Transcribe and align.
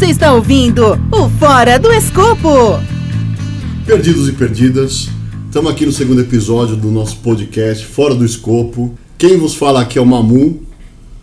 Você 0.00 0.06
está 0.06 0.32
ouvindo 0.32 0.98
o 1.12 1.28
Fora 1.28 1.78
do 1.78 1.92
Escopo. 1.92 2.80
Perdidos 3.84 4.30
e 4.30 4.32
perdidas, 4.32 5.10
estamos 5.44 5.70
aqui 5.70 5.84
no 5.84 5.92
segundo 5.92 6.22
episódio 6.22 6.74
do 6.74 6.90
nosso 6.90 7.18
podcast 7.18 7.84
Fora 7.84 8.14
do 8.14 8.24
Escopo. 8.24 8.94
Quem 9.18 9.36
vos 9.36 9.54
fala 9.54 9.82
aqui 9.82 9.98
é 9.98 10.00
o 10.00 10.06
Mamu 10.06 10.62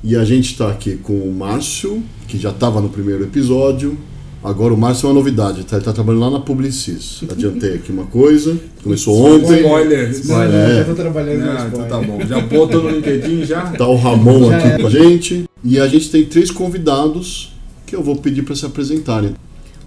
e 0.04 0.16
a 0.16 0.24
gente 0.24 0.52
está 0.52 0.70
aqui 0.70 0.96
com 0.96 1.14
o 1.14 1.34
Márcio, 1.34 2.04
que 2.28 2.38
já 2.38 2.52
estava 2.52 2.80
no 2.80 2.88
primeiro 2.90 3.24
episódio. 3.24 3.98
Agora 4.44 4.76
o 4.76 4.78
Márcio 4.78 5.08
é 5.08 5.10
uma 5.10 5.16
novidade, 5.16 5.64
tá? 5.64 5.78
ele 5.78 5.82
está 5.82 5.92
trabalhando 5.92 6.22
lá 6.22 6.30
na 6.30 6.40
Publicis. 6.40 7.24
Adiantei 7.32 7.74
aqui 7.78 7.92
uma 7.92 8.06
coisa, 8.06 8.60
começou 8.84 9.18
ontem. 9.26 9.56
Spoiler, 9.56 10.04
Não, 10.04 10.12
spoiler. 10.12 10.52
não, 10.52 10.60
É. 10.60 10.76
já 10.78 10.84
tô 10.84 10.94
trabalhando 10.94 11.40
no 11.40 11.50
Ah, 11.50 11.54
então 11.68 11.82
spoiler. 11.82 11.90
tá 11.90 12.00
bom. 12.02 12.20
Já 12.28 12.42
botou 12.42 12.84
no 12.84 12.90
LinkedIn 12.92 13.44
já? 13.44 13.62
Tá 13.72 13.88
o 13.88 13.96
Ramon 13.96 14.52
Já 14.52 14.58
aqui 14.60 14.68
era. 14.68 14.80
com 14.82 14.86
a 14.88 14.92
gente. 14.92 15.46
E 15.64 15.80
a 15.80 15.88
gente 15.88 16.12
tem 16.12 16.24
três 16.26 16.52
convidados 16.52 17.57
que 17.88 17.96
eu 17.96 18.04
vou 18.04 18.18
pedir 18.18 18.44
para 18.44 18.54
se 18.54 18.66
apresentarem. 18.66 19.34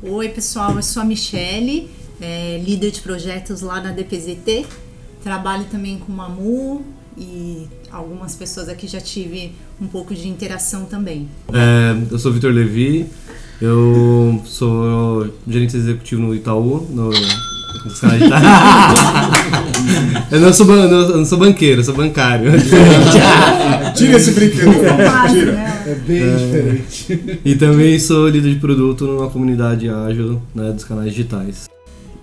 Oi, 0.03 0.29
pessoal, 0.31 0.75
eu 0.75 0.83
sou 0.83 1.03
a 1.03 1.05
Michele, 1.05 1.91
é, 2.19 2.59
líder 2.65 2.91
de 2.91 3.03
projetos 3.03 3.61
lá 3.61 3.81
na 3.81 3.93
DPZT. 3.93 4.65
Trabalho 5.23 5.67
também 5.71 5.99
com 5.99 6.11
o 6.11 6.17
Mamu 6.17 6.83
e 7.17 7.69
algumas 7.93 8.35
pessoas 8.35 8.71
aqui 8.71 8.89
já 8.89 9.01
tive 9.01 9.53
um 9.79 9.87
pouco 9.87 10.15
de 10.15 10.27
interação 10.27 10.87
também. 10.87 11.29
É, 11.53 11.95
eu 12.11 12.19
sou 12.19 12.33
Vitor 12.33 12.51
Levi, 12.51 13.07
eu 13.61 14.43
sou 14.47 15.31
gerente 15.47 15.77
executivo 15.77 16.23
no 16.23 16.35
Itaú, 16.35 16.87
no. 16.91 17.11
Eu 20.31 20.41
não 20.41 20.53
sou, 20.53 20.67
ban- 20.67 20.87
não, 20.89 21.01
eu 21.11 21.17
não 21.19 21.25
sou 21.25 21.39
banqueiro, 21.39 21.81
eu 21.81 21.85
sou 21.85 21.95
bancário. 21.95 22.51
Tira 23.97 24.17
esse 24.17 24.33
brinquedo, 24.33 24.73
Quase, 25.05 25.35
tira. 25.41 25.53
né? 25.53 25.83
É 25.87 25.95
bem 25.95 26.37
diferente. 26.37 27.41
e 27.45 27.55
também 27.57 27.99
sou 27.99 28.29
líder 28.29 28.55
de 28.55 28.61
produto 28.61 29.07
numa 29.07 29.29
comunidade 29.31 29.89
ágil 29.89 30.41
né, 30.55 30.71
dos 30.73 30.85
canais 30.85 31.11
digitais. 31.11 31.69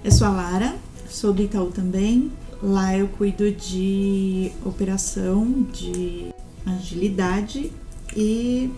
Eu 0.04 0.12
sou 0.12 0.28
a 0.28 0.30
Lara, 0.32 0.76
sou 1.10 1.34
do 1.34 1.42
Itaú 1.42 1.68
também. 1.68 2.32
Lá 2.62 2.98
eu 2.98 3.08
cuido 3.08 3.52
de 3.52 4.52
operação, 4.66 5.66
de 5.74 6.28
agilidade 6.66 7.72
e 8.16 8.70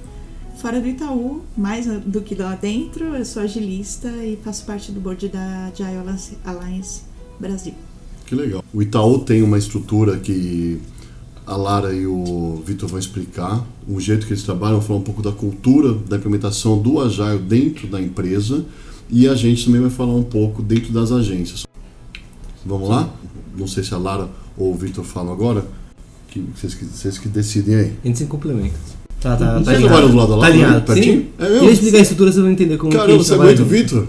fora 0.59 0.79
do 0.81 0.87
Itaú, 0.87 1.41
mais 1.57 1.85
do 1.85 2.21
que 2.21 2.35
lá 2.35 2.55
dentro, 2.55 3.15
eu 3.15 3.25
sou 3.25 3.41
agilista 3.41 4.09
e 4.09 4.37
faço 4.43 4.65
parte 4.65 4.91
do 4.91 4.99
board 4.99 5.27
da 5.29 5.67
Agile 5.73 5.97
Alliance- 6.45 7.01
Brasil. 7.39 7.73
Que 8.25 8.35
legal. 8.35 8.63
O 8.73 8.81
Itaú 8.81 9.19
tem 9.19 9.41
uma 9.41 9.57
estrutura 9.57 10.17
que 10.19 10.77
a 11.47 11.55
Lara 11.55 11.93
e 11.93 12.05
o 12.05 12.61
Vitor 12.65 12.89
vão 12.89 12.99
explicar, 12.99 13.65
o 13.87 13.99
jeito 13.99 14.27
que 14.27 14.33
eles 14.33 14.43
trabalham, 14.43 14.81
falar 14.81 14.99
um 14.99 15.03
pouco 15.03 15.21
da 15.21 15.31
cultura 15.31 15.93
da 15.93 16.17
implementação 16.17 16.77
do 16.79 16.99
Agile 16.99 17.39
dentro 17.39 17.87
da 17.87 17.99
empresa 18.01 18.65
e 19.09 19.27
a 19.27 19.33
gente 19.35 19.65
também 19.65 19.81
vai 19.81 19.89
falar 19.89 20.13
um 20.13 20.23
pouco 20.23 20.61
dentro 20.61 20.91
das 20.91 21.11
agências. 21.11 21.65
Vamos 22.65 22.89
lá? 22.89 23.09
Não 23.57 23.67
sei 23.67 23.83
se 23.83 23.93
a 23.93 23.97
Lara 23.97 24.29
ou 24.57 24.73
o 24.73 24.75
Vitor 24.75 25.05
falam 25.05 25.31
agora, 25.31 25.65
que 26.27 26.39
vocês, 26.55 26.73
que 26.75 26.85
vocês 26.85 27.17
que 27.17 27.27
decidem 27.29 27.75
aí. 27.75 27.93
A 28.03 28.07
gente 28.07 28.19
se 28.19 28.25
complementa. 28.25 28.75
Tá, 29.21 29.35
tá, 29.35 29.45
tá 29.55 29.59
Você 29.59 29.69
alinhado. 29.71 29.87
trabalha 29.87 30.07
do 30.07 30.15
lado 30.15 30.29
da 30.35 30.37
Tá 30.39 30.45
alinhado, 30.47 30.81
pertinho? 30.85 31.21
sim. 31.21 31.27
É 31.39 31.43
E 31.45 31.65
eu 31.65 31.71
explicar 31.71 31.97
a 31.97 32.01
estrutura, 32.01 32.31
vocês 32.31 32.41
vão 32.43 32.51
entender 32.51 32.77
como 32.77 32.91
que 32.91 32.97
a 32.97 33.01
Caramba, 33.01 33.17
gente 33.17 33.27
você 33.27 33.33
aguenta 33.33 33.61
o. 33.61 33.65
Vitor? 33.65 34.07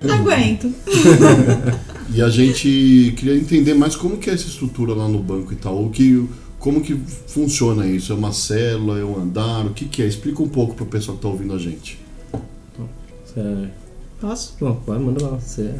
Aguento! 0.08 0.72
E 2.12 2.20
a 2.20 2.28
gente 2.28 3.14
queria 3.16 3.36
entender 3.36 3.72
mais 3.72 3.94
como 3.94 4.16
que 4.16 4.28
é 4.28 4.34
essa 4.34 4.48
estrutura 4.48 4.92
lá 4.94 5.06
no 5.08 5.20
Banco 5.20 5.52
Itaú, 5.52 5.90
que, 5.90 6.28
como 6.58 6.80
que 6.80 6.98
funciona 7.28 7.86
isso? 7.86 8.12
É 8.12 8.16
uma 8.16 8.32
célula, 8.32 8.98
é 8.98 9.04
um 9.04 9.16
andar, 9.16 9.64
o 9.66 9.70
que 9.70 9.84
que 9.84 10.02
é? 10.02 10.06
Explica 10.08 10.42
um 10.42 10.48
pouco 10.48 10.74
para 10.74 10.82
o 10.82 10.86
pessoal 10.88 11.16
que 11.16 11.20
está 11.20 11.28
ouvindo 11.28 11.54
a 11.54 11.58
gente. 11.58 12.00
Certo. 13.32 13.70
Posso? 14.20 14.56
Bom, 14.60 14.82
vai, 14.84 14.98
manda 14.98 15.24
lá. 15.24 15.38
Você... 15.38 15.72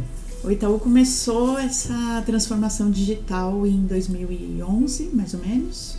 O 0.44 0.50
Itaú 0.52 0.78
começou 0.78 1.58
essa 1.58 2.22
transformação 2.24 2.92
digital 2.92 3.66
em 3.66 3.80
2011, 3.80 5.10
mais 5.12 5.34
ou 5.34 5.40
menos. 5.40 5.96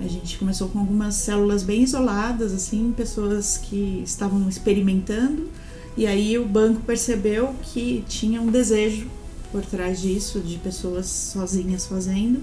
A 0.00 0.08
gente 0.08 0.38
começou 0.38 0.68
com 0.68 0.78
algumas 0.78 1.14
células 1.14 1.62
bem 1.62 1.82
isoladas, 1.82 2.52
assim, 2.52 2.92
pessoas 2.96 3.58
que 3.58 4.02
estavam 4.04 4.48
experimentando. 4.48 5.48
E 5.96 6.06
aí 6.06 6.38
o 6.38 6.44
banco 6.44 6.80
percebeu 6.80 7.54
que 7.62 8.02
tinha 8.08 8.40
um 8.40 8.50
desejo 8.50 9.06
por 9.52 9.62
trás 9.64 10.00
disso, 10.00 10.40
de 10.40 10.56
pessoas 10.58 11.06
sozinhas 11.06 11.86
fazendo. 11.86 12.40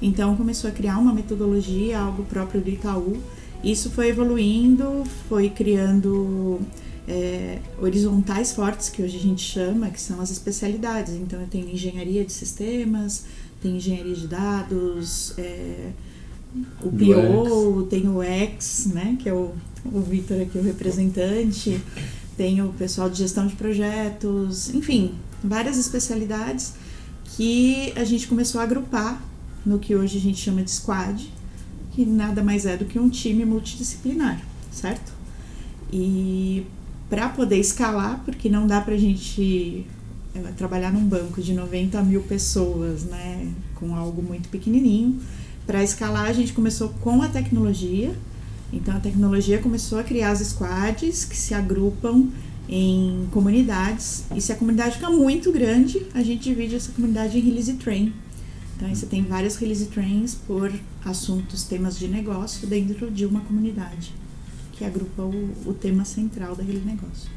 Então 0.00 0.36
começou 0.36 0.70
a 0.70 0.72
criar 0.72 0.98
uma 0.98 1.12
metodologia, 1.12 1.98
algo 1.98 2.24
próprio 2.24 2.60
do 2.60 2.70
Itaú. 2.70 3.18
Isso 3.62 3.90
foi 3.90 4.08
evoluindo, 4.08 5.04
foi 5.28 5.50
criando 5.50 6.60
é, 7.08 7.58
horizontais 7.80 8.52
fortes, 8.52 8.88
que 8.88 9.02
hoje 9.02 9.16
a 9.16 9.20
gente 9.20 9.42
chama, 9.42 9.90
que 9.90 10.00
são 10.00 10.20
as 10.20 10.30
especialidades. 10.30 11.14
Então, 11.14 11.40
eu 11.40 11.46
tenho 11.46 11.68
engenharia 11.68 12.24
de 12.24 12.32
sistemas, 12.32 13.24
tenho 13.62 13.76
engenharia 13.76 14.14
de 14.14 14.26
dados, 14.26 15.34
é, 15.38 15.90
o 16.82 16.90
PO, 16.90 17.86
tenho 17.90 18.16
o 18.16 18.22
X, 18.22 18.88
né, 18.92 19.16
que 19.20 19.28
é 19.28 19.32
o, 19.32 19.52
o 19.84 20.00
Vitor 20.00 20.40
aqui, 20.40 20.58
o 20.58 20.62
representante, 20.62 21.80
tenho 22.36 22.66
o 22.66 22.72
pessoal 22.72 23.08
de 23.08 23.18
gestão 23.18 23.46
de 23.46 23.54
projetos, 23.54 24.72
enfim, 24.74 25.14
várias 25.42 25.76
especialidades 25.78 26.74
que 27.36 27.92
a 27.96 28.04
gente 28.04 28.28
começou 28.28 28.60
a 28.60 28.64
agrupar 28.64 29.22
no 29.64 29.78
que 29.78 29.94
hoje 29.94 30.18
a 30.18 30.20
gente 30.20 30.40
chama 30.40 30.62
de 30.62 30.70
squad, 30.70 31.30
que 31.92 32.04
nada 32.04 32.42
mais 32.42 32.66
é 32.66 32.76
do 32.76 32.84
que 32.84 32.98
um 32.98 33.08
time 33.08 33.44
multidisciplinar, 33.44 34.40
certo? 34.70 35.12
E 35.92 36.66
para 37.08 37.28
poder 37.28 37.58
escalar, 37.58 38.22
porque 38.24 38.48
não 38.48 38.66
dá 38.66 38.80
pra 38.80 38.96
gente 38.96 39.86
é, 40.34 40.40
trabalhar 40.56 40.92
num 40.92 41.04
banco 41.04 41.40
de 41.40 41.52
90 41.54 42.02
mil 42.02 42.22
pessoas, 42.22 43.04
né, 43.04 43.50
com 43.74 43.94
algo 43.94 44.22
muito 44.22 44.48
pequenininho. 44.48 45.20
Para 45.66 45.82
escalar, 45.82 46.26
a 46.26 46.32
gente 46.32 46.52
começou 46.52 46.90
com 47.00 47.22
a 47.22 47.28
tecnologia. 47.28 48.14
Então, 48.72 48.96
a 48.96 49.00
tecnologia 49.00 49.58
começou 49.58 49.98
a 49.98 50.04
criar 50.04 50.30
as 50.30 50.40
squads 50.40 51.24
que 51.24 51.36
se 51.36 51.54
agrupam 51.54 52.28
em 52.68 53.26
comunidades. 53.32 54.24
E 54.34 54.40
se 54.40 54.52
a 54.52 54.56
comunidade 54.56 54.94
fica 54.94 55.10
muito 55.10 55.50
grande, 55.50 56.06
a 56.14 56.22
gente 56.22 56.44
divide 56.44 56.76
essa 56.76 56.92
comunidade 56.92 57.38
em 57.38 57.40
release 57.40 57.72
train. 57.74 58.12
Então, 58.76 58.88
você 58.94 59.06
tem 59.06 59.22
várias 59.22 59.56
release 59.56 59.86
trains 59.86 60.34
por 60.34 60.72
assuntos, 61.04 61.64
temas 61.64 61.98
de 61.98 62.06
negócio 62.08 62.66
dentro 62.68 63.10
de 63.10 63.24
uma 63.24 63.40
comunidade 63.40 64.12
que 64.72 64.84
agrupa 64.84 65.22
o, 65.22 65.50
o 65.64 65.72
tema 65.72 66.04
central 66.04 66.54
daquele 66.54 66.82
negócio. 66.84 67.30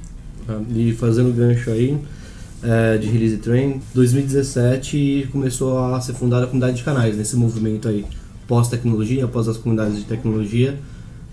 Tá? 0.45 0.61
E 0.69 0.93
fazendo 0.93 1.33
gancho 1.33 1.69
aí 1.71 1.97
é, 2.63 2.97
de 2.97 3.07
Release 3.07 3.37
Train, 3.37 3.81
2017 3.93 5.29
começou 5.31 5.93
a 5.93 6.01
ser 6.01 6.13
fundada 6.13 6.43
a 6.43 6.47
comunidade 6.47 6.77
de 6.77 6.83
canais, 6.83 7.17
nesse 7.17 7.35
movimento 7.35 7.87
aí 7.87 8.05
pós-tecnologia, 8.47 9.25
após 9.25 9.47
as 9.47 9.57
comunidades 9.57 9.97
de 9.97 10.05
tecnologia, 10.05 10.77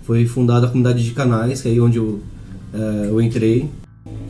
foi 0.05 0.27
fundada 0.27 0.67
a 0.67 0.69
comunidade 0.69 1.03
de 1.03 1.11
canais, 1.13 1.63
que 1.63 1.69
é 1.69 1.73
aí 1.73 1.81
onde 1.81 1.99
eu, 1.99 2.21
é, 2.73 3.09
eu 3.09 3.21
entrei. 3.21 3.69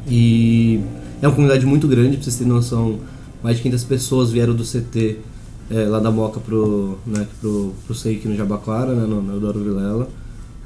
E 0.09 0.81
é 1.21 1.27
uma 1.27 1.35
comunidade 1.35 1.67
muito 1.67 1.89
grande, 1.89 2.17
pra 2.17 2.25
vocês 2.25 2.37
terem 2.37 2.53
noção, 2.53 3.01
mais 3.43 3.56
de 3.56 3.62
500 3.65 3.85
pessoas 3.85 4.31
vieram 4.31 4.55
do 4.55 4.65
CT 4.65 5.19
é, 5.71 5.85
lá 5.85 5.99
da 5.99 6.11
Moca 6.11 6.41
pro, 6.41 6.97
né, 7.06 7.27
pro, 7.41 7.75
pro 7.85 7.95
SEIC 7.95 8.27
no 8.29 8.37
Jabaquara, 8.37 8.95
né, 8.95 9.06
no, 9.06 9.21
no 9.21 9.35
Eudoro 9.35 9.62
Vilela. 9.62 10.09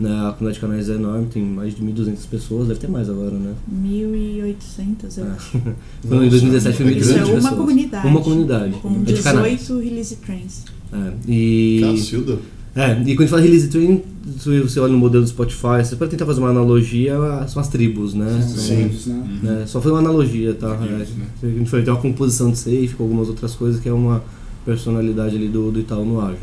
Né, 0.00 0.09
a 0.11 0.33
comunidade 0.33 0.55
de 0.55 0.61
canais 0.61 0.88
é 0.88 0.94
enorme, 0.94 1.27
tem 1.27 1.43
mais 1.44 1.77
de 1.77 1.83
1.200 1.83 2.27
pessoas, 2.31 2.66
deve 2.69 2.81
ter 2.81 2.88
mais 2.88 3.11
agora, 3.11 3.33
né? 3.33 3.53
1.800, 3.71 5.19
eu 5.19 5.33
acho. 5.33 5.61
Foi 6.09 6.27
em 6.27 6.31
2017 6.31 6.77
foi 6.78 6.87
1.200 6.87 7.00
Isso 7.00 7.12
é 7.12 7.16
uma 7.25 7.34
pessoas. 7.34 7.55
comunidade. 7.55 8.06
Uma 8.09 8.21
comunidade. 8.22 8.72
Com 8.81 8.94
é 8.94 8.99
de 9.12 9.22
canais. 9.22 9.59
18 9.60 9.84
release 9.84 10.16
trains. 10.16 10.65
É, 10.91 11.12
e, 11.28 11.81
Cacilda. 11.83 12.39
é, 12.75 12.93
e 12.93 13.15
quando 13.15 13.19
a 13.19 13.22
gente 13.22 13.28
fala 13.28 13.43
release 13.43 13.69
train, 13.69 14.03
se 14.39 14.60
você 14.60 14.81
olha 14.81 14.93
no 14.93 14.99
modelo 14.99 15.22
do 15.22 15.28
Spotify, 15.28 15.84
você 15.84 15.94
pode 15.97 16.10
tentar 16.12 16.25
fazer 16.25 16.41
uma 16.41 16.49
analogia, 16.49 17.15
são 17.47 17.60
as 17.60 17.69
tribos, 17.69 18.15
né? 18.15 18.41
São- 18.41 18.91
Sim. 18.91 19.21
né? 19.42 19.65
Só 19.66 19.83
foi 19.83 19.92
uma 19.92 20.01
analogia, 20.01 20.54
tá? 20.54 20.78
É, 20.80 21.03
Isso, 21.03 21.13
né? 21.13 21.27
a 21.42 21.47
gente 21.47 21.69
foi 21.69 21.83
ter 21.83 21.91
uma 21.91 22.01
composição 22.01 22.51
de 22.51 22.57
safe 22.59 22.95
com 22.97 23.03
algumas 23.04 23.28
outras 23.28 23.54
coisas 23.54 23.78
que 23.80 23.89
é 23.89 23.92
uma 23.92 24.22
personalidade 24.65 25.36
ali 25.36 25.48
do, 25.48 25.71
do 25.71 25.80
Itaú 25.80 26.07
no 26.07 26.21
ágil. 26.22 26.39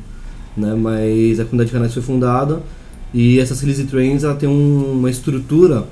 Né? 0.55 0.75
Mas 0.75 1.39
a 1.39 1.43
comunidade 1.45 1.69
de 1.69 1.73
canais 1.73 1.93
foi 1.93 2.03
fundada 2.03 2.61
e 3.13 3.39
essas 3.39 3.59
release 3.61 3.83
trains 3.85 4.23
ela 4.23 4.35
tem 4.35 4.47
um- 4.49 4.93
uma 4.93 5.09
estrutura 5.09 5.85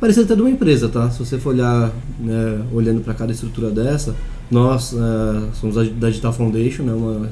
parecida 0.00 0.24
até 0.24 0.34
de 0.34 0.40
uma 0.40 0.50
empresa, 0.50 0.88
tá? 0.88 1.08
Se 1.10 1.18
você 1.20 1.38
for 1.38 1.50
olhar, 1.50 1.92
né, 2.18 2.60
olhando 2.72 3.02
para 3.02 3.14
cada 3.14 3.30
estrutura 3.30 3.70
dessa, 3.70 4.16
nós 4.50 4.92
eh, 4.92 5.48
somos 5.60 5.76
da 5.76 6.08
Digital 6.08 6.32
Foundation, 6.32 6.82
né, 6.82 6.92
uma, 6.92 7.30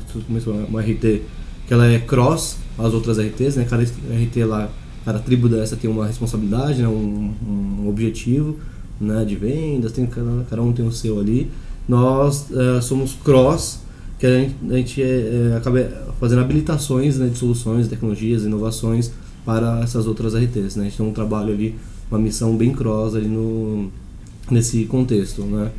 uma, 0.68 0.80
RT 0.80 1.22
que 1.66 1.74
ela 1.74 1.86
é 1.86 1.98
cross 1.98 2.58
as 2.78 2.94
outras 2.94 3.18
RTs, 3.18 3.56
né? 3.56 3.66
Cada 3.68 3.82
RT 3.82 4.44
lá, 4.44 4.68
cada 5.04 5.18
tribo 5.18 5.48
dessa 5.48 5.76
tem 5.76 5.90
uma 5.90 6.06
responsabilidade, 6.06 6.80
né, 6.80 6.88
um, 6.88 7.32
um 7.82 7.88
objetivo, 7.88 8.56
né, 9.00 9.24
de 9.24 9.34
vendas, 9.34 9.90
tem 9.90 10.06
cada, 10.06 10.44
cada 10.48 10.62
um 10.62 10.72
tem 10.72 10.86
o 10.86 10.92
seu 10.92 11.18
ali. 11.18 11.50
Nós 11.88 12.46
eh, 12.52 12.80
somos 12.80 13.16
cross, 13.24 13.80
que 14.18 14.26
a 14.26 14.38
gente, 14.38 14.54
a 14.70 14.76
gente 14.76 15.02
eh, 15.02 15.54
acaba 15.56 15.90
fazendo 16.20 16.40
habilitações 16.40 17.18
né, 17.18 17.26
de 17.26 17.36
soluções, 17.36 17.88
tecnologias, 17.88 18.44
inovações 18.44 19.10
para 19.44 19.80
essas 19.80 20.06
outras 20.06 20.34
RTs, 20.34 20.76
né? 20.76 20.82
A 20.82 20.84
gente 20.84 20.96
tem 20.96 21.06
um 21.06 21.12
trabalho 21.12 21.52
ali 21.52 21.74
uma 22.10 22.18
missão 22.18 22.56
bem 22.56 22.72
cross 22.72 23.14
ali 23.14 23.28
no, 23.28 23.90
nesse 24.50 24.84
contexto, 24.84 25.42
né? 25.42 25.70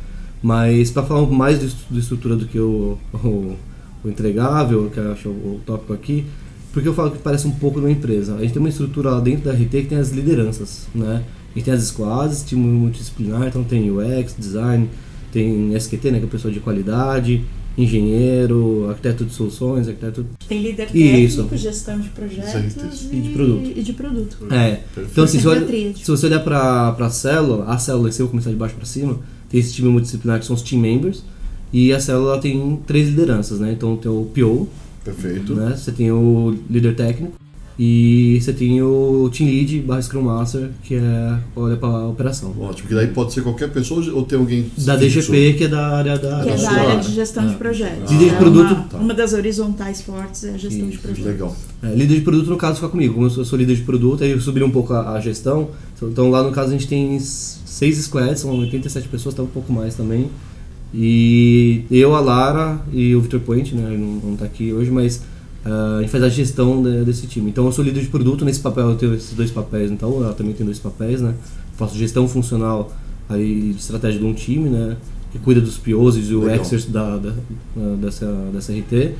Mas 0.42 0.90
para 0.90 1.02
falar 1.02 1.20
um 1.20 1.24
pouco 1.24 1.36
mais 1.36 1.60
de 1.60 1.98
estrutura 1.98 2.34
do 2.34 2.46
que 2.46 2.58
o, 2.58 2.98
o, 3.14 3.56
o 4.02 4.08
entregável, 4.08 4.90
que 4.90 4.98
eu 4.98 5.12
acho 5.12 5.28
o, 5.28 5.56
o 5.56 5.60
tópico 5.64 5.92
aqui, 5.92 6.24
porque 6.72 6.88
eu 6.88 6.94
falo 6.94 7.10
que 7.10 7.18
parece 7.18 7.46
um 7.46 7.52
pouco 7.52 7.78
de 7.78 7.86
uma 7.86 7.92
empresa. 7.92 8.34
A 8.34 8.40
gente 8.40 8.52
tem 8.52 8.60
uma 8.60 8.68
estrutura 8.68 9.10
lá 9.10 9.20
dentro 9.20 9.44
da 9.44 9.52
RT 9.52 9.68
que 9.68 9.84
tem 9.84 9.98
as 9.98 10.10
lideranças, 10.10 10.88
né? 10.94 11.22
A 11.50 11.58
gente 11.58 11.64
tem 11.66 11.74
as 11.74 11.82
squads, 11.82 12.42
time 12.42 12.66
multidisciplinar, 12.66 13.46
então 13.46 13.62
tem 13.62 13.90
UX, 13.90 14.34
design, 14.38 14.88
tem 15.30 15.74
SQT, 15.74 16.10
né, 16.10 16.18
que 16.18 16.24
é 16.24 16.28
pessoa 16.28 16.52
de 16.52 16.60
qualidade, 16.60 17.44
engenheiro, 17.76 18.86
arquiteto 18.88 19.24
de 19.24 19.32
soluções, 19.32 19.88
arquiteto... 19.88 20.26
Tem 20.48 20.62
líder 20.62 20.86
técnico, 20.86 21.18
Isso. 21.18 21.48
gestão 21.54 21.98
de 21.98 22.08
projetos 22.10 23.08
E 23.10 23.20
de 23.20 23.28
produto. 23.30 23.72
E 23.76 23.82
de 23.82 23.92
produto. 23.92 24.38
É, 24.50 24.80
então 24.96 25.24
assim, 25.24 25.40
se, 25.40 25.46
a 25.46 25.50
olha, 25.50 25.66
se 25.94 26.10
você 26.10 26.26
olhar 26.26 26.40
pra, 26.40 26.92
pra 26.92 27.08
célula, 27.10 27.64
a 27.66 27.78
célula, 27.78 28.12
se 28.12 28.20
eu 28.20 28.28
começar 28.28 28.50
de 28.50 28.56
baixo 28.56 28.74
pra 28.74 28.84
cima, 28.84 29.18
tem 29.48 29.60
esse 29.60 29.72
time 29.72 29.88
multidisciplinar 29.88 30.38
que 30.40 30.46
são 30.46 30.54
os 30.54 30.62
team 30.62 30.80
members, 30.80 31.24
e 31.72 31.92
a 31.92 32.00
célula 32.00 32.38
tem 32.38 32.78
três 32.86 33.08
lideranças, 33.08 33.58
né? 33.58 33.72
Então 33.72 33.96
tem 33.96 34.10
o 34.10 34.26
PO, 34.26 34.68
Perfeito. 35.04 35.54
né? 35.54 35.74
Você 35.76 35.90
tem 35.92 36.12
o 36.12 36.54
líder 36.68 36.94
técnico 36.94 37.32
e 37.78 38.38
você 38.40 38.52
tem 38.52 38.82
o 38.82 39.30
team 39.36 39.48
lead 39.48 39.80
barra 39.80 40.02
Scrum 40.02 40.22
Master, 40.22 40.70
que 40.82 40.94
é 40.94 41.38
olha 41.56 41.76
para 41.76 41.88
a 41.88 42.08
operação. 42.08 42.54
Ótimo, 42.60 42.88
que 42.88 42.94
daí 42.94 43.06
pode 43.08 43.32
ser 43.32 43.42
qualquer 43.42 43.70
pessoa 43.70 44.04
ou 44.12 44.22
tem 44.24 44.38
alguém 44.38 44.70
Da 44.76 44.98
fixo? 44.98 45.32
DGP, 45.32 45.54
que 45.58 45.64
é 45.64 45.68
da 45.68 45.88
área 45.96 46.18
da, 46.18 46.42
Que 46.42 46.50
é 46.50 46.56
da 46.56 46.70
área 46.70 46.96
de 47.00 47.12
gestão 47.14 47.46
de 47.46 47.54
É. 47.54 47.56
projetos. 47.56 48.10
Líder 48.12 48.24
de 48.28 48.30
É 48.34 48.38
produto- 48.38 48.86
Uma, 48.92 48.98
uma 49.02 49.14
das 49.14 49.32
horizontais 49.32 50.02
fortes 50.02 50.44
é 50.44 50.50
a 50.50 50.58
gestão 50.58 50.86
de 50.86 50.94
Isso, 50.94 51.02
projetos. 51.02 51.24
Legal. 51.32 51.56
É, 51.82 51.94
líder 51.94 52.14
de 52.16 52.20
produto, 52.20 52.50
no 52.50 52.56
caso, 52.56 52.74
fica 52.76 52.88
comigo. 52.88 53.14
Como 53.14 53.26
eu 53.26 53.30
sou, 53.30 53.44
sou 53.44 53.58
líder 53.58 53.76
de 53.76 53.82
produto, 53.82 54.22
aí 54.22 54.30
eu 54.30 54.40
subi 54.40 54.62
um 54.62 54.70
pouco 54.70 54.92
a, 54.92 55.12
a 55.12 55.20
gestão. 55.20 55.70
Então 56.02 56.30
lá 56.30 56.42
no 56.42 56.50
caso 56.52 56.68
a 56.68 56.72
gente 56.72 56.86
tem 56.88 57.18
seis 57.20 57.96
squads, 57.98 58.40
são 58.40 58.54
87 58.58 59.08
pessoas, 59.08 59.34
tá 59.34 59.42
um 59.42 59.46
pouco 59.46 59.72
mais 59.72 59.94
também. 59.94 60.28
E 60.94 61.84
eu, 61.90 62.14
a 62.14 62.20
Lara 62.20 62.78
e 62.92 63.14
o 63.16 63.20
Victor 63.22 63.40
Point, 63.40 63.74
né? 63.74 63.88
ele 63.94 63.96
Não, 63.98 64.30
não 64.30 64.36
tá 64.36 64.44
aqui 64.44 64.72
hoje, 64.72 64.90
mas 64.90 65.22
ah, 65.64 65.96
a 65.98 66.00
gente 66.00 66.10
faz 66.10 66.22
a 66.24 66.28
gestão 66.28 66.82
de- 66.82 67.04
desse 67.04 67.26
time. 67.26 67.50
Então 67.50 67.64
eu 67.66 67.72
sou 67.72 67.84
líder 67.84 68.00
de 68.00 68.08
produto, 68.08 68.44
nesse 68.44 68.60
papel 68.60 68.90
eu 68.90 68.96
tenho 68.96 69.14
esses 69.14 69.32
dois 69.34 69.50
papéis, 69.50 69.90
então 69.90 70.22
ela 70.22 70.32
também 70.34 70.52
tem 70.54 70.64
dois 70.66 70.78
papéis, 70.78 71.20
né? 71.20 71.34
Faço 71.76 71.96
gestão 71.96 72.26
funcional 72.28 72.92
aí 73.28 73.72
de 73.72 73.78
estratégia 73.78 74.18
de 74.20 74.26
um 74.26 74.34
time, 74.34 74.68
né? 74.68 74.96
Que 75.30 75.38
cuida 75.38 75.60
dos 75.60 75.78
POs 75.78 76.16
e 76.16 76.34
o 76.34 76.48
exers 76.50 76.84
da, 76.86 77.16
da- 77.16 77.32
ah, 77.76 77.96
dessa, 78.00 78.26
dessa 78.52 78.72
RT. 78.72 79.12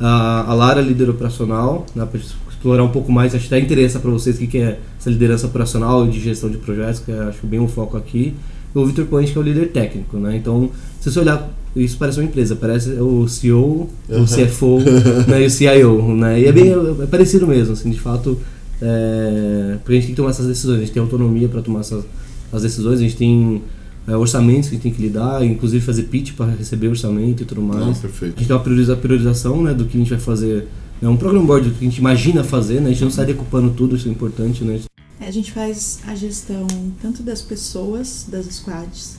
A, 0.00 0.50
a 0.50 0.54
Lara, 0.54 0.80
líder 0.80 1.10
operacional, 1.10 1.84
né, 1.94 2.06
para 2.06 2.20
explorar 2.20 2.84
um 2.84 2.88
pouco 2.90 3.10
mais, 3.10 3.34
acho 3.34 3.48
que 3.48 3.54
até 3.54 3.64
interessa 3.64 3.98
para 3.98 4.10
vocês 4.12 4.36
o 4.40 4.46
que, 4.46 4.58
é 4.58 4.78
essa 4.98 5.10
liderança 5.10 5.46
operacional 5.48 6.06
e 6.06 6.10
de 6.10 6.20
gestão 6.20 6.48
de 6.48 6.56
projetos, 6.56 7.00
que 7.00 7.10
é, 7.10 7.18
acho 7.24 7.44
bem 7.46 7.58
o 7.58 7.66
foco 7.66 7.96
aqui. 7.96 8.32
E 8.74 8.78
o 8.78 8.86
Victor 8.86 9.06
Point, 9.06 9.32
que 9.32 9.36
é 9.36 9.40
o 9.40 9.44
líder 9.44 9.72
técnico, 9.72 10.16
né? 10.18 10.36
Então, 10.36 10.70
se 11.00 11.10
você 11.10 11.18
olhar, 11.18 11.50
isso 11.80 11.96
parece 11.98 12.18
uma 12.20 12.24
empresa, 12.26 12.54
parece 12.56 12.90
o 12.90 13.26
CEO, 13.28 13.88
Uhum. 14.08 14.22
o 14.22 14.26
CFO 14.26 14.78
né, 15.28 15.42
e 15.42 15.46
o 15.46 15.50
CIO, 15.50 16.14
né? 16.16 16.40
E 16.40 16.46
é 16.46 16.52
bem 16.52 16.72
é 17.02 17.06
parecido 17.06 17.46
mesmo, 17.46 17.72
assim, 17.74 17.90
de 17.90 17.98
fato, 18.00 18.38
é, 18.80 19.76
porque 19.82 19.92
a 19.92 19.94
gente 19.96 20.06
tem 20.06 20.14
que 20.14 20.16
tomar 20.16 20.30
essas 20.30 20.46
decisões, 20.46 20.76
a 20.78 20.80
gente 20.80 20.92
tem 20.92 21.02
autonomia 21.02 21.48
para 21.48 21.60
tomar 21.62 21.80
essas 21.80 22.04
as 22.52 22.62
decisões, 22.62 22.98
a 22.98 23.02
gente 23.02 23.16
tem 23.16 23.62
é, 24.06 24.16
orçamentos 24.16 24.68
que 24.70 24.74
a 24.74 24.76
gente 24.78 24.82
tem 24.84 24.92
que 24.92 25.02
lidar, 25.02 25.44
inclusive 25.44 25.84
fazer 25.84 26.04
pitch 26.04 26.32
para 26.32 26.46
receber 26.52 26.88
orçamento 26.88 27.42
e 27.42 27.46
tudo 27.46 27.60
mais. 27.60 27.80
Não, 27.80 27.90
A 27.90 27.94
perfeito. 27.94 28.38
gente 28.38 28.46
tem 28.48 28.56
uma 28.56 28.62
prioriza- 28.62 28.96
priorização 28.96 29.62
né, 29.62 29.74
do 29.74 29.84
que 29.84 29.96
a 29.98 30.00
gente 30.00 30.08
vai 30.10 30.18
fazer. 30.18 30.66
É 31.02 31.06
um 31.08 31.16
program 31.16 31.44
board 31.44 31.68
do 31.68 31.74
que 31.74 31.84
a 31.84 31.88
gente 31.88 31.98
imagina 31.98 32.42
fazer, 32.42 32.80
né? 32.80 32.86
A 32.88 32.92
gente 32.92 33.04
não 33.04 33.10
sai 33.10 33.26
decupando 33.26 33.70
tudo, 33.70 33.94
isso 33.96 34.08
é 34.08 34.10
importante, 34.10 34.64
né? 34.64 34.80
É, 35.20 35.28
A 35.28 35.30
gente 35.30 35.52
faz 35.52 36.00
a 36.06 36.14
gestão 36.14 36.66
tanto 37.02 37.22
das 37.22 37.42
pessoas, 37.42 38.24
das 38.30 38.46
squads, 38.46 39.18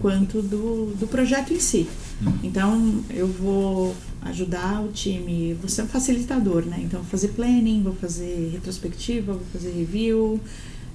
quanto 0.00 0.42
do, 0.42 0.94
do 0.98 1.06
projeto 1.06 1.52
em 1.52 1.60
si. 1.60 1.86
Então, 2.42 3.02
eu 3.10 3.26
vou 3.26 3.94
ajudar 4.22 4.82
o 4.82 4.88
time, 4.88 5.54
vou 5.54 5.68
ser 5.68 5.82
um 5.82 5.86
facilitador, 5.86 6.64
né? 6.64 6.80
Então, 6.82 7.00
vou 7.00 7.10
fazer 7.10 7.28
planning, 7.28 7.82
vou 7.82 7.94
fazer 7.94 8.50
retrospectiva, 8.52 9.32
vou 9.34 9.46
fazer 9.52 9.70
review, 9.70 10.40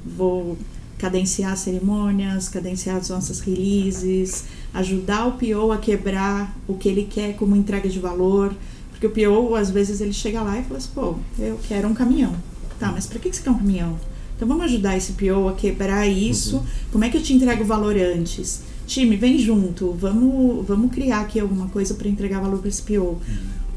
vou 0.05 0.57
cadenciar 0.97 1.55
cerimônias, 1.57 2.47
cadenciar 2.47 2.97
as 2.97 3.09
nossas 3.09 3.39
releases, 3.39 4.45
ajudar 4.73 5.27
o 5.27 5.31
PO 5.33 5.71
a 5.71 5.77
quebrar 5.77 6.55
o 6.67 6.75
que 6.75 6.87
ele 6.87 7.03
quer 7.03 7.35
como 7.35 7.55
entrega 7.55 7.89
de 7.89 7.99
valor, 7.99 8.53
porque 8.89 9.07
o 9.07 9.09
PO, 9.09 9.55
às 9.55 9.71
vezes, 9.71 9.99
ele 9.99 10.13
chega 10.13 10.41
lá 10.41 10.59
e 10.59 10.63
fala 10.63 10.77
assim, 10.77 10.89
pô, 10.93 11.15
eu 11.39 11.59
quero 11.67 11.87
um 11.87 11.93
caminhão. 11.93 12.35
Tá, 12.79 12.91
mas 12.91 13.05
para 13.05 13.19
que 13.19 13.29
que 13.29 13.35
você 13.35 13.43
quer 13.43 13.51
um 13.51 13.57
caminhão? 13.57 13.99
Então 14.35 14.47
vamos 14.47 14.63
ajudar 14.65 14.97
esse 14.97 15.13
PO 15.13 15.49
a 15.49 15.53
quebrar 15.53 16.07
isso. 16.07 16.65
Como 16.91 17.03
é 17.03 17.09
que 17.09 17.17
eu 17.17 17.21
te 17.21 17.31
entrego 17.31 17.63
o 17.63 17.65
valor 17.65 17.95
antes? 17.95 18.63
Time, 18.91 19.15
vem 19.15 19.37
junto, 19.39 19.91
vamos, 19.93 20.65
vamos 20.67 20.91
criar 20.91 21.21
aqui 21.21 21.39
alguma 21.39 21.67
coisa 21.69 21.93
para 21.93 22.09
entregar 22.09 22.41
valor 22.41 22.59
para 22.59 22.67
esse 22.67 22.81
PO. 22.81 23.19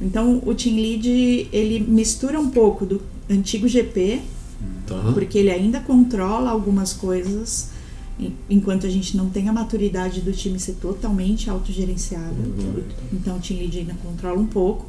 Então 0.02 0.43
o 0.44 0.52
Team 0.55 0.75
Lead, 0.75 1.49
ele 1.52 1.78
mistura 1.78 2.40
um 2.40 2.50
pouco 2.50 2.84
do 2.84 3.00
antigo 3.31 3.69
GP, 3.69 4.20
Tá. 4.88 5.12
porque 5.14 5.38
ele 5.38 5.50
ainda 5.50 5.78
controla 5.78 6.50
algumas 6.50 6.93
coisas, 6.93 7.69
en- 8.19 8.32
enquanto 8.50 8.87
a 8.87 8.90
gente 8.90 9.16
não 9.16 9.31
tem 9.31 9.49
a 9.49 9.52
maturidade 9.52 10.20
do 10.20 10.32
time 10.32 10.58
ser 10.58 10.72
totalmente 10.75 11.49
autogerenciado. 11.49 12.34
Então 13.12 13.37
o 13.37 13.40
Team 13.40 13.60
Lead 13.60 13.78
ainda 13.78 13.94
controla 14.02 14.40
um 14.40 14.46
pouco, 14.46 14.87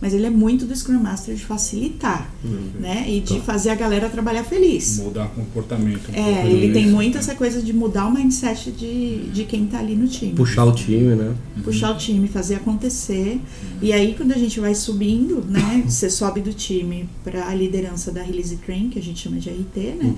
mas 0.00 0.12
ele 0.12 0.26
é 0.26 0.30
muito 0.30 0.66
do 0.66 0.76
Scrum 0.76 1.00
Master 1.00 1.34
de 1.34 1.44
facilitar, 1.44 2.30
né? 2.78 3.06
E 3.08 3.20
de 3.20 3.40
fazer 3.40 3.70
a 3.70 3.74
galera 3.74 4.08
trabalhar 4.08 4.44
feliz. 4.44 4.98
Mudar 4.98 5.28
comportamento. 5.28 6.10
um 6.10 6.14
É, 6.14 6.34
pouco 6.42 6.48
ele 6.48 6.72
tem 6.72 6.86
muito 6.88 7.14
né? 7.14 7.20
essa 7.20 7.34
coisa 7.34 7.62
de 7.62 7.72
mudar 7.72 8.06
o 8.06 8.12
mindset 8.12 8.70
de, 8.70 9.30
de 9.30 9.44
quem 9.44 9.66
tá 9.66 9.78
ali 9.78 9.94
no 9.94 10.06
time. 10.06 10.32
Puxar 10.34 10.64
o 10.64 10.72
time, 10.72 11.14
né? 11.14 11.34
Puxar 11.64 11.92
o 11.92 11.96
time, 11.96 12.28
fazer 12.28 12.56
acontecer. 12.56 13.40
E 13.80 13.92
aí, 13.92 14.14
quando 14.14 14.32
a 14.32 14.38
gente 14.38 14.60
vai 14.60 14.74
subindo, 14.74 15.44
né? 15.48 15.84
Você 15.88 16.10
sobe 16.10 16.40
do 16.40 16.52
time 16.52 17.08
para 17.24 17.48
a 17.48 17.54
liderança 17.54 18.10
da 18.12 18.22
Release 18.22 18.56
Train, 18.56 18.90
que 18.90 18.98
a 18.98 19.02
gente 19.02 19.20
chama 19.20 19.38
de 19.38 19.48
RT, 19.50 19.76
né? 19.98 20.14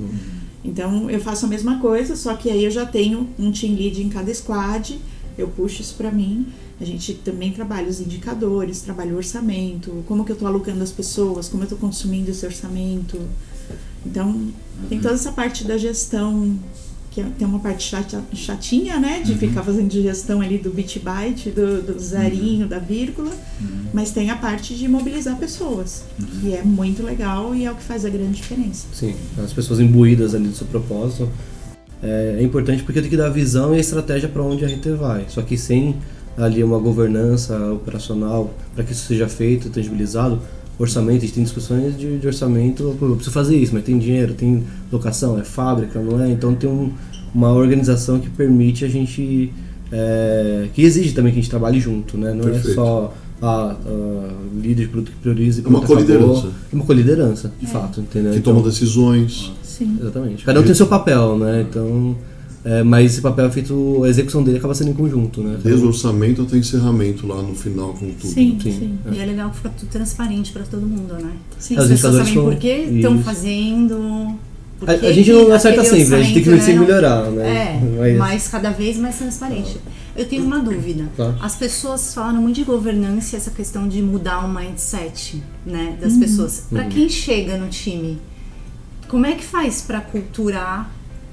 Então, 0.64 1.08
eu 1.08 1.20
faço 1.20 1.46
a 1.46 1.48
mesma 1.48 1.78
coisa, 1.78 2.16
só 2.16 2.34
que 2.34 2.50
aí 2.50 2.64
eu 2.64 2.70
já 2.70 2.84
tenho 2.84 3.28
um 3.38 3.52
team 3.52 3.74
lead 3.74 4.02
em 4.02 4.08
cada 4.08 4.32
squad, 4.34 4.98
eu 5.38 5.48
puxo 5.48 5.80
isso 5.80 5.94
para 5.94 6.10
mim. 6.10 6.46
A 6.80 6.84
gente 6.84 7.14
também 7.14 7.52
trabalha 7.52 7.88
os 7.88 8.00
indicadores, 8.00 8.80
trabalha 8.82 9.12
o 9.14 9.16
orçamento, 9.16 10.04
como 10.06 10.24
que 10.24 10.32
eu 10.32 10.36
tô 10.36 10.46
alocando 10.46 10.82
as 10.82 10.92
pessoas, 10.92 11.48
como 11.48 11.62
eu 11.64 11.68
tô 11.68 11.76
consumindo 11.76 12.30
esse 12.30 12.44
orçamento. 12.44 13.18
Então, 14.04 14.48
tem 14.88 15.00
toda 15.00 15.14
essa 15.14 15.32
parte 15.32 15.64
da 15.64 15.76
gestão, 15.76 16.56
que 17.10 17.20
é- 17.20 17.26
tem 17.36 17.46
uma 17.48 17.58
parte 17.58 17.82
chata- 17.88 18.22
chatinha, 18.32 18.98
né? 19.00 19.20
De 19.24 19.34
ficar 19.34 19.62
fazendo 19.64 19.90
gestão 19.90 20.40
ali 20.40 20.56
do 20.58 20.70
bit 20.70 20.98
byte, 21.00 21.50
do, 21.50 21.82
do 21.82 21.98
zerinho, 21.98 22.68
da 22.68 22.78
vírgula. 22.78 23.32
Mas 23.92 24.10
tem 24.12 24.30
a 24.30 24.36
parte 24.36 24.74
de 24.76 24.86
mobilizar 24.86 25.36
pessoas, 25.36 26.04
que 26.40 26.54
é 26.54 26.62
muito 26.62 27.02
legal 27.02 27.54
e 27.54 27.64
é 27.64 27.72
o 27.72 27.74
que 27.74 27.82
faz 27.82 28.04
a 28.04 28.08
grande 28.08 28.34
diferença. 28.36 28.86
Sim, 28.92 29.14
as 29.42 29.52
pessoas 29.52 29.80
imbuídas 29.80 30.34
ali 30.34 30.46
do 30.48 30.54
seu 30.54 30.66
propósito. 30.68 31.28
É, 32.02 32.36
é 32.38 32.42
importante 32.42 32.82
porque 32.84 33.00
tem 33.00 33.10
que 33.10 33.16
dar 33.16 33.26
a 33.26 33.30
visão 33.30 33.74
e 33.74 33.78
a 33.78 33.80
estratégia 33.80 34.28
para 34.28 34.42
onde 34.42 34.64
a 34.64 34.68
RT 34.68 34.90
vai. 34.98 35.24
Só 35.28 35.42
que 35.42 35.56
sem 35.58 35.96
ali 36.36 36.62
uma 36.62 36.78
governança 36.78 37.56
operacional 37.72 38.54
para 38.74 38.84
que 38.84 38.92
isso 38.92 39.06
seja 39.06 39.26
feito, 39.28 39.68
tangibilizado, 39.70 40.38
orçamento, 40.78 41.18
a 41.18 41.20
gente 41.22 41.32
tem 41.32 41.42
discussões 41.42 41.98
de, 41.98 42.18
de 42.18 42.26
orçamento, 42.26 42.96
eu 43.00 43.08
preciso 43.16 43.32
fazer 43.32 43.56
isso, 43.56 43.74
mas 43.74 43.82
tem 43.82 43.98
dinheiro, 43.98 44.34
tem 44.34 44.62
locação, 44.92 45.36
é 45.36 45.42
fábrica, 45.42 45.98
não 46.00 46.22
é? 46.22 46.30
Então 46.30 46.54
tem 46.54 46.70
um- 46.70 46.92
uma 47.34 47.52
organização 47.52 48.20
que 48.20 48.30
permite 48.30 48.84
a 48.84 48.88
gente, 48.88 49.52
é, 49.90 50.68
que 50.72 50.82
exige 50.82 51.12
também 51.12 51.32
que 51.32 51.40
a 51.40 51.42
gente 51.42 51.50
trabalhe 51.50 51.80
junto, 51.80 52.16
né? 52.16 52.32
Não 52.32 52.44
Perfeito. 52.44 52.70
é 52.70 52.74
só 52.74 53.12
a, 53.42 53.74
líder 54.62 54.82
de 54.84 54.88
produto 54.88 55.10
que 55.12 55.18
prioriza 55.18 55.60
e 55.60 55.64
É 55.64 55.68
uma 55.68 55.78
acabou. 55.78 55.96
coliderança. 55.96 56.48
É 56.72 56.74
uma 56.76 56.84
coliderança, 56.84 57.52
de 57.60 57.66
fato, 57.66 58.00
entendeu? 58.00 58.32
Que 58.32 58.38
Então- 58.38 58.54
toma 58.54 58.64
decisões. 58.68 59.52
Sim. 59.78 59.96
Exatamente. 60.00 60.44
Cada 60.44 60.60
um 60.60 60.62
tem 60.62 60.72
o 60.72 60.74
seu 60.74 60.86
papel, 60.86 61.38
né? 61.38 61.64
Então, 61.68 62.16
é, 62.64 62.82
mas 62.82 63.12
esse 63.12 63.20
papel 63.20 63.46
é 63.46 63.50
feito, 63.50 64.02
a 64.04 64.08
execução 64.08 64.42
dele 64.42 64.58
acaba 64.58 64.74
sendo 64.74 64.90
em 64.90 64.94
conjunto, 64.94 65.40
né? 65.42 65.58
Desde 65.62 65.84
o 65.84 65.88
orçamento 65.88 66.42
até 66.42 66.56
encerramento 66.56 67.26
lá 67.26 67.40
no 67.40 67.54
final 67.54 67.90
com 67.94 68.10
tudo. 68.12 68.26
Sim, 68.32 68.58
Sim. 68.62 68.72
sim. 68.72 68.98
E 69.12 69.18
é 69.20 69.24
legal 69.24 69.50
que 69.50 69.56
fica 69.56 69.70
tudo 69.70 69.88
transparente 69.88 70.52
para 70.52 70.64
todo 70.64 70.82
mundo, 70.86 71.14
né? 71.14 71.30
Sim. 71.58 71.76
As 71.78 71.86
pessoas 71.88 72.16
sabem 72.16 72.34
por 72.34 72.56
que 72.56 72.68
estão 72.68 73.22
fazendo. 73.22 74.34
A, 74.86 74.92
a 74.92 75.12
gente 75.12 75.32
não 75.32 75.52
acerta 75.52 75.82
sempre, 75.84 76.14
a 76.14 76.22
gente 76.22 76.34
tem 76.34 76.42
que 76.42 76.50
sempre 76.60 76.72
né, 76.72 76.74
não- 76.78 76.86
melhorar, 76.86 77.30
né? 77.30 77.80
É, 78.10 78.16
mas 78.16 78.46
cada 78.48 78.70
vez 78.70 78.96
mais 78.96 79.16
transparente. 79.18 79.76
Eu 80.16 80.24
tenho 80.26 80.44
uma 80.44 80.58
dúvida. 80.60 81.04
Tá. 81.16 81.34
As 81.40 81.54
pessoas 81.56 82.12
falam 82.14 82.42
muito 82.42 82.56
de 82.56 82.64
governança 82.64 83.34
e 83.34 83.38
essa 83.38 83.50
questão 83.52 83.88
de 83.88 84.02
mudar 84.02 84.44
o 84.44 84.48
mindset, 84.52 85.42
né, 85.64 85.96
das 86.00 86.12
Uhum. 86.14 86.20
pessoas. 86.20 86.64
Para 86.70 86.84
Uhum. 86.84 86.88
quem 86.90 87.08
chega 87.08 87.56
no 87.56 87.68
time, 87.68 88.18
como 89.08 89.26
é 89.26 89.32
que 89.32 89.44
faz 89.44 89.80
para 89.82 90.00
culturar 90.00 90.90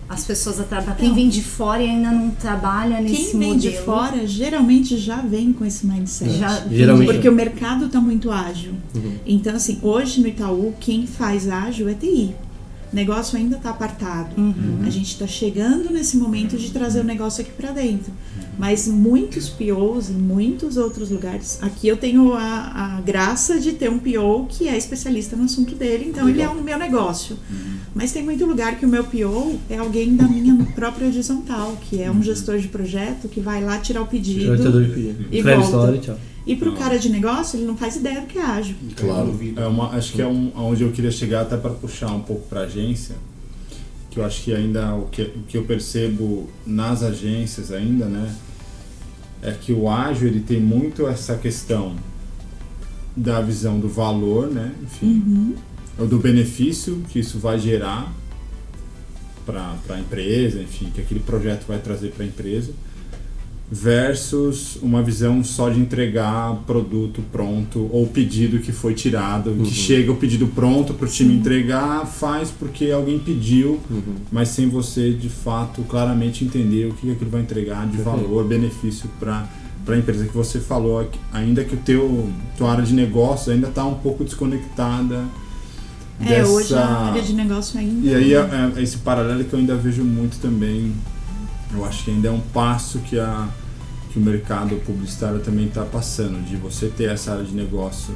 as 0.07 0.23
pessoas 0.23 0.59
a 0.59 0.63
trabalhar? 0.63 0.95
Quem 0.95 1.05
Então, 1.05 1.15
vem 1.15 1.29
de 1.29 1.41
fora 1.43 1.81
e 1.81 1.89
ainda 1.89 2.11
não 2.11 2.29
trabalha 2.31 3.01
nesse 3.01 3.31
Quem 3.31 3.39
vem 3.39 3.53
modelo? 3.53 3.59
de 3.59 3.71
fora 3.81 4.27
geralmente 4.27 4.97
já 4.97 5.17
vem 5.17 5.51
com 5.51 5.65
esse 5.65 5.85
mindset. 5.85 6.37
Já- 6.37 6.63
Geralmente. 6.69 7.11
Porque 7.11 7.27
o 7.27 7.31
mercado 7.31 7.85
está 7.87 7.99
muito 7.99 8.29
ágil. 8.31 8.73
Uhum. 8.93 9.15
Então, 9.25 9.55
assim, 9.55 9.79
hoje 9.81 10.21
no 10.21 10.27
Itaú, 10.27 10.73
quem 10.79 11.07
faz 11.07 11.49
ágil 11.49 11.89
é 11.89 11.93
TI. 11.93 12.35
Negócio 12.95 13.37
ainda 13.37 13.57
está 13.57 13.69
apartado. 13.69 14.39
Uhum. 14.39 14.79
A 14.85 14.89
gente 14.89 15.11
está 15.11 15.27
chegando 15.27 15.91
nesse 15.91 16.17
momento 16.17 16.57
de 16.57 16.71
trazer 16.71 17.01
o 17.01 17.03
negócio 17.03 17.41
aqui 17.41 17.51
para 17.51 17.71
dentro. 17.71 18.11
Mas 18.57 18.87
muitos 18.87 19.49
POs 19.49 20.09
em 20.09 20.13
muitos 20.13 20.77
outros 20.77 21.09
lugares. 21.09 21.59
Aqui 21.61 21.87
eu 21.87 21.97
tenho 21.97 22.33
a, 22.33 22.97
a 22.97 23.01
graça 23.01 23.59
de 23.59 23.73
ter 23.73 23.89
um 23.89 23.99
PO 23.99 24.47
que 24.47 24.67
é 24.67 24.77
especialista 24.77 25.35
no 25.35 25.43
assunto 25.43 25.75
dele, 25.75 26.05
então 26.07 26.27
ele 26.29 26.41
é 26.41 26.47
o 26.47 26.61
meu 26.63 26.79
negócio. 26.79 27.37
Mas 27.93 28.11
tem 28.11 28.23
muito 28.23 28.45
lugar 28.45 28.77
que 28.77 28.85
o 28.85 28.89
meu 28.89 29.03
PO 29.03 29.59
é 29.69 29.77
alguém 29.77 30.15
da 30.15 30.27
minha 30.27 30.55
própria 30.73 31.07
horizontal, 31.07 31.77
que 31.81 32.01
é 32.01 32.09
um 32.09 32.23
gestor 32.23 32.57
de 32.59 32.69
projeto 32.69 33.27
que 33.27 33.41
vai 33.41 33.63
lá 33.63 33.77
tirar 33.77 34.01
o 34.01 34.07
pedido. 34.07 34.51
Orientador 34.51 34.83
de 34.83 34.89
pedir. 34.89 35.27
E 35.31 35.41
volta. 35.41 35.95
e 35.95 35.99
tchau. 35.99 36.17
E 36.45 36.55
pro 36.55 36.71
Não. 36.71 36.77
cara 36.77 36.99
de 36.99 37.09
negócio, 37.09 37.57
ele 37.57 37.65
não 37.65 37.75
faz 37.75 37.95
ideia 37.95 38.21
do 38.21 38.27
que 38.27 38.37
é 38.37 38.41
ágil. 38.43 38.75
Claro. 38.95 39.37
É 39.55 39.65
uma, 39.65 39.89
acho 39.89 40.13
que 40.13 40.21
é 40.21 40.27
um, 40.27 40.51
onde 40.55 40.83
eu 40.83 40.91
queria 40.91 41.09
chegar 41.11 41.41
até 41.41 41.57
para 41.57 41.71
puxar 41.71 42.11
um 42.11 42.21
pouco 42.21 42.47
para 42.47 42.61
a 42.61 42.63
agência, 42.65 43.15
que 44.11 44.19
eu 44.19 44.25
acho 44.25 44.43
que 44.43 44.53
ainda 44.53 44.93
o 44.93 45.07
que, 45.07 45.23
o 45.23 45.43
que 45.47 45.57
eu 45.57 45.63
percebo 45.63 46.47
nas 46.65 47.01
agências 47.01 47.71
ainda, 47.71 48.05
né, 48.05 48.33
é 49.41 49.51
que 49.51 49.73
o 49.73 49.89
ágil 49.89 50.27
ele 50.27 50.39
tem 50.39 50.59
muito 50.59 51.07
essa 51.07 51.35
questão 51.35 51.95
da 53.15 53.41
visão 53.41 53.79
do 53.79 53.89
valor, 53.89 54.47
né, 54.47 54.71
enfim, 54.83 55.55
ou 55.97 56.07
do 56.07 56.19
benefício 56.19 57.01
que 57.09 57.19
isso 57.19 57.39
vai 57.39 57.59
gerar 57.59 58.13
para 59.45 59.75
a 59.89 59.99
empresa, 59.99 60.61
enfim, 60.61 60.91
que 60.93 61.01
aquele 61.01 61.19
projeto 61.19 61.65
vai 61.67 61.79
trazer 61.79 62.11
para 62.11 62.23
a 62.23 62.27
empresa, 62.27 62.71
versus 63.71 64.77
uma 64.81 65.01
visão 65.01 65.43
só 65.43 65.69
de 65.69 65.79
entregar 65.79 66.53
produto 66.67 67.23
pronto 67.31 67.89
ou 67.91 68.05
pedido 68.07 68.59
que 68.59 68.71
foi 68.71 68.93
tirado, 68.93 69.53
que 69.63 69.73
chega 69.73 70.11
o 70.11 70.15
pedido 70.15 70.47
pronto 70.47 70.93
para 70.93 71.07
o 71.07 71.09
time 71.09 71.33
entregar, 71.33 72.05
faz 72.05 72.51
porque 72.51 72.91
alguém 72.91 73.17
pediu, 73.17 73.79
mas 74.31 74.49
sem 74.49 74.69
você 74.69 75.11
de 75.11 75.29
fato 75.29 75.81
claramente 75.83 76.45
entender 76.45 76.85
o 76.87 76.93
que 76.93 77.11
aquilo 77.11 77.29
vai 77.31 77.41
entregar 77.41 77.85
de 77.87 77.97
Perfeito. 77.97 78.17
valor, 78.17 78.45
benefício 78.45 79.09
para 79.19 79.47
para 79.83 79.93
a 79.93 79.99
empresa 79.99 80.25
que 80.25 80.33
você 80.35 80.59
falou, 80.59 81.07
ainda 81.31 81.63
que 81.63 81.75
o 81.75 81.77
teu 81.77 82.27
tua 82.57 82.71
área 82.71 82.83
de 82.83 82.91
negócio 82.91 83.53
ainda 83.53 83.67
está 83.67 83.85
um 83.85 83.93
pouco 83.93 84.23
desconectada 84.23 85.25
É, 86.25 86.43
hoje 86.43 86.73
a 86.73 86.87
área 86.87 87.21
de 87.21 87.33
negócio 87.33 87.79
ainda. 87.79 88.07
e 88.07 88.15
aí 88.15 88.33
é, 88.33 88.73
é 88.77 88.81
esse 88.81 88.97
paralelo 88.97 89.43
que 89.43 89.53
eu 89.53 89.59
ainda 89.59 89.75
vejo 89.75 90.03
muito 90.03 90.39
também. 90.39 90.91
Eu 91.73 91.85
acho 91.85 92.03
que 92.03 92.11
ainda 92.11 92.27
é 92.27 92.31
um 92.31 92.39
passo 92.39 92.99
que, 92.99 93.19
a, 93.19 93.47
que 94.11 94.19
o 94.19 94.21
mercado 94.21 94.75
publicitário 94.85 95.39
também 95.39 95.67
está 95.67 95.83
passando, 95.83 96.43
de 96.45 96.55
você 96.55 96.87
ter 96.87 97.09
essa 97.09 97.33
área 97.33 97.43
de 97.43 97.53
negócio 97.53 98.15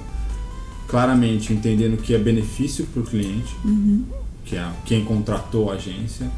claramente 0.88 1.53
entendendo 1.53 2.01
que 2.01 2.15
é 2.15 2.18
benefício 2.18 2.86
para 2.86 3.01
o 3.01 3.06
cliente, 3.06 3.56
que 4.44 4.56
é 4.56 4.68
quem 4.86 5.06
contratou 5.06 5.72
a 5.72 5.75
agência, 5.75 6.29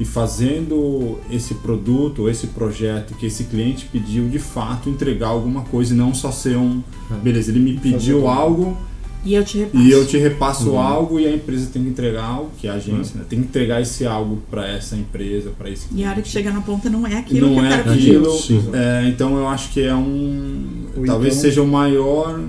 e 0.00 0.04
fazendo 0.06 1.18
esse 1.30 1.52
produto, 1.56 2.26
esse 2.26 2.46
projeto 2.46 3.14
que 3.14 3.26
esse 3.26 3.44
cliente 3.44 3.86
pediu, 3.92 4.30
de 4.30 4.38
fato 4.38 4.88
entregar 4.88 5.28
alguma 5.28 5.60
coisa 5.64 5.92
e 5.92 5.96
não 5.96 6.14
só 6.14 6.32
ser 6.32 6.56
um. 6.56 6.82
Beleza, 7.22 7.50
ele 7.50 7.60
me 7.60 7.78
pediu 7.78 8.20
tudo. 8.20 8.28
algo, 8.28 8.78
E 9.24 9.34
eu 9.34 9.44
te 9.44 9.58
repasso. 9.58 9.84
e 9.84 9.90
eu 9.90 10.06
te 10.06 10.16
repasso 10.18 10.76
algo 10.76 11.20
e 11.20 11.26
a 11.26 11.32
empresa 11.32 11.68
tem 11.72 11.82
que 11.82 11.88
entregar 11.90 12.24
algo, 12.24 12.50
que 12.58 12.66
é 12.66 12.70
a 12.70 12.74
agência, 12.74 13.18
né? 13.18 13.24
tem 13.28 13.40
que 13.40 13.46
entregar 13.48 13.80
esse 13.82 14.06
algo 14.06 14.42
para 14.50 14.66
essa 14.66 14.96
empresa, 14.96 15.50
para 15.58 15.68
esse 15.68 15.86
E 15.94 16.02
a 16.04 16.10
hora 16.10 16.22
que 16.22 16.30
cliente. 16.30 16.30
chega 16.30 16.50
na 16.50 16.62
ponta 16.62 16.88
não 16.88 17.06
é 17.06 17.18
aquilo 17.18 17.48
não 17.48 17.60
que 17.60 17.66
é 17.66 17.68
cara 17.68 17.92
aquilo. 17.92 18.38
É, 18.72 19.08
então 19.08 19.36
eu 19.36 19.46
acho 19.46 19.72
que 19.72 19.82
é 19.82 19.94
um. 19.94 20.86
Ou 20.96 21.04
talvez 21.04 21.34
então- 21.34 21.42
seja 21.50 21.62
o 21.62 21.66
maior 21.66 22.40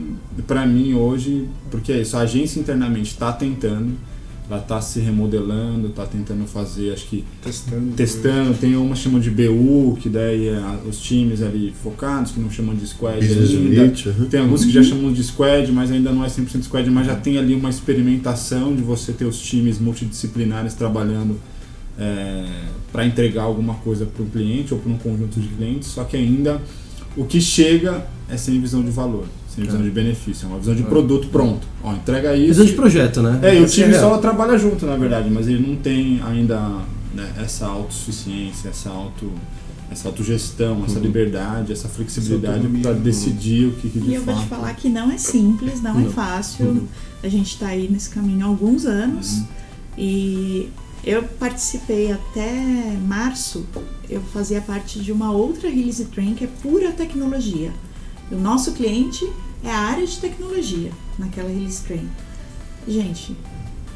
para 0.48 0.66
mim 0.66 0.94
hoje, 0.94 1.46
porque 1.70 1.92
é 1.92 2.02
isso, 2.02 2.16
a 2.16 2.22
agência 2.22 2.60
internamente 2.60 3.12
está 3.12 3.34
tentando, 3.34 3.94
ela 4.52 4.60
está 4.60 4.82
se 4.82 5.00
remodelando, 5.00 5.88
está 5.88 6.06
tentando 6.06 6.46
fazer, 6.46 6.92
acho 6.92 7.06
que 7.08 7.24
Testando. 7.42 7.94
testando, 7.96 8.54
tem 8.58 8.76
uma 8.76 8.94
que 8.96 9.00
chamam 9.02 9.20
de 9.22 9.30
BU, 9.32 9.98
que 10.02 10.10
daí 10.10 10.50
é 10.50 10.56
a- 10.58 10.78
os 10.90 11.00
times 11.02 11.42
ali 11.42 11.74
focados, 11.82 12.34
que 12.34 12.40
não 12.42 12.52
chamam 12.52 12.76
de 12.76 12.86
squad 12.86 13.18
Business 13.26 13.50
ainda. 13.52 14.28
Tem 14.30 14.42
alguns 14.42 14.66
que 14.66 14.72
já 14.72 14.84
chamam 14.84 15.14
de 15.14 15.24
squad, 15.24 15.72
mas 15.72 15.90
ainda 15.90 16.12
não 16.12 16.24
é 16.26 16.28
100% 16.28 16.64
squad, 16.66 16.90
mas 16.90 17.08
já 17.08 17.16
tem 17.16 17.38
ali 17.38 17.56
uma 17.56 17.70
experimentação 17.70 18.76
de 18.76 18.82
você 18.84 19.14
ter 19.14 19.24
os 19.24 19.40
times 19.42 19.80
multidisciplinares 19.80 20.74
trabalhando 20.74 21.40
para 22.92 23.06
entregar 23.06 23.44
alguma 23.44 23.76
coisa 23.76 24.06
para 24.06 24.24
um 24.24 24.28
cliente 24.30 24.74
ou 24.74 24.80
para 24.80 24.92
um 24.92 24.98
conjunto 24.98 25.40
de 25.40 25.48
clientes, 25.48 25.88
só 25.90 26.04
que 26.04 26.18
ainda 26.18 26.62
o 27.16 27.26
que 27.26 27.40
chega 27.40 28.06
é 28.30 28.36
sem 28.38 28.60
visão 28.60 28.84
de 28.84 28.92
valor, 28.92 29.26
sem 29.54 29.64
visão 29.66 29.80
É. 29.80 29.84
de 29.84 29.90
benefício, 29.90 30.46
é 30.46 30.48
uma 30.50 30.60
visão 30.60 30.74
de 30.76 30.84
produto 30.84 31.28
pronto. 31.28 31.68
Ó, 31.84 31.94
entrega 31.94 32.36
isso. 32.36 32.48
Visão 32.48 32.66
de 32.66 32.74
projeto, 32.74 33.22
né? 33.22 33.40
É, 33.44 33.56
e 33.56 33.62
o 33.62 33.66
Essa 33.66 33.82
é 33.82 33.84
time 33.84 33.96
a 33.96 34.00
só 34.00 34.18
trabalha 34.18 34.58
junto, 34.58 34.86
na 34.86 34.96
verdade, 34.96 35.30
mas 35.30 35.48
ele 35.48 35.66
não 35.68 35.76
tem 35.76 36.22
ainda 36.24 36.60
né, 37.14 37.30
essa 37.38 37.66
autossuficiência, 37.68 38.70
essa 38.70 38.90
auto 38.90 39.32
essa 39.92 40.08
autogestão, 40.08 40.86
essa 40.86 40.96
Uhum. 41.00 41.02
liberdade, 41.04 41.74
essa 41.74 41.90
flexibilidade 41.90 42.66
para 42.82 42.94
decidir 42.94 43.66
o 43.68 43.72
que, 43.74 43.90
que 43.90 44.00
de 44.00 44.12
E 44.12 44.14
eu 44.16 44.22
vou 44.24 44.34
te 44.34 44.46
falar 44.48 44.74
que 44.74 44.88
não 44.88 45.12
é 45.12 45.18
simples, 45.18 45.82
não, 45.82 46.00
é 46.00 46.04
Não. 46.04 46.12
fácil. 46.12 46.68
Uhum. 46.68 46.88
A 47.22 47.28
gente 47.28 47.58
tá 47.60 47.68
aí 47.68 47.90
nesse 47.92 48.10
caminho 48.10 48.46
há 48.46 48.48
alguns 48.48 48.86
anos. 48.86 49.40
Uhum. 49.40 49.46
E 49.98 50.70
eu 51.04 51.24
participei 51.38 52.10
até 52.10 52.98
março, 53.06 53.66
eu 54.10 54.22
fazia 54.34 54.62
parte 54.62 54.98
de 55.02 55.12
uma 55.12 55.34
outra 55.34 55.70
release 55.70 56.06
train 56.06 56.36
que 56.36 56.46
é 56.46 56.50
pura 56.62 56.92
tecnologia. 56.94 57.72
O 58.32 58.36
nosso 58.36 58.72
cliente 58.74 59.28
é 59.64 59.70
a 59.72 59.78
área 59.80 60.06
de 60.06 60.18
tecnologia 60.18 60.92
naquela 61.20 61.50
release 61.50 61.82
train. 61.84 62.08
Gente, 62.88 63.36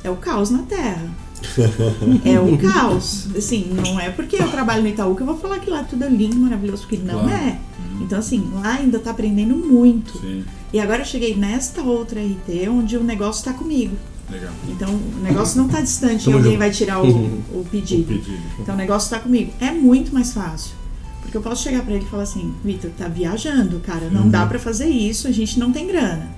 é 0.03 0.09
o 0.09 0.15
caos 0.17 0.49
na 0.49 0.59
Terra. 0.63 1.09
é 2.25 2.39
o 2.39 2.57
caos. 2.57 3.27
Assim, 3.35 3.71
não 3.73 3.99
é 3.99 4.09
porque 4.09 4.35
eu 4.35 4.49
trabalho 4.49 4.81
no 4.83 4.89
Itaú 4.89 5.15
que 5.15 5.21
eu 5.21 5.25
vou 5.27 5.37
falar 5.37 5.59
que 5.59 5.69
lá 5.69 5.83
tudo 5.83 6.03
é 6.03 6.09
lindo, 6.09 6.35
maravilhoso, 6.37 6.83
porque 6.83 6.97
não 6.97 7.21
Claro. 7.23 7.29
é. 7.43 7.59
Então, 8.01 8.19
assim, 8.19 8.49
lá 8.53 8.73
ainda 8.73 8.99
tá 8.99 9.11
aprendendo 9.11 9.55
muito. 9.55 10.17
Sim, 10.19 10.43
E 10.73 10.79
agora 10.79 11.01
eu 11.01 11.05
cheguei 11.05 11.33
nesta 11.35 11.81
outra 11.81 12.19
RT 12.19 12.67
onde 12.69 12.97
o 12.97 13.03
negócio 13.03 13.39
está 13.39 13.53
comigo. 13.53 13.95
legal. 14.29 14.51
Então 14.67 14.89
o 14.93 15.23
negócio 15.23 15.57
não 15.57 15.67
está 15.67 15.79
distante 15.81 16.29
e 16.29 16.33
alguém 16.33 16.51
junto. 16.53 16.59
vai 16.59 16.71
tirar 16.71 17.01
o, 17.01 17.07
o 17.07 17.41
O 17.61 17.65
pedido. 17.71 18.03
pedido. 18.05 18.37
Então 18.59 18.75
o 18.75 18.77
negócio 18.77 19.05
está 19.07 19.19
comigo. 19.19 19.51
É 19.61 19.71
muito 19.71 20.13
mais 20.13 20.33
fácil. 20.33 20.71
Porque 21.25 21.37
eu 21.37 21.41
posso 21.41 21.63
chegar 21.63 21.81
para 21.83 21.93
ele 21.93 22.05
e 22.05 22.07
falar 22.07 22.23
assim: 22.23 22.53
Vitor, 22.63 22.89
tá 22.97 23.07
viajando, 23.07 23.79
cara. 23.79 24.09
Não 24.09 24.29
dá 24.29 24.45
para 24.45 24.57
fazer 24.59 24.87
isso, 24.87 25.27
a 25.27 25.31
gente 25.31 25.59
não 25.59 25.71
tem 25.71 25.87
grana. 25.87 26.29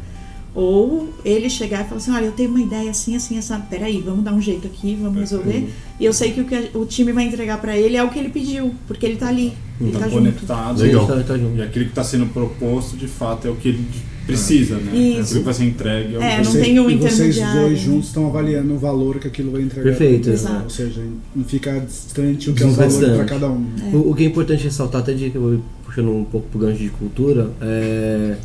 Ou 0.56 1.14
ele 1.24 1.50
chegar 1.50 1.82
e 1.82 1.84
falar 1.84 1.98
assim: 1.98 2.12
olha, 2.12 2.26
eu 2.26 2.32
tenho 2.32 2.50
uma 2.50 2.60
ideia 2.62 2.90
assim, 2.90 3.16
assim, 3.16 3.38
essa. 3.38 3.60
Peraí, 3.60 4.02
vamos 4.02 4.24
dar 4.24 4.34
um 4.34 4.42
jeito 4.42 4.66
aqui, 4.66 4.98
vamos 5.00 5.20
resolver. 5.20 5.72
E 6.00 6.06
eu 6.06 6.12
sei 6.14 6.32
que 6.32 6.42
o 6.42 6.46
que 6.46 6.72
o 6.74 6.86
time 6.86 7.12
vai 7.12 7.26
entregar 7.26 7.60
para 7.62 7.78
ele 7.78 7.96
é 7.96 8.04
o 8.04 8.10
que 8.10 8.18
ele 8.18 8.30
pediu, 8.30 8.74
porque 8.88 9.06
ele 9.06 9.18
tá 9.18 9.28
ali. 9.28 9.54
Ele 9.80 9.92
Tá 9.92 10.00
tá 10.00 10.06
junto. 10.06 10.18
conectado. 10.18 10.82
Legal. 10.82 11.06
Tá, 11.06 11.22
tá 11.24 11.38
junto. 11.38 11.58
E 11.58 11.62
aquilo 11.62 11.86
que 11.86 11.92
está 11.92 12.04
sendo 12.04 12.26
proposto, 12.28 12.98
de 12.98 13.08
fato, 13.08 13.48
é 13.48 13.52
o 13.52 13.56
que 13.56 13.68
ele 13.68 13.86
precisa, 14.28 14.76
né? 14.76 14.96
Isso. 14.96 15.22
Aquilo 15.22 15.40
que 15.40 15.46
vai 15.46 15.54
ser 15.54 15.64
entregue. 15.66 16.16
É, 16.16 16.18
o 16.20 16.22
É, 16.22 16.38
não 16.38 16.44
você- 16.44 16.62
tem 16.62 16.80
um 16.80 16.90
e 16.90 16.96
vocês 16.98 17.36
dois 17.54 17.80
juntos 17.80 18.08
estão 18.08 18.28
avaliando 18.28 18.74
o 18.74 18.78
valor 18.78 19.18
que 19.20 19.28
aquilo 19.28 19.52
vai 19.52 19.62
entregar. 19.64 19.90
Perfeito. 19.90 20.30
Exato. 20.30 20.64
Ou 20.66 20.70
seja, 20.70 21.02
não 21.36 21.44
fica 21.44 21.80
distante 21.80 22.50
o 22.50 22.54
que 22.54 22.62
é 22.62 22.66
o 22.66 22.72
valor 22.72 23.16
para 23.16 23.26
cada 23.26 23.50
um. 23.50 23.66
O, 23.94 24.12
o 24.12 24.16
que 24.16 24.24
é 24.24 24.28
importante 24.28 24.64
ressaltar, 24.64 25.02
até 25.02 25.14
de 25.14 25.30
que 25.30 25.36
eu 25.38 25.42
vou 25.42 25.60
puxando 25.86 26.12
um 26.12 26.24
pouco 26.26 26.48
pro 26.50 26.60
gancho 26.60 26.80
de 26.80 26.90
cultura, 26.90 27.50
é 27.62 28.36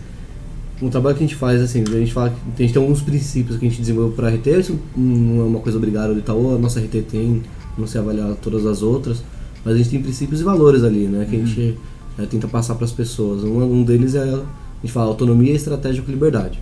um 0.81 0.89
trabalho 0.89 1.17
que 1.17 1.23
a 1.23 1.27
gente 1.27 1.37
faz, 1.37 1.61
assim, 1.61 1.83
a 1.87 1.91
gente 1.99 2.13
fala 2.13 2.31
que 2.31 2.63
a 2.63 2.67
gente 2.67 2.73
tem 2.75 2.83
alguns 2.83 3.01
princípios 3.03 3.57
que 3.57 3.67
a 3.67 3.69
gente 3.69 3.81
desenvolveu 3.81 4.13
para 4.17 4.29
a 4.29 4.31
RT, 4.33 4.47
isso 4.59 4.79
não 4.97 5.41
é 5.43 5.45
uma 5.45 5.61
coisa 5.61 5.79
obrigada 5.79 6.13
do 6.13 6.19
Itaú, 6.19 6.55
a 6.57 6.59
nossa 6.59 6.81
RT 6.81 7.03
tem, 7.03 7.43
não 7.79 7.87
se 7.87 7.97
avaliar 7.99 8.35
todas 8.43 8.67
as 8.67 8.83
outras, 8.83 9.23
mas 9.65 9.75
a 9.75 9.79
gente 9.79 9.91
tem 9.91 10.03
princípios 10.03 10.41
e 10.41 10.45
valores 10.45 10.83
ali, 10.83 11.07
né, 11.07 11.25
que 11.29 11.37
a 11.37 11.39
gente 11.39 11.79
é, 12.19 12.27
tenta 12.27 12.49
passar 12.49 12.75
para 12.75 12.85
as 12.85 12.91
pessoas. 12.91 13.45
Um, 13.45 13.63
um 13.63 13.83
deles 13.85 14.15
é, 14.17 14.41
a 14.83 14.87
gente 14.87 14.93
fala 14.93 15.07
autonomia, 15.09 15.53
estratégia 15.55 16.03
com 16.03 16.11
liberdade. 16.11 16.59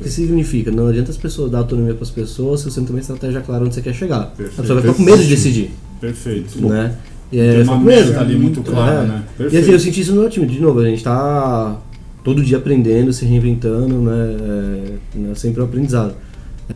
O 0.00 0.02
que 0.02 0.10
significa? 0.10 0.70
Não 0.72 0.88
adianta 0.88 1.10
as 1.10 1.16
pessoas 1.16 1.50
dar 1.52 1.58
autonomia 1.58 1.94
para 1.94 2.02
as 2.02 2.10
pessoas 2.10 2.60
se 2.60 2.70
você 2.70 2.80
não 2.80 2.86
tem 2.86 2.96
uma 2.96 3.00
estratégia 3.00 3.40
clara 3.40 3.64
onde 3.64 3.74
você 3.74 3.80
quer 3.82 3.94
chegar. 3.94 4.26
Perfeito. 4.36 4.58
A 4.58 4.62
pessoa 4.62 4.80
vai 4.80 4.90
ficar 4.90 4.94
com 4.96 5.02
medo 5.08 5.22
de 5.22 5.28
decidir, 5.28 5.70
Perfeito. 6.00 6.60
né? 6.66 6.96
E 7.30 7.36
Tem 7.36 7.60
é, 7.60 7.62
uma 7.62 7.74
com 7.78 7.84
medo. 7.84 8.08
meta 8.08 8.20
ali 8.20 8.36
muito 8.36 8.62
clara, 8.62 9.02
É. 9.02 9.06
né? 9.06 9.22
E 9.38 9.42
assim, 9.42 9.50
Perfeito. 9.50 9.70
eu 9.72 9.78
senti 9.80 10.00
isso 10.00 10.14
no 10.14 10.22
meu 10.22 10.30
time, 10.30 10.46
de 10.46 10.58
novo, 10.60 10.80
a 10.80 10.84
gente 10.88 11.04
tá 11.04 11.78
todo 12.24 12.42
dia 12.42 12.56
aprendendo, 12.56 13.12
se 13.12 13.24
reinventando, 13.24 13.94
né? 14.00 14.36
é, 15.14 15.18
né, 15.18 15.34
sempre 15.36 15.60
um 15.60 15.64
aprendizado. 15.64 16.14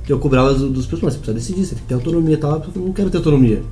Eu 0.09 0.19
cobrava 0.19 0.55
dos, 0.55 0.71
dos 0.71 0.87
pessoas, 0.87 1.15
você 1.15 1.19
precisa 1.19 1.35
decidir, 1.35 1.65
você 1.67 1.75
tem 1.75 1.83
que 1.83 1.89
ter 1.89 1.95
autonomia 1.95 2.35
e 2.35 2.39
tal, 2.39 2.65
eu 2.75 2.83
não 2.83 2.93
quero 2.93 3.11
ter 3.11 3.17
autonomia. 3.19 3.63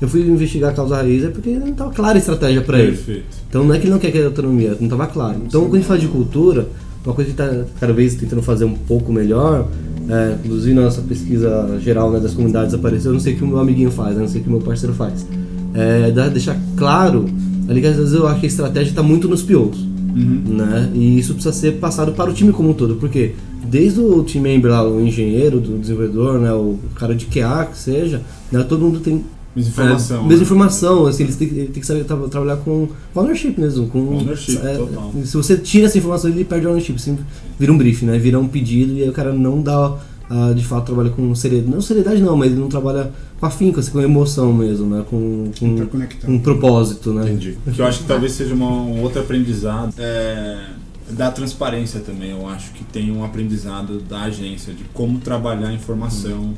Eu 0.00 0.08
fui 0.08 0.20
investigar 0.20 0.70
a 0.70 0.74
causa 0.74 0.96
raiz 0.96 1.24
é 1.24 1.28
porque 1.28 1.50
não 1.50 1.68
estava 1.68 1.90
clara 1.90 2.14
a 2.16 2.18
estratégia 2.18 2.62
para 2.62 2.78
ele. 2.78 3.24
Então 3.48 3.64
não 3.64 3.74
é 3.74 3.78
que 3.78 3.84
ele 3.84 3.92
não 3.92 3.98
quer 3.98 4.12
ter 4.12 4.24
autonomia, 4.24 4.76
não 4.78 4.84
estava 4.84 5.06
claro. 5.06 5.40
Então 5.46 5.62
quando 5.62 5.74
a 5.74 5.78
gente 5.78 5.86
fala 5.86 5.98
de 5.98 6.08
cultura, 6.08 6.68
uma 7.04 7.14
coisa 7.14 7.32
que 7.32 7.40
está 7.40 7.64
cada 7.80 7.92
vez 7.92 8.14
tentando 8.14 8.42
fazer 8.42 8.64
um 8.64 8.74
pouco 8.74 9.12
melhor, 9.12 9.68
é, 10.08 10.36
inclusive 10.44 10.74
na 10.74 10.82
nossa 10.82 11.02
pesquisa 11.02 11.78
geral 11.80 12.10
né, 12.10 12.20
das 12.20 12.32
comunidades 12.32 12.74
apareceu, 12.74 13.10
eu 13.10 13.14
não 13.14 13.20
sei 13.20 13.34
o 13.34 13.36
que 13.36 13.44
o 13.44 13.46
meu 13.46 13.58
amiguinho 13.58 13.90
faz, 13.90 14.14
né, 14.14 14.22
não 14.22 14.28
sei 14.28 14.40
o 14.40 14.44
que 14.44 14.48
o 14.48 14.52
meu 14.52 14.60
parceiro 14.60 14.94
faz. 14.94 15.26
É, 15.74 16.10
deixar 16.30 16.56
claro, 16.76 17.26
ali 17.68 17.80
que 17.80 17.86
às 17.86 17.96
vezes 17.96 18.12
eu 18.12 18.26
acho 18.26 18.40
que 18.40 18.46
a 18.46 18.48
estratégia 18.48 18.90
está 18.90 19.02
muito 19.02 19.28
nos 19.28 19.42
POs. 19.42 19.86
Né? 20.18 20.90
E 20.94 21.18
isso 21.18 21.34
precisa 21.34 21.54
ser 21.54 21.72
passado 21.74 22.12
para 22.12 22.30
o 22.30 22.34
time 22.34 22.52
como 22.52 22.70
um 22.70 22.74
todo, 22.74 22.96
porque 22.96 23.34
desde 23.64 24.00
o 24.00 24.24
team 24.24 24.42
member 24.42 24.70
lá, 24.70 24.86
o 24.86 25.00
engenheiro, 25.00 25.60
do 25.60 25.78
desenvolvedor, 25.78 26.40
né, 26.40 26.52
o 26.52 26.78
cara 26.94 27.14
de 27.14 27.26
QA 27.26 27.66
que 27.66 27.78
seja, 27.78 28.22
Né? 28.50 28.64
Todo 28.64 28.80
mundo 28.84 29.00
tem 29.00 29.22
Mesma 29.56 29.70
informação. 29.70 30.18
é, 30.18 30.28
mesma 30.28 30.42
né? 30.42 31.08
assim, 31.08 31.22
eles 31.24 31.36
têm, 31.36 31.48
que- 31.48 31.54
ele 31.54 31.68
tem 31.68 31.80
que 31.80 31.86
saber 31.86 32.04
tra- 32.04 32.16
trabalhar 32.28 32.56
com 32.58 32.88
ownership 33.14 33.54
mesmo. 33.58 33.88
Com, 33.88 34.16
Ownership, 34.18 34.58
é, 34.58 34.76
total. 34.76 35.12
Se 35.24 35.36
você 35.36 35.56
tira 35.56 35.86
essa 35.86 35.98
informação, 35.98 36.30
ele 36.30 36.44
perde 36.44 36.66
o 36.66 36.70
ownership. 36.70 36.94
Assim, 36.94 37.18
vira 37.58 37.72
um 37.72 37.78
briefing, 37.78 38.06
né? 38.06 38.18
Vira 38.18 38.38
um 38.38 38.46
pedido 38.46 38.92
e 38.94 39.02
aí 39.02 39.08
o 39.08 39.12
cara 39.12 39.32
não 39.32 39.60
dá, 39.62 39.96
ah, 40.30 40.52
de 40.54 40.64
fato, 40.64 40.86
trabalha 40.86 41.10
com 41.10 41.34
seriedade. 41.34 41.72
Não 41.74 41.80
seriedade 41.80 42.20
não, 42.22 42.36
mas 42.36 42.52
ele 42.52 42.60
não 42.60 42.68
trabalha 42.68 43.10
com 43.40 43.46
afinco, 43.46 43.80
assim, 43.80 43.90
com 43.90 44.00
emoção 44.00 44.52
mesmo, 44.52 44.86
né? 44.86 45.04
Com, 45.08 45.50
com, 45.58 45.86
com 46.24 46.32
um 46.32 46.38
propósito, 46.38 47.12
né? 47.12 47.22
Entendi. 47.24 47.56
Que 47.74 47.80
eu 47.80 47.86
acho 47.86 48.00
que 48.00 48.04
talvez 48.06 48.32
seja 48.32 48.54
uma, 48.54 48.70
um 48.70 49.02
outro 49.02 49.20
aprendizado 49.20 49.92
é, 49.98 50.66
da 51.10 51.30
transparência 51.30 52.00
também. 52.00 52.30
Eu 52.30 52.46
acho 52.48 52.72
que 52.72 52.84
tem 52.84 53.10
um 53.10 53.24
aprendizado 53.24 53.98
da 54.00 54.22
agência 54.22 54.72
de 54.72 54.84
como 54.92 55.18
trabalhar 55.18 55.68
a 55.68 55.72
informação 55.72 56.54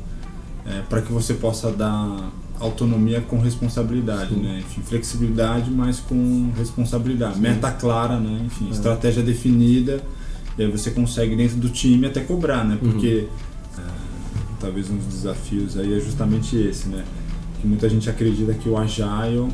para 0.87 1.01
que 1.01 1.11
você 1.11 1.33
possa 1.33 1.71
dar 1.71 2.31
autonomia 2.61 3.19
com 3.21 3.39
responsabilidade, 3.39 4.33
Sim. 4.33 4.41
né? 4.41 4.59
Enfim, 4.59 4.81
flexibilidade, 4.81 5.69
mas 5.71 5.99
com 5.99 6.51
responsabilidade. 6.57 7.39
Meta 7.39 7.71
clara, 7.71 8.19
né? 8.19 8.43
Enfim, 8.45 8.69
estratégia 8.69 9.21
definida. 9.23 10.01
E 10.57 10.63
aí 10.63 10.71
você 10.71 10.91
consegue 10.91 11.35
dentro 11.35 11.57
do 11.57 11.69
time 11.69 12.05
até 12.07 12.21
cobrar, 12.21 12.63
né? 12.63 12.77
Porque 12.79 13.27
é, 13.77 13.81
talvez 14.59 14.89
um 14.89 14.95
dos 14.97 15.07
desafios 15.07 15.77
aí 15.77 15.93
é 15.97 15.99
justamente 15.99 16.55
esse, 16.55 16.87
né? 16.89 17.03
Que 17.59 17.67
muita 17.67 17.89
gente 17.89 18.09
acredita 18.09 18.53
que 18.53 18.67
o 18.69 18.77
Agile 18.77 19.47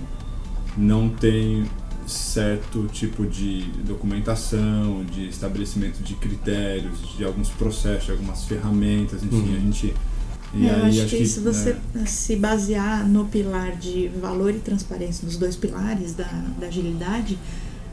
não 0.78 1.10
tem 1.10 1.66
certo 2.06 2.88
tipo 2.92 3.26
de 3.26 3.64
documentação, 3.86 5.04
de 5.12 5.28
estabelecimento 5.28 6.02
de 6.02 6.14
critérios, 6.16 6.98
de 7.18 7.24
alguns 7.26 7.50
processos, 7.50 8.06
de 8.06 8.12
algumas 8.12 8.46
ferramentas, 8.46 9.24
enfim, 9.24 9.36
Uhum. 9.50 9.56
a 9.56 9.60
gente. 9.60 9.94
E 10.54 10.68
É, 10.68 10.72
eu 10.72 10.86
aí 10.86 11.02
acho, 11.02 11.10
que, 11.16 11.26
se 11.26 11.40
você 11.40 11.76
né, 11.94 12.06
se 12.06 12.36
basear 12.36 13.08
no 13.08 13.26
pilar 13.26 13.76
de 13.76 14.10
valor 14.22 14.54
e 14.54 14.60
transparência, 14.60 15.26
nos 15.26 15.38
dois 15.38 15.56
pilares 15.56 16.14
da, 16.14 16.30
da 16.60 16.68
agilidade, 16.68 17.38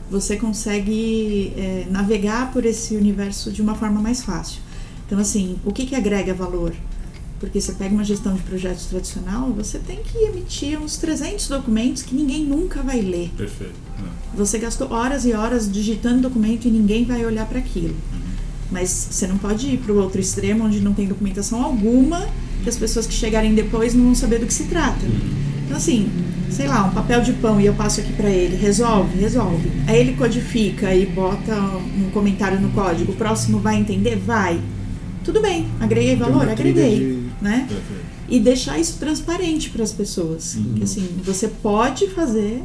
você 0.09 0.37
consegue 0.37 1.53
é, 1.57 1.87
navegar 1.89 2.51
por 2.51 2.65
esse 2.65 2.95
universo 2.95 3.51
de 3.51 3.61
uma 3.61 3.75
forma 3.75 4.01
mais 4.01 4.23
fácil. 4.23 4.61
Então, 5.05 5.19
assim, 5.19 5.57
o 5.65 5.71
que, 5.71 5.85
que 5.85 5.95
agrega 5.95 6.33
valor? 6.33 6.73
Porque 7.39 7.59
você 7.59 7.73
pega 7.73 7.93
uma 7.93 8.03
gestão 8.03 8.33
de 8.33 8.41
projetos 8.43 8.85
tradicional, 8.85 9.51
você 9.51 9.77
tem 9.77 10.01
que 10.01 10.17
emitir 10.17 10.79
uns 10.79 10.97
300 10.97 11.47
documentos 11.47 12.01
que 12.01 12.15
ninguém 12.15 12.45
nunca 12.45 12.81
vai 12.81 13.01
ler. 13.01 13.29
Perfeito. 13.35 13.73
é. 13.99 14.37
Você 14.37 14.57
gastou 14.57 14.91
horas 14.91 15.25
e 15.25 15.33
horas 15.33 15.71
digitando 15.71 16.21
documento 16.21 16.67
e 16.67 16.71
ninguém 16.71 17.03
vai 17.05 17.25
olhar 17.25 17.45
para 17.45 17.59
aquilo. 17.59 17.95
Mas 18.71 18.89
você 18.89 19.27
não 19.27 19.37
pode 19.37 19.67
ir 19.67 19.77
para 19.77 19.91
o 19.91 19.97
outro 19.97 20.19
extremo 20.19 20.63
onde 20.65 20.79
não 20.79 20.93
tem 20.93 21.07
documentação 21.07 21.63
alguma 21.63 22.27
que 22.63 22.69
as 22.69 22.77
pessoas 22.77 23.05
que 23.05 23.13
chegarem 23.13 23.53
depois 23.53 23.93
não 23.93 24.05
vão 24.05 24.15
saber 24.15 24.39
do 24.39 24.45
que 24.45 24.53
se 24.53 24.63
trata. 24.65 25.05
Então 25.65 25.77
assim, 25.77 26.09
sei 26.49 26.67
lá, 26.67 26.85
um 26.85 26.91
papel 26.91 27.21
de 27.21 27.33
pão 27.33 27.59
e 27.59 27.65
eu 27.65 27.73
passo 27.73 27.99
aqui 28.01 28.13
para 28.13 28.29
ele, 28.29 28.55
resolve, 28.55 29.17
resolve. 29.19 29.69
Aí 29.87 29.99
ele 29.99 30.13
codifica 30.13 30.93
e 30.93 31.05
bota 31.05 31.53
um 31.55 32.09
comentário 32.11 32.59
no 32.59 32.69
código, 32.69 33.11
o 33.11 33.15
próximo 33.15 33.59
vai 33.59 33.75
entender, 33.77 34.15
vai. 34.15 34.59
Tudo 35.23 35.41
bem, 35.41 35.67
agreguei 35.79 36.15
valor, 36.15 36.47
agreguei, 36.47 36.97
de- 36.99 37.43
né? 37.43 37.65
Perfeito. 37.67 38.05
E 38.29 38.39
deixar 38.39 38.79
isso 38.79 38.97
transparente 38.99 39.69
para 39.69 39.83
as 39.83 39.91
pessoas. 39.91 40.57
Que 40.75 40.83
assim, 40.83 41.07
você 41.23 41.47
pode 41.47 42.07
fazer, 42.09 42.63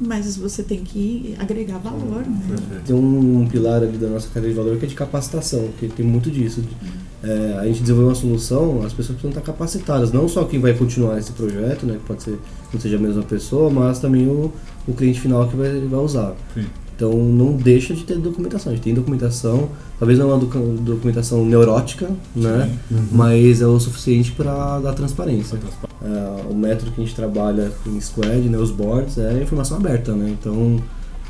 mas 0.00 0.36
você 0.36 0.62
tem 0.62 0.78
que 0.84 1.34
agregar 1.38 1.78
valor, 1.78 2.24
né? 2.26 2.80
Tem 2.86 2.94
um 2.96 3.46
pilar 3.50 3.82
ali 3.82 3.96
da 3.98 4.08
nossa 4.08 4.28
cadeia 4.28 4.52
de 4.52 4.58
valor 4.58 4.76
que 4.78 4.84
é 4.84 4.88
de 4.88 4.94
capacitação, 4.94 5.68
que 5.78 5.88
tem 5.88 6.04
muito 6.06 6.30
disso. 6.30 6.60
de- 6.62 7.03
é, 7.26 7.58
a 7.58 7.64
gente 7.66 7.80
desenvolver 7.80 8.08
uma 8.10 8.14
solução, 8.14 8.82
as 8.84 8.92
pessoas 8.92 9.18
precisam 9.18 9.30
estar 9.30 9.40
capacitadas, 9.40 10.12
não 10.12 10.28
só 10.28 10.44
quem 10.44 10.60
vai 10.60 10.74
continuar 10.74 11.18
esse 11.18 11.32
projeto, 11.32 11.86
né, 11.86 11.94
que 11.94 12.06
pode 12.06 12.22
ser 12.22 12.38
não 12.72 12.80
seja 12.80 12.96
a 12.96 13.00
mesma 13.00 13.22
pessoa, 13.22 13.70
mas 13.70 13.98
também 13.98 14.26
o, 14.28 14.52
o 14.86 14.92
cliente 14.92 15.20
final 15.20 15.48
que 15.48 15.56
vai, 15.56 15.70
vai 15.80 16.00
usar. 16.00 16.34
Sim. 16.52 16.66
Então 16.96 17.12
não 17.12 17.56
deixa 17.56 17.92
de 17.92 18.04
ter 18.04 18.16
documentação. 18.18 18.70
A 18.70 18.74
gente 18.76 18.84
tem 18.84 18.94
documentação, 18.94 19.68
talvez 19.98 20.16
não 20.18 20.30
é 20.30 20.34
uma 20.34 20.38
docu- 20.38 20.76
documentação 20.80 21.44
neurótica, 21.44 22.08
né? 22.36 22.70
Mas 23.10 23.60
é 23.60 23.66
o 23.66 23.80
suficiente 23.80 24.30
para 24.30 24.78
dar 24.78 24.92
transparência. 24.92 25.58
É, 26.04 26.50
o 26.50 26.54
método 26.54 26.92
que 26.92 27.00
a 27.00 27.04
gente 27.04 27.16
trabalha 27.16 27.72
em 27.86 28.00
Squad, 28.00 28.48
né, 28.48 28.58
os 28.58 28.70
boards, 28.70 29.18
é 29.18 29.42
informação 29.42 29.76
aberta, 29.76 30.12
né? 30.12 30.36
Então 30.38 30.80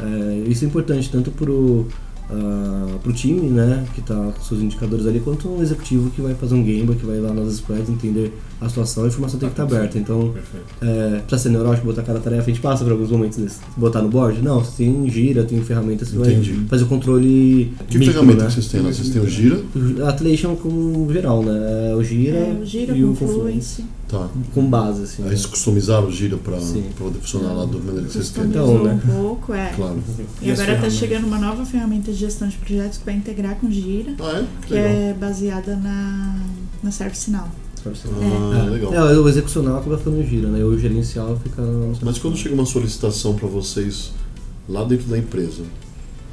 é, 0.00 0.44
isso 0.48 0.64
é 0.64 0.68
importante 0.68 1.10
tanto 1.10 1.30
para 1.30 1.50
o 1.50 1.86
time, 3.12 3.50
né, 3.50 3.86
que 3.94 4.00
está 4.00 4.14
com 4.14 4.42
seus 4.42 4.60
indicadores 4.60 5.06
ali, 5.06 5.20
quanto 5.20 5.48
um 5.48 5.62
executivo 5.62 6.10
que 6.10 6.20
vai 6.20 6.34
fazer 6.34 6.54
um 6.54 6.62
game, 6.62 6.94
que 6.96 7.04
vai 7.04 7.20
lá 7.20 7.32
nas 7.32 7.54
squads 7.54 7.88
entender 7.88 8.32
a 8.64 8.68
situação, 8.68 9.04
a 9.04 9.06
informação 9.08 9.38
tem 9.38 9.48
que 9.48 9.52
estar 9.52 9.62
aberta. 9.64 9.98
Então 9.98 10.34
é, 10.80 11.20
precisa 11.26 11.38
ser 11.38 11.48
neurótico, 11.50 11.86
botar 11.86 12.02
cada 12.02 12.20
tarefa, 12.20 12.42
a 12.42 12.46
gente 12.46 12.60
passa 12.60 12.82
por 12.84 12.92
alguns 12.92 13.10
momentos 13.10 13.38
desses. 13.38 13.60
Botar 13.76 14.02
no 14.02 14.08
board? 14.08 14.40
Não, 14.42 14.60
você 14.64 14.84
tem 14.84 15.08
gira, 15.10 15.44
tem 15.44 15.62
ferramentas 15.62 16.08
que 16.10 16.16
Entendi. 16.16 16.52
vai 16.52 16.66
fazer 16.68 16.84
o 16.84 16.86
controle 16.86 17.72
Que 17.88 17.98
micro, 17.98 18.12
ferramenta 18.14 18.42
né? 18.42 18.46
que 18.48 18.54
vocês 18.54 18.68
têm 18.68 18.80
lá? 18.82 18.92
Vocês 18.92 19.08
têm 19.10 19.22
o 19.22 19.28
Gira? 19.28 19.60
A 20.04 20.08
Atlassian 20.10 20.54
como 20.56 21.12
geral, 21.12 21.42
né? 21.42 21.90
É 21.90 21.94
O 21.94 22.02
gira, 22.02 22.36
É, 22.36 22.58
o 22.60 22.64
Gira, 22.64 22.96
e 22.96 23.04
o 23.04 23.14
Confluence. 23.14 23.84
Tá. 24.06 24.28
com 24.52 24.66
base, 24.66 25.02
assim. 25.02 25.22
Aí 25.22 25.28
né? 25.28 25.34
eles 25.34 25.46
customizaram 25.46 26.06
o 26.06 26.12
Gira 26.12 26.36
para 26.36 26.60
Sim. 26.60 26.84
poder 26.96 27.18
funcionar 27.18 27.52
lá 27.54 27.64
da 27.64 27.78
maneira 27.78 28.02
que 28.06 28.12
vocês 28.12 28.30
querem. 28.30 28.50
Customizou 28.52 28.76
Então, 28.76 28.84
né? 28.84 29.00
um 29.04 29.22
pouco, 29.22 29.54
é. 29.54 29.68
Claro. 29.74 29.96
E, 29.96 30.22
E 30.48 30.50
agora 30.50 30.52
está 30.52 30.64
ferramentas? 30.64 30.92
chegando 30.94 31.26
uma 31.26 31.38
nova 31.38 31.64
ferramenta 31.64 32.12
de 32.12 32.18
gestão 32.18 32.46
de 32.46 32.56
projetos 32.58 32.98
que 32.98 33.04
vai 33.06 33.14
integrar 33.16 33.56
com 33.56 33.70
Gira, 33.70 34.14
Ah, 34.20 34.38
é? 34.40 34.44
Que 34.62 34.68
que 34.68 34.74
é 34.76 35.16
baseada 35.18 35.74
na, 35.76 36.36
na 36.82 36.90
ServiceNow. 36.90 37.48
Ah, 37.86 38.70
legal. 38.70 38.94
É, 38.94 39.18
o 39.18 39.28
execucional 39.28 39.78
acaba 39.78 39.98
ficando 39.98 40.16
no 40.16 40.24
gira, 40.24 40.48
né? 40.48 40.62
O 40.64 40.78
gerencial 40.78 41.38
fica 41.42 41.62
no 41.62 41.96
Mas 42.02 42.18
quando 42.18 42.36
chega 42.36 42.54
uma 42.54 42.66
solicitação 42.66 43.34
para 43.34 43.48
vocês 43.48 44.12
lá 44.68 44.84
dentro 44.84 45.06
da 45.06 45.18
empresa, 45.18 45.62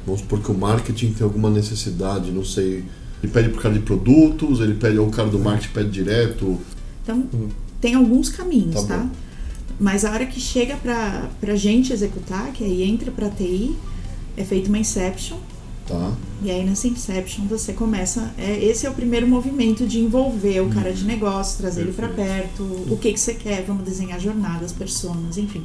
vamos 0.06 0.20
supor 0.22 0.40
que 0.40 0.50
o 0.50 0.54
marketing 0.54 1.12
tem 1.12 1.24
alguma 1.24 1.50
necessidade, 1.50 2.30
não 2.30 2.44
sei, 2.44 2.84
ele 3.22 3.32
pede 3.32 3.50
pro 3.50 3.60
cara 3.60 3.74
de 3.74 3.80
produtos, 3.80 4.60
ele 4.60 4.74
pede, 4.74 4.98
ou 4.98 5.08
o 5.08 5.10
cara 5.10 5.28
do 5.28 5.38
marketing 5.38 5.72
pede 5.72 5.90
direto. 5.90 6.58
Então, 7.02 7.24
tem 7.80 7.94
alguns 7.94 8.28
caminhos, 8.28 8.84
Tá 8.84 8.98
tá? 8.98 9.06
Mas 9.78 10.04
a 10.04 10.12
hora 10.12 10.26
que 10.26 10.40
chega 10.40 10.76
para 10.76 11.28
a 11.42 11.56
gente 11.56 11.92
executar, 11.92 12.52
que 12.52 12.62
aí 12.62 12.82
entra 12.82 13.10
para 13.10 13.28
TI, 13.28 13.76
é 14.36 14.44
feita 14.44 14.68
uma 14.68 14.78
inception. 14.78 15.38
Tá? 15.86 16.12
E 16.42 16.50
aí 16.50 16.64
nessa 16.64 16.86
inception 16.86 17.46
você 17.46 17.72
começa. 17.72 18.32
É, 18.38 18.64
esse 18.64 18.86
é 18.86 18.90
o 18.90 18.94
primeiro 18.94 19.26
movimento 19.26 19.86
de 19.86 19.98
envolver 20.00 20.60
o 20.60 20.68
cara 20.70 20.92
de 20.92 21.04
negócio, 21.04 21.58
trazer 21.58 21.82
ele 21.82 21.92
para 21.92 22.08
perto. 22.08 22.62
O 22.88 22.96
que, 23.00 23.12
que 23.12 23.18
você 23.20 23.34
quer? 23.34 23.64
Vamos 23.66 23.84
desenhar 23.84 24.18
jornadas, 24.20 24.72
personas, 24.72 25.36
enfim. 25.38 25.62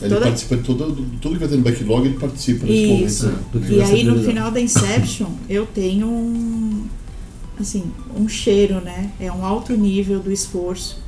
Ele 0.00 0.10
Toda- 0.10 0.26
participa 0.26 0.56
de 0.58 0.62
todo, 0.62 1.06
tudo 1.20 1.32
que 1.34 1.38
vai 1.40 1.48
ter 1.48 1.56
no 1.56 1.62
backlog, 1.62 2.06
ele 2.06 2.18
participa 2.18 2.66
nesse 2.66 3.04
Isso. 3.04 3.26
momento. 3.26 3.44
do 3.52 3.60
que 3.60 3.72
E 3.72 3.82
aí 3.82 4.04
no 4.04 4.22
final 4.22 4.50
da 4.50 4.60
Inception 4.60 5.28
eu 5.48 5.66
tenho 5.66 6.06
um 6.06 6.86
assim, 7.58 7.90
um 8.16 8.28
cheiro, 8.28 8.80
né? 8.80 9.10
É 9.18 9.32
um 9.32 9.44
alto 9.44 9.72
nível 9.76 10.20
do 10.20 10.30
esforço. 10.30 11.02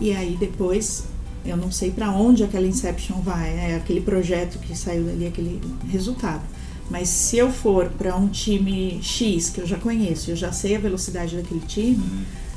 E 0.00 0.10
aí 0.12 0.36
depois 0.40 1.04
eu 1.44 1.56
não 1.56 1.70
sei 1.70 1.90
para 1.90 2.10
onde 2.10 2.42
aquela 2.42 2.66
Inception 2.66 3.20
vai, 3.20 3.50
é 3.50 3.76
aquele 3.76 4.00
projeto 4.00 4.58
que 4.58 4.76
saiu 4.76 5.04
dali, 5.04 5.26
aquele 5.26 5.60
resultado. 5.88 6.42
Mas 6.92 7.08
se 7.08 7.38
eu 7.38 7.50
for 7.50 7.86
para 7.96 8.14
um 8.14 8.28
time 8.28 8.98
X 9.02 9.48
que 9.48 9.62
eu 9.62 9.66
já 9.66 9.78
conheço, 9.78 10.30
eu 10.30 10.36
já 10.36 10.52
sei 10.52 10.76
a 10.76 10.78
velocidade 10.78 11.34
daquele 11.34 11.62
time, 11.66 11.98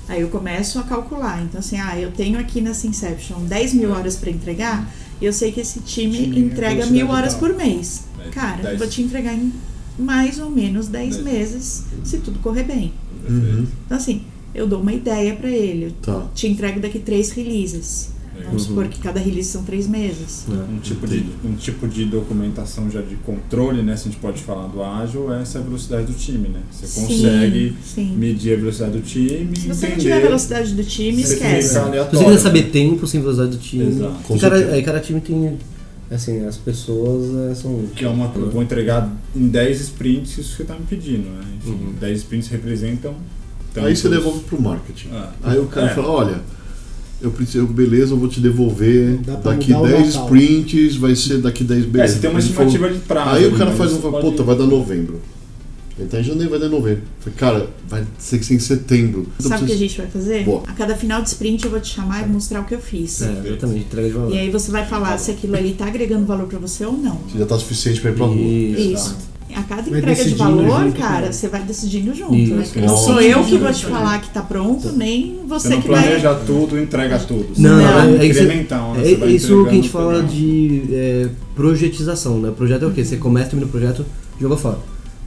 aí 0.09 0.19
eu 0.19 0.27
começo 0.27 0.77
a 0.77 0.83
calcular. 0.83 1.41
Então, 1.41 1.59
assim, 1.59 1.79
ah, 1.79 1.97
eu 1.97 2.11
tenho 2.11 2.37
aqui 2.37 2.59
nessa 2.59 2.85
Inception 2.85 3.39
10 3.45 3.73
mil 3.73 3.91
horas 3.91 4.17
para 4.17 4.29
entregar, 4.29 4.91
e 5.21 5.25
eu 5.25 5.31
sei 5.31 5.53
que 5.53 5.61
esse 5.61 5.79
time, 5.79 6.17
Time, 6.23 6.39
entrega 6.41 6.85
mil 6.87 7.07
horas 7.07 7.31
tal. 7.33 7.39
por 7.39 7.55
mês. 7.55 8.03
Cara, 8.31 8.71
eu 8.73 8.77
vou 8.77 8.87
te 8.87 9.01
entregar 9.01 9.33
em 9.33 9.53
mais 9.97 10.37
ou 10.37 10.49
menos 10.49 10.89
10 10.89 11.15
Dez. 11.15 11.23
meses, 11.23 11.85
se 12.03 12.17
tudo 12.17 12.37
correr 12.39 12.63
bem. 12.63 12.91
Uhum. 13.29 13.65
Então, 13.85 13.95
assim, 13.97 14.21
eu 14.53 14.67
dou 14.67 14.81
uma 14.81 14.91
ideia 14.91 15.33
para 15.33 15.49
ele. 15.49 15.85
Eu 15.85 15.91
Tá. 15.93 16.27
te 16.35 16.45
entrego 16.47 16.81
daqui 16.81 16.99
três 16.99 17.31
releases. 17.31 18.09
Vamos 18.43 18.63
Uhum. 18.63 18.67
supor 18.69 18.87
que 18.87 18.99
cada 18.99 19.19
release 19.19 19.49
são 19.49 19.63
três 19.63 19.87
meses. 19.87 20.45
É. 20.49 20.53
Um 20.71 20.79
tipo, 20.79 21.07
de, 21.07 21.25
um 21.43 21.53
tipo 21.55 21.87
de 21.87 22.05
documentação 22.05 22.89
já 22.91 23.01
de 23.01 23.15
controle, 23.17 23.81
né? 23.81 23.95
Se 23.95 24.07
a 24.07 24.11
gente 24.11 24.19
pode 24.19 24.41
falar 24.43 24.67
do 24.67 24.83
ágil, 24.83 25.33
é 25.33 25.41
essa 25.41 25.59
velocidade 25.61 26.07
do 26.07 26.13
time, 26.13 26.49
né? 26.49 26.59
Você 26.71 26.85
Sim, 26.87 27.01
consegue 27.07 27.75
sim. 27.83 28.15
medir 28.17 28.53
a 28.53 28.57
velocidade 28.57 28.91
do 28.93 29.01
time 29.01 29.55
Se 29.57 29.67
você 29.67 29.87
não 29.87 29.93
entender, 29.93 30.01
tiver 30.01 30.17
a 30.17 30.19
velocidade 30.19 30.73
do 30.73 30.83
time, 30.83 31.21
esquece. 31.21 31.69
Se 31.69 31.73
você 31.75 32.23
quiser 32.25 32.37
saber 32.39 32.63
né? 32.65 32.69
tempo 32.71 33.07
sem 33.07 33.21
velocidade 33.21 33.51
do 33.51 33.57
time. 33.57 33.85
Exato. 33.87 34.35
E 34.35 34.39
cada, 34.39 34.55
aí 34.55 34.83
cada 34.83 34.99
time 34.99 35.21
tem. 35.21 35.57
Assim, 36.11 36.45
as 36.45 36.55
pessoas 36.57 37.51
é, 37.51 37.55
são. 37.55 37.83
Que 37.95 38.05
é 38.05 38.07
uma 38.07 38.31
eu 38.35 38.49
vou 38.51 38.61
entregar 38.61 39.11
em 39.35 39.47
10 39.47 39.81
sprints 39.81 40.37
isso 40.37 40.51
que 40.51 40.55
você 40.57 40.61
está 40.61 40.75
me 40.75 40.85
pedindo, 40.85 41.29
né? 41.29 41.41
Enfim, 41.57 41.71
Uhum. 41.71 41.93
10 41.99 42.19
sprints 42.19 42.47
representam. 42.49 43.15
Aí 43.77 43.95
você 43.95 44.03
tantos- 44.03 44.17
devolve 44.23 44.39
pro 44.45 44.61
marketing. 44.61 45.09
Ah. 45.11 45.31
Aí 45.43 45.57
o 45.59 45.65
cara 45.65 45.87
É. 45.87 45.93
fala, 45.95 46.07
olha, 46.09 46.41
eu 47.25 47.31
preciso, 47.31 47.65
beleza, 47.67 48.13
eu 48.13 48.17
vou 48.17 48.27
te 48.29 48.39
devolver 48.39 49.17
daqui 49.43 49.73
mudar 49.73 49.81
o 49.83 49.87
10 49.91 50.07
Natal. 50.15 50.23
sprints, 50.25 50.95
vai 50.97 51.15
ser 51.15 51.37
daqui 51.39 51.63
10 51.63 51.83
É, 51.83 51.87
beleza. 51.87 52.13
você 52.13 52.19
tem 52.19 52.29
uma 52.29 52.39
estimativa 52.39 52.89
de 52.89 52.99
prazo. 52.99 53.29
Aí 53.35 53.47
o 53.47 53.57
cara 53.57 53.71
faz 53.71 53.93
um 53.93 53.97
pode- 54.01 54.21
puta, 54.21 54.43
vai 54.43 54.57
dar 54.57 54.65
novembro. 54.65 55.19
Ele 55.97 56.09
tá 56.09 56.19
em 56.19 56.23
janeiro, 56.23 56.49
vai 56.49 56.59
dar 56.59 56.65
em 56.65 56.69
novembro. 56.71 57.03
Falei, 57.21 57.37
cara, 57.39 57.69
vai 57.87 58.03
ser 58.19 58.37
que 58.37 58.45
ser 58.45 58.55
em 58.55 58.59
setembro. 58.59 59.27
Eu 59.41 59.47
Sabe 59.49 59.63
o 59.63 59.65
que 59.67 59.71
a 59.73 59.77
preciso- 59.77 59.79
gente 59.79 59.97
vai 59.97 60.07
fazer? 60.07 60.43
Boa. 60.43 60.63
A 60.67 60.73
cada 60.73 60.93
final 60.93 61.21
de 61.21 61.29
sprint 61.29 61.63
eu 61.63 61.71
vou 61.71 61.79
te 61.79 61.87
chamar 61.95 62.27
e 62.27 62.29
mostrar 62.29 62.59
o 62.59 62.65
que 62.65 62.75
eu 62.75 62.81
fiz. 62.81 63.21
É, 63.21 63.41
exatamente, 63.45 63.85
entrega 63.85 64.07
de 64.09 64.13
valor. 64.13 64.33
E 64.35 64.37
aí 64.37 64.49
você 64.49 64.71
vai 64.71 64.85
falar 64.85 65.17
se 65.17 65.31
aquilo 65.31 65.55
ali 65.55 65.71
tá 65.73 65.85
agregando 65.87 66.25
valor 66.25 66.47
pra 66.47 66.59
você 66.59 66.83
ou 66.85 66.97
não. 66.97 67.17
Se 67.31 67.37
já 67.39 67.45
tá 67.45 67.57
suficiente 67.57 68.01
pra 68.01 68.11
ir 68.11 68.15
pra 68.15 68.25
rua. 68.25 68.35
Isso. 68.35 68.91
Isso. 68.93 69.17
A 69.55 69.63
cada 69.63 69.83
Vai 69.83 69.99
entrega 69.99 70.23
de 70.25 70.33
valor, 70.35 70.83
junto 70.83 70.97
cara, 70.99 71.31
você 71.31 71.47
vai 71.47 71.61
decidindo 71.63 72.13
junto. 72.13 72.35
Isso. 72.35 72.77
Não 72.79 72.97
sou 72.97 73.21
eu 73.21 73.43
que 73.45 73.57
vou 73.57 73.71
te 73.71 73.85
falar 73.85 74.19
que 74.19 74.29
tá 74.29 74.41
pronto, 74.41 74.91
nem 74.91 75.39
Você 75.47 75.77
que 75.77 75.87
vai. 75.87 76.01
planeja 76.03 76.35
tudo, 76.45 76.77
entrega 76.77 77.17
tudo. 77.19 77.47
Não, 77.57 77.77
não, 77.77 78.01
é 78.19 78.25
isso- 78.25 78.43
incremental, 78.43 78.93
né? 78.93 79.11
É 79.11 79.15
vai 79.15 79.29
isso 79.29 79.63
que 79.63 79.69
a 79.69 79.73
gente 79.73 79.89
fala 79.89 80.15
tudo. 80.15 80.27
de 80.27 80.83
é, 80.91 81.29
projetização, 81.55 82.39
né? 82.39 82.51
Projeto 82.55 82.83
é 82.83 82.87
o 82.87 82.91
quê? 82.91 83.03
Você 83.05 83.17
começa, 83.17 83.49
termina 83.51 83.67
o 83.67 83.71
projeto, 83.71 84.05
joga 84.39 84.57
fora. 84.57 84.77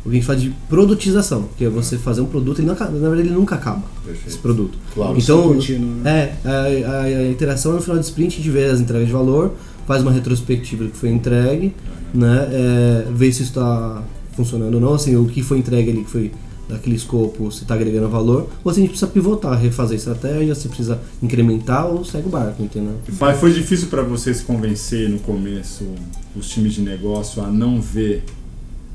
O 0.05 0.11
que 0.11 0.17
a 0.17 0.19
gente 0.19 0.27
fala 0.27 0.39
de 0.39 0.51
produtização, 0.69 1.49
que 1.57 1.65
é 1.65 1.69
você 1.69 1.99
fazer 1.99 2.21
um 2.21 2.27
produto, 2.27 2.59
ele 2.61 2.67
não 2.67 2.75
acaba, 2.75 2.93
na 2.93 3.09
verdade 3.09 3.29
ele 3.29 3.35
nunca 3.37 3.57
acaba, 3.57 3.83
esse 4.05 4.13
Perfeito. 4.13 4.39
produto. 4.39 4.79
Claro. 4.95 5.15
Então, 5.19 5.43
contínuo, 5.43 5.91
né? 6.03 6.33
é, 6.45 6.49
a, 6.49 6.93
a- 6.93 7.03
a 7.03 7.29
interação 7.29 7.73
é 7.73 7.75
no 7.77 7.81
final 7.81 7.99
de 7.99 8.05
sprint, 8.05 8.35
a 8.35 8.37
gente 8.39 8.51
vê 8.51 8.65
as 8.67 8.79
entregas 8.81 9.07
de 9.07 9.13
valor, 9.13 9.55
faz 9.87 10.03
uma 10.03 10.13
retrospectiva 10.13 10.85
do 10.85 10.91
que 10.91 10.97
foi 10.97 11.09
entregue, 11.11 11.75
né? 12.15 12.49
É, 12.53 13.05
vê 13.13 13.27
se 13.33 13.43
isso 13.43 13.51
está 13.51 14.03
funcionando 14.39 14.75
ou 14.75 14.81
não, 14.81 14.95
assim, 14.95 15.17
o 15.17 15.27
que 15.27 15.43
foi 15.43 15.59
entregue 15.59 15.91
ali, 15.91 16.05
que 16.05 16.11
foi 16.11 16.33
daquele 16.69 16.97
escopo, 16.97 17.51
se 17.51 17.63
está 17.63 17.75
agregando 17.75 18.09
valor, 18.09 18.49
ou 18.63 18.73
se 18.73 18.79
a 18.79 18.83
gente 18.83 18.91
precisa 18.91 19.11
pivotar, 19.11 19.59
refazer 19.59 19.97
estratégia, 19.97 20.55
se 20.55 20.69
precisa 20.69 21.01
incrementar 21.23 21.87
ou 21.87 22.05
segue 22.05 22.29
o 22.29 22.31
barco, 22.31 22.63
entendeu? 22.63 22.95
Mas 23.19 23.41
foi 23.41 23.53
difícil 23.53 23.89
para 23.89 24.03
vocês 24.03 24.43
convencer 24.43 25.09
no 25.09 25.19
começo 25.19 25.85
os 26.37 26.49
times 26.49 26.75
de 26.75 26.83
negócio 26.83 27.43
a 27.43 27.47
não 27.47 27.81
ver 27.81 28.23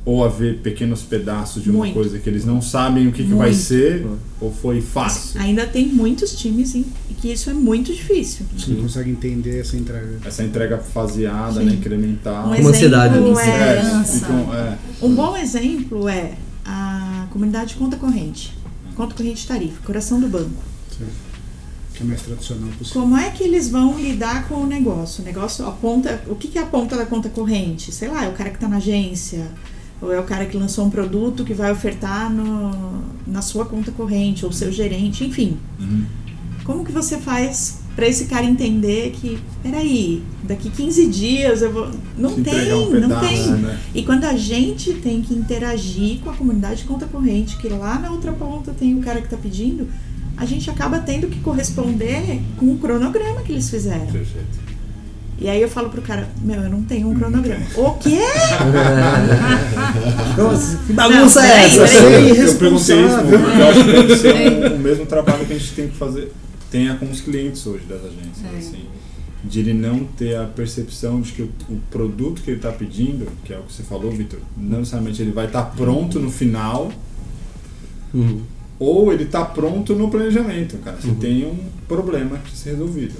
ou 0.05 0.23
a 0.23 0.27
ver 0.27 0.59
pequenos 0.59 1.01
pedaços 1.01 1.63
de 1.63 1.69
uma 1.69 1.79
Muito. 1.79 1.93
coisa 1.93 2.19
que 2.19 2.29
eles 2.29 2.43
não 2.43 2.61
sabem 2.61 3.07
o 3.07 3.11
que, 3.13 3.23
que 3.23 3.33
vai 3.33 3.53
ser? 3.53 4.05
Ou 4.41 4.51
foi 4.51 4.81
fácil? 4.81 5.39
Ainda 5.39 5.65
tem 5.65 5.87
muitos 5.87 6.35
times 6.35 6.75
em 6.75 6.85
que 7.21 7.31
isso 7.31 7.49
é 7.49 7.53
muito 7.53 7.93
difícil. 7.93 8.45
Você 8.57 8.71
não 8.71 8.81
consegue 8.81 9.09
entender 9.09 9.61
essa 9.61 9.77
entrega. 9.77 10.19
Essa 10.25 10.43
entrega 10.43 10.77
faseada, 10.77 11.61
Sim. 11.61 11.65
né, 11.67 11.73
incremental. 11.73 12.51
Um 12.51 12.61
Com 12.61 12.67
ansiedade, 12.67 13.17
né? 13.17 13.29
é, 13.31 14.03
ficam- 14.03 14.53
é. 14.53 14.77
um 15.01 15.15
bom 15.15 15.37
exemplo 15.37 16.09
é 16.09 16.33
a 16.65 17.27
comunidade 17.31 17.75
conta 17.75 17.95
corrente. 17.95 18.53
Conta 18.95 19.15
corrente 19.15 19.47
tarifa, 19.47 19.81
coração 19.85 20.19
do 20.19 20.27
banco. 20.27 20.61
Que 21.93 22.01
é 22.01 22.05
mais 22.05 22.21
tradicional 22.23 22.69
possível. 22.77 23.01
Como 23.03 23.15
é 23.17 23.29
que 23.29 23.43
eles 23.43 23.69
vão 23.69 23.97
lidar 23.99 24.47
com 24.49 24.55
o 24.55 24.65
negócio? 24.67 25.21
O 25.23 25.25
negócio 25.25 25.65
aponta. 25.65 26.21
O 26.27 26.35
que, 26.35 26.47
que 26.49 26.57
é 26.57 26.61
a 26.61 26.65
ponta 26.65 26.97
da 26.97 27.05
conta 27.05 27.29
corrente? 27.29 27.91
Sei 27.91 28.09
lá, 28.09 28.25
é 28.25 28.29
o 28.29 28.33
cara 28.33 28.49
que 28.49 28.57
está 28.57 28.67
na 28.67 28.77
agência, 28.77 29.47
ou 30.03 30.11
é 30.11 30.19
o 30.19 30.23
cara 30.23 30.45
que 30.45 30.57
lançou 30.57 30.85
um 30.85 30.89
produto 30.89 31.45
que 31.45 31.53
vai 31.53 31.71
ofertar 31.71 32.29
no, 32.29 33.01
na 33.25 33.41
sua 33.41 33.65
conta 33.65 33.89
corrente, 33.91 34.45
ou 34.45 34.51
seu 34.51 34.71
gerente, 34.71 35.23
enfim. 35.23 35.57
Uhum. 35.79 36.05
Como 36.65 36.83
que 36.83 36.91
você 36.91 37.17
faz 37.17 37.79
para 37.95 38.07
esse 38.07 38.25
cara 38.25 38.45
entender 38.45 39.11
que, 39.11 39.39
peraí, 39.61 40.23
daqui 40.43 40.69
15 40.69 41.07
dias 41.07 41.61
eu 41.61 41.71
vou. 41.71 41.91
Não 42.17 42.35
Se 42.35 42.41
tem, 42.41 42.73
um 42.73 42.89
não 42.91 43.01
pedaço, 43.01 43.27
tem. 43.27 43.51
né? 43.53 43.79
E 43.93 44.03
quando 44.03 44.25
a 44.25 44.35
gente 44.35 44.93
tem 44.95 45.21
que 45.21 45.33
interagir 45.33 46.19
com 46.19 46.29
a 46.29 46.33
comunidade 46.33 46.81
de 46.81 46.83
conta 46.87 47.05
corrente, 47.05 47.57
que 47.57 47.69
lá 47.69 47.99
na 47.99 48.11
outra 48.11 48.31
ponta 48.33 48.73
tem 48.73 48.97
o 48.97 49.01
cara 49.01 49.19
que 49.19 49.27
está 49.27 49.37
pedindo, 49.37 49.87
a 50.35 50.45
gente 50.45 50.69
acaba 50.69 50.99
tendo 50.99 51.27
que 51.27 51.39
corresponder 51.39 52.41
com 52.57 52.73
o 52.73 52.77
cronograma 52.77 53.41
que 53.41 53.51
eles 53.51 53.69
fizeram. 53.69 54.07
Perfeito. 54.07 54.62
E 55.43 55.49
aí 55.49 55.61
eu 55.61 55.67
falo 55.67 55.89
pro 55.89 56.01
cara, 56.01 56.29
meu, 56.41 56.61
eu 56.61 56.69
não 56.69 56.81
tenho 56.83 57.09
um 57.09 57.13
cronograma. 57.15 57.65
O 57.75 57.91
quê? 57.95 58.19
Que 60.87 60.93
bagunça 60.93 61.41
Não, 61.41 61.47
é 61.47 61.65
essa? 61.65 61.87
peraí. 61.87 62.29
Eu, 62.29 62.35
eu 62.47 62.55
perguntei 62.55 63.05
isso 63.05 63.17
porque 63.19 63.61
eu 63.61 63.67
acho 63.69 63.83
que 63.83 63.91
deve 63.91 64.17
ser 64.17 64.71
o, 64.71 64.75
o 64.75 64.79
mesmo 64.79 65.05
trabalho 65.05 65.45
que 65.45 65.53
a 65.53 65.57
gente 65.57 65.71
tem 65.73 65.87
que 65.89 65.95
fazer, 65.97 66.31
tenha 66.71 66.95
com 66.95 67.09
os 67.09 67.19
clientes 67.21 67.65
hoje 67.67 67.83
das 67.85 67.99
agências, 67.99 68.53
É. 68.53 68.57
assim. 68.57 68.85
De 69.43 69.59
ele 69.59 69.73
não 69.73 70.05
ter 70.05 70.37
a 70.37 70.45
percepção 70.45 71.19
de 71.19 71.33
que 71.33 71.41
o, 71.41 71.49
o 71.69 71.77
produto 71.91 72.41
que 72.41 72.49
ele 72.51 72.57
está 72.57 72.71
pedindo, 72.71 73.27
que 73.43 73.53
é 73.53 73.57
o 73.57 73.63
que 73.63 73.73
você 73.73 73.83
falou, 73.83 74.09
Vitor, 74.11 74.39
não 74.57 74.79
necessariamente 74.79 75.21
ele 75.21 75.31
vai 75.33 75.47
estar 75.47 75.63
pronto 75.63 76.19
no 76.19 76.31
final, 76.31 76.89
Uhum. 78.13 78.41
ou 78.79 79.11
ele 79.11 79.23
está 79.23 79.43
pronto 79.43 79.93
no 79.95 80.09
planejamento, 80.09 80.77
cara. 80.77 80.97
Você 81.01 81.11
tem 81.19 81.45
um 81.45 81.57
problema 81.87 82.37
que 82.37 82.43
precisa 82.43 82.63
ser 82.63 82.69
resolvido. 82.71 83.15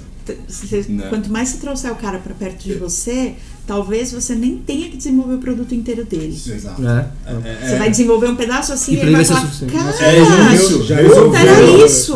Se- 0.48 0.86
Né. 0.90 1.06
Quanto 1.08 1.30
mais 1.30 1.48
você 1.50 1.58
trouxer 1.58 1.92
o 1.92 1.96
cara 1.96 2.18
pra 2.18 2.34
perto 2.34 2.62
de 2.64 2.74
você, 2.74 3.34
talvez 3.66 4.12
você 4.12 4.34
nem 4.34 4.56
tenha 4.58 4.88
que 4.90 4.96
desenvolver 4.96 5.34
o 5.34 5.38
produto 5.38 5.74
inteiro 5.74 6.04
dele. 6.04 6.32
Exato. 6.46 6.82
É. 6.86 7.68
Você 7.68 7.76
vai 7.76 7.90
desenvolver 7.90 8.28
um 8.28 8.36
pedaço 8.36 8.72
assim 8.72 8.92
E 8.92 8.96
e 8.96 9.00
ele 9.00 9.12
vai 9.12 9.24
falar, 9.24 9.50
cara, 9.70 10.04
É 10.06 10.54
isso, 10.54 10.84
já 10.84 10.96
puta, 10.96 11.38
era 11.38 11.62
isso. 11.86 12.14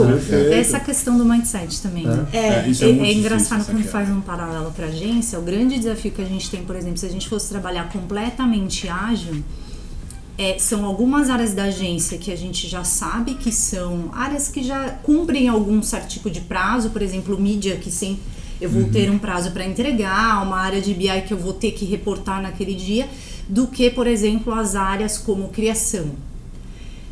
Essa 0.52 0.80
questão 0.80 1.16
do 1.18 1.24
mindset 1.24 1.80
também. 1.82 2.06
né? 2.06 2.26
É, 2.32 2.38
É, 2.38 2.40
É, 2.42 2.84
é 2.84 3.08
é 3.08 3.12
engraçado 3.12 3.64
quando 3.66 3.82
faz 3.84 4.08
um 4.10 4.20
paralelo 4.20 4.70
para 4.72 4.86
agência. 4.86 5.38
O 5.38 5.42
grande 5.42 5.78
desafio 5.78 6.10
que 6.12 6.22
a 6.22 6.26
gente 6.26 6.50
tem, 6.50 6.62
por 6.62 6.76
exemplo, 6.76 6.98
se 6.98 7.06
a 7.06 7.10
gente 7.10 7.28
fosse 7.28 7.48
trabalhar 7.48 7.88
completamente 7.90 8.88
ágil, 8.88 9.42
é, 10.38 10.56
são 10.56 10.84
algumas 10.84 11.28
áreas 11.28 11.52
da 11.52 11.64
agência 11.64 12.16
que 12.16 12.30
a 12.30 12.36
gente 12.36 12.68
já 12.68 12.84
sabe 12.84 13.34
que 13.34 13.50
são 13.50 14.10
áreas 14.12 14.48
que 14.48 14.62
já 14.62 14.88
cumprem 15.02 15.48
algum 15.48 15.82
certo 15.82 16.08
tipo 16.08 16.30
de 16.30 16.40
prazo, 16.40 16.90
por 16.90 17.02
exemplo, 17.02 17.38
mídia 17.38 17.76
que 17.76 17.90
sim, 17.90 18.20
eu 18.60 18.70
vou 18.70 18.84
ter 18.84 19.10
um 19.10 19.18
prazo 19.18 19.50
para 19.50 19.66
entregar, 19.66 20.42
uma 20.44 20.58
área 20.58 20.80
de 20.80 20.94
BI 20.94 21.22
que 21.26 21.34
eu 21.34 21.38
vou 21.38 21.52
ter 21.52 21.72
que 21.72 21.84
reportar 21.84 22.40
naquele 22.40 22.74
dia, 22.74 23.08
do 23.48 23.66
que, 23.66 23.90
por 23.90 24.06
exemplo, 24.06 24.54
as 24.54 24.76
áreas 24.76 25.18
como 25.18 25.48
criação. 25.48 26.12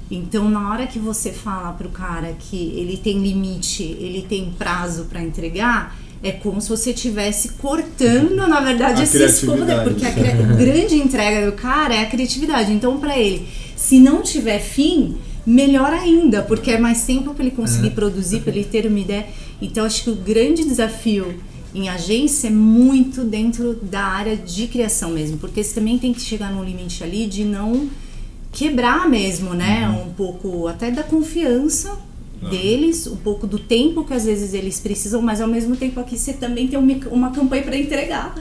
Então, 0.09 0.49
na 0.49 0.71
hora 0.71 0.87
que 0.87 0.99
você 0.99 1.33
fala 1.33 1.73
pro 1.73 1.89
cara 1.89 2.37
que 2.39 2.57
ele 2.57 2.97
tem 2.97 3.21
limite, 3.21 3.83
ele 3.83 4.23
tem 4.23 4.53
prazo 4.53 5.07
para 5.07 5.21
entregar, 5.21 5.97
é 6.23 6.33
como 6.33 6.61
se 6.61 6.69
você 6.69 6.91
estivesse 6.91 7.51
cortando, 7.53 8.49
na 8.49 8.61
verdade, 8.61 9.01
A 9.01 9.05
esse 9.05 9.23
escopo, 9.23 9.65
né? 9.65 9.83
porque 9.85 10.05
a 10.05 10.11
grande 10.57 10.97
entrega 10.97 11.51
do 11.51 11.57
cara 11.57 11.95
é 11.95 12.03
a 12.03 12.07
criatividade. 12.07 12.73
Então, 12.73 12.99
para 12.99 13.19
ele, 13.19 13.47
se 13.77 13.99
não 13.99 14.23
tiver 14.23 14.59
fim, 14.59 15.17
melhor 15.47 15.93
ainda, 15.93 16.43
porque 16.43 16.73
é 16.73 16.79
mais 16.79 17.05
tempo 17.05 17.35
para 17.35 17.45
ele 17.45 17.55
conseguir 17.55 17.91
produzir, 17.91 18.41
para 18.41 18.53
ele 18.53 18.65
ter 18.65 18.87
uma 18.87 18.99
ideia. 18.99 19.27
Então, 19.61 19.85
acho 19.85 20.05
que 20.05 20.11
o 20.11 20.17
grande 20.17 20.65
desafio 20.65 21.35
em 21.75 21.89
agência 21.89 22.49
é 22.49 22.51
muito 22.51 23.23
dentro 23.23 23.75
da 23.75 24.03
área 24.03 24.37
de 24.37 24.67
criação 24.67 25.11
mesmo, 25.11 25.37
porque 25.37 25.63
você 25.63 25.75
também 25.75 25.99
tem 25.99 26.13
que 26.13 26.21
chegar 26.21 26.51
num 26.51 26.65
limite 26.65 27.05
ali 27.05 27.27
de 27.27 27.45
não 27.45 27.89
quebrar 28.51 29.09
mesmo, 29.09 29.53
né? 29.53 29.87
Um 29.89 30.13
pouco 30.15 30.67
até 30.67 30.91
da 30.91 31.03
confiança 31.03 32.06
deles, 32.51 33.07
um 33.07 33.17
pouco 33.17 33.47
do 33.47 33.59
tempo 33.59 34.05
que 34.05 34.13
às 34.13 34.25
vezes 34.25 34.53
eles 34.55 34.79
precisam, 34.81 35.23
mas 35.23 35.41
ao 35.41 35.49
mesmo 35.49 35.75
tempo 35.77 35.99
aqui 36.01 36.19
você 36.19 36.33
também 36.33 36.69
tem 36.69 36.79
uma, 36.79 36.93
uma 37.11 37.31
campanha 37.31 37.63
para 37.63 37.77
entregar. 37.77 38.35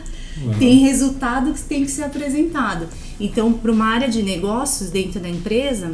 Tem 0.60 0.80
resultado 0.80 1.54
que 1.54 1.62
tem 1.62 1.86
que 1.86 1.92
ser 1.92 2.04
apresentado. 2.04 2.88
Então, 3.20 3.54
para 3.54 3.72
uma 3.72 3.86
área 3.86 4.10
de 4.10 4.22
negócios 4.22 4.90
dentro 4.90 5.20
da 5.22 5.30
empresa, 5.30 5.94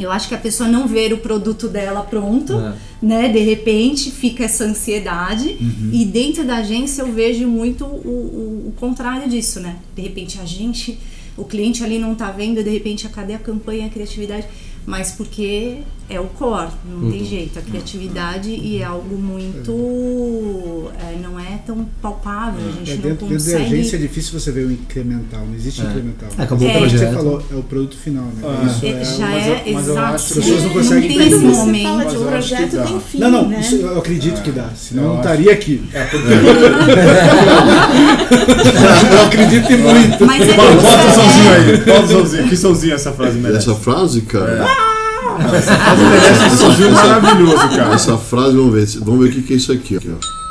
eu 0.00 0.10
acho 0.10 0.26
que 0.28 0.34
a 0.34 0.38
pessoa 0.38 0.68
não 0.68 0.88
ver 0.88 1.12
o 1.12 1.18
produto 1.18 1.68
dela 1.68 2.02
pronto, 2.02 2.54
É. 2.54 2.74
né? 3.00 3.28
De 3.28 3.38
repente 3.38 4.10
fica 4.10 4.42
essa 4.44 4.64
ansiedade. 4.64 5.56
E 5.92 6.04
dentro 6.04 6.44
da 6.44 6.56
agência 6.56 7.02
eu 7.02 7.12
vejo 7.12 7.46
muito 7.46 7.84
o, 7.84 7.88
o, 7.88 8.68
o 8.70 8.72
contrário 8.80 9.28
disso, 9.28 9.60
né? 9.60 9.76
De 9.94 10.02
repente 10.02 10.40
a 10.40 10.44
gente, 10.44 10.98
o 11.36 11.44
cliente 11.44 11.84
ali 11.84 11.98
não 12.00 12.16
tá 12.16 12.32
vendo, 12.32 12.64
de 12.64 12.70
repente, 12.70 13.06
a 13.06 13.10
cadê 13.10 13.34
a 13.34 13.38
campanha, 13.38 13.86
a 13.86 13.90
criatividade? 13.90 14.46
Mas 14.84 15.12
porque 15.12 15.78
é 16.08 16.20
o 16.20 16.24
core, 16.26 16.68
não 16.88 17.10
tem 17.10 17.24
jeito. 17.24 17.58
A 17.58 17.62
criatividade 17.62 18.50
e 18.50 18.78
é 18.80 18.84
algo 18.84 19.16
muito. 19.16 20.90
é, 21.00 21.16
não 21.22 21.38
é 21.38 21.58
tão 21.66 21.86
palpável, 22.00 22.60
a 22.68 22.72
gente 22.72 22.90
É, 22.90 22.94
não 22.96 23.02
dentro, 23.02 23.26
dentro 23.26 23.28
da 23.28 23.34
consegue. 23.34 23.64
agência 23.64 23.96
é 23.96 23.98
difícil 23.98 24.38
você 24.38 24.50
ver 24.52 24.66
o 24.66 24.70
incremental, 24.72 25.40
não 25.46 25.54
existe 25.54 25.80
incremental. 25.82 26.28
É, 26.38 26.42
acabou 26.42 26.68
É. 26.68 26.72
o 26.72 26.74
O 26.78 26.82
que 26.84 26.90
você 26.90 26.96
projeto. 26.98 27.14
falou 27.16 27.42
é 27.50 27.54
o 27.54 27.62
produto 27.62 27.96
final, 27.96 28.24
né? 28.24 28.32
Ah. 28.44 28.66
Isso 28.66 28.84
É, 28.86 28.88
é, 28.90 29.04
já 29.04 29.26
mas 29.26 29.46
é 29.46 29.50
eu- 29.66 29.72
mas 29.74 29.86
eu 29.88 29.92
exato. 29.94 30.14
acho 30.14 30.26
que 30.26 30.38
as 30.38 30.44
pessoas 30.44 30.60
não 30.62 30.68
Não 30.68 30.74
conseguem 30.74 31.08
tem 31.08 31.18
Quando 31.18 31.32
esse 31.32 31.44
momento. 31.58 31.82
fala 31.88 31.98
de 32.04 32.04
Mas 32.12 32.20
um 32.22 32.26
projeto, 32.26 32.70
tem 32.86 33.00
fim, 33.00 33.18
Não, 33.18 33.30
não, 33.30 33.48
né? 33.48 33.60
isso 33.60 33.74
eu 33.76 33.98
acredito 33.98 34.42
que 34.42 34.50
dá. 34.50 34.68
Senão 34.76 35.02
eu 35.02 35.08
não 35.08 35.14
acho. 35.20 35.28
estaria 35.28 35.52
aqui. 35.52 35.82
É 35.92 36.04
porque 36.04 36.28
Eu 39.12 39.22
acredito 39.26 39.70
muito. 39.78 40.26
Mas 40.26 40.48
é 40.48 40.52
Bota 40.54 40.72
o 40.72 40.86
é- 40.86 41.12
somzinho 41.12 41.52
aí, 41.52 41.76
bota 41.78 42.02
o 42.02 42.08
somzinho. 42.08 42.48
Que 42.48 42.56
somzinho 42.56 42.94
essa 42.94 43.12
frase 43.12 43.38
merece? 43.38 43.58
Essa 43.70 43.74
frase, 43.78 44.20
cara, 44.22 44.66
Essa 45.54 46.56
somzinho 46.56 46.92
maravilhoso, 46.92 47.68
cara. 47.68 47.94
essa 47.94 48.16
frase, 48.18 48.56
vamos 48.56 48.72
ver, 48.72 49.00
vamos 49.04 49.24
ver 49.24 49.30
o 49.30 49.32
que 49.32 49.42
que 49.42 49.52
é 49.54 49.56
isso 49.56 49.72
aqui. 49.72 49.96
aqui 49.96 50.10
ó. 50.10 50.41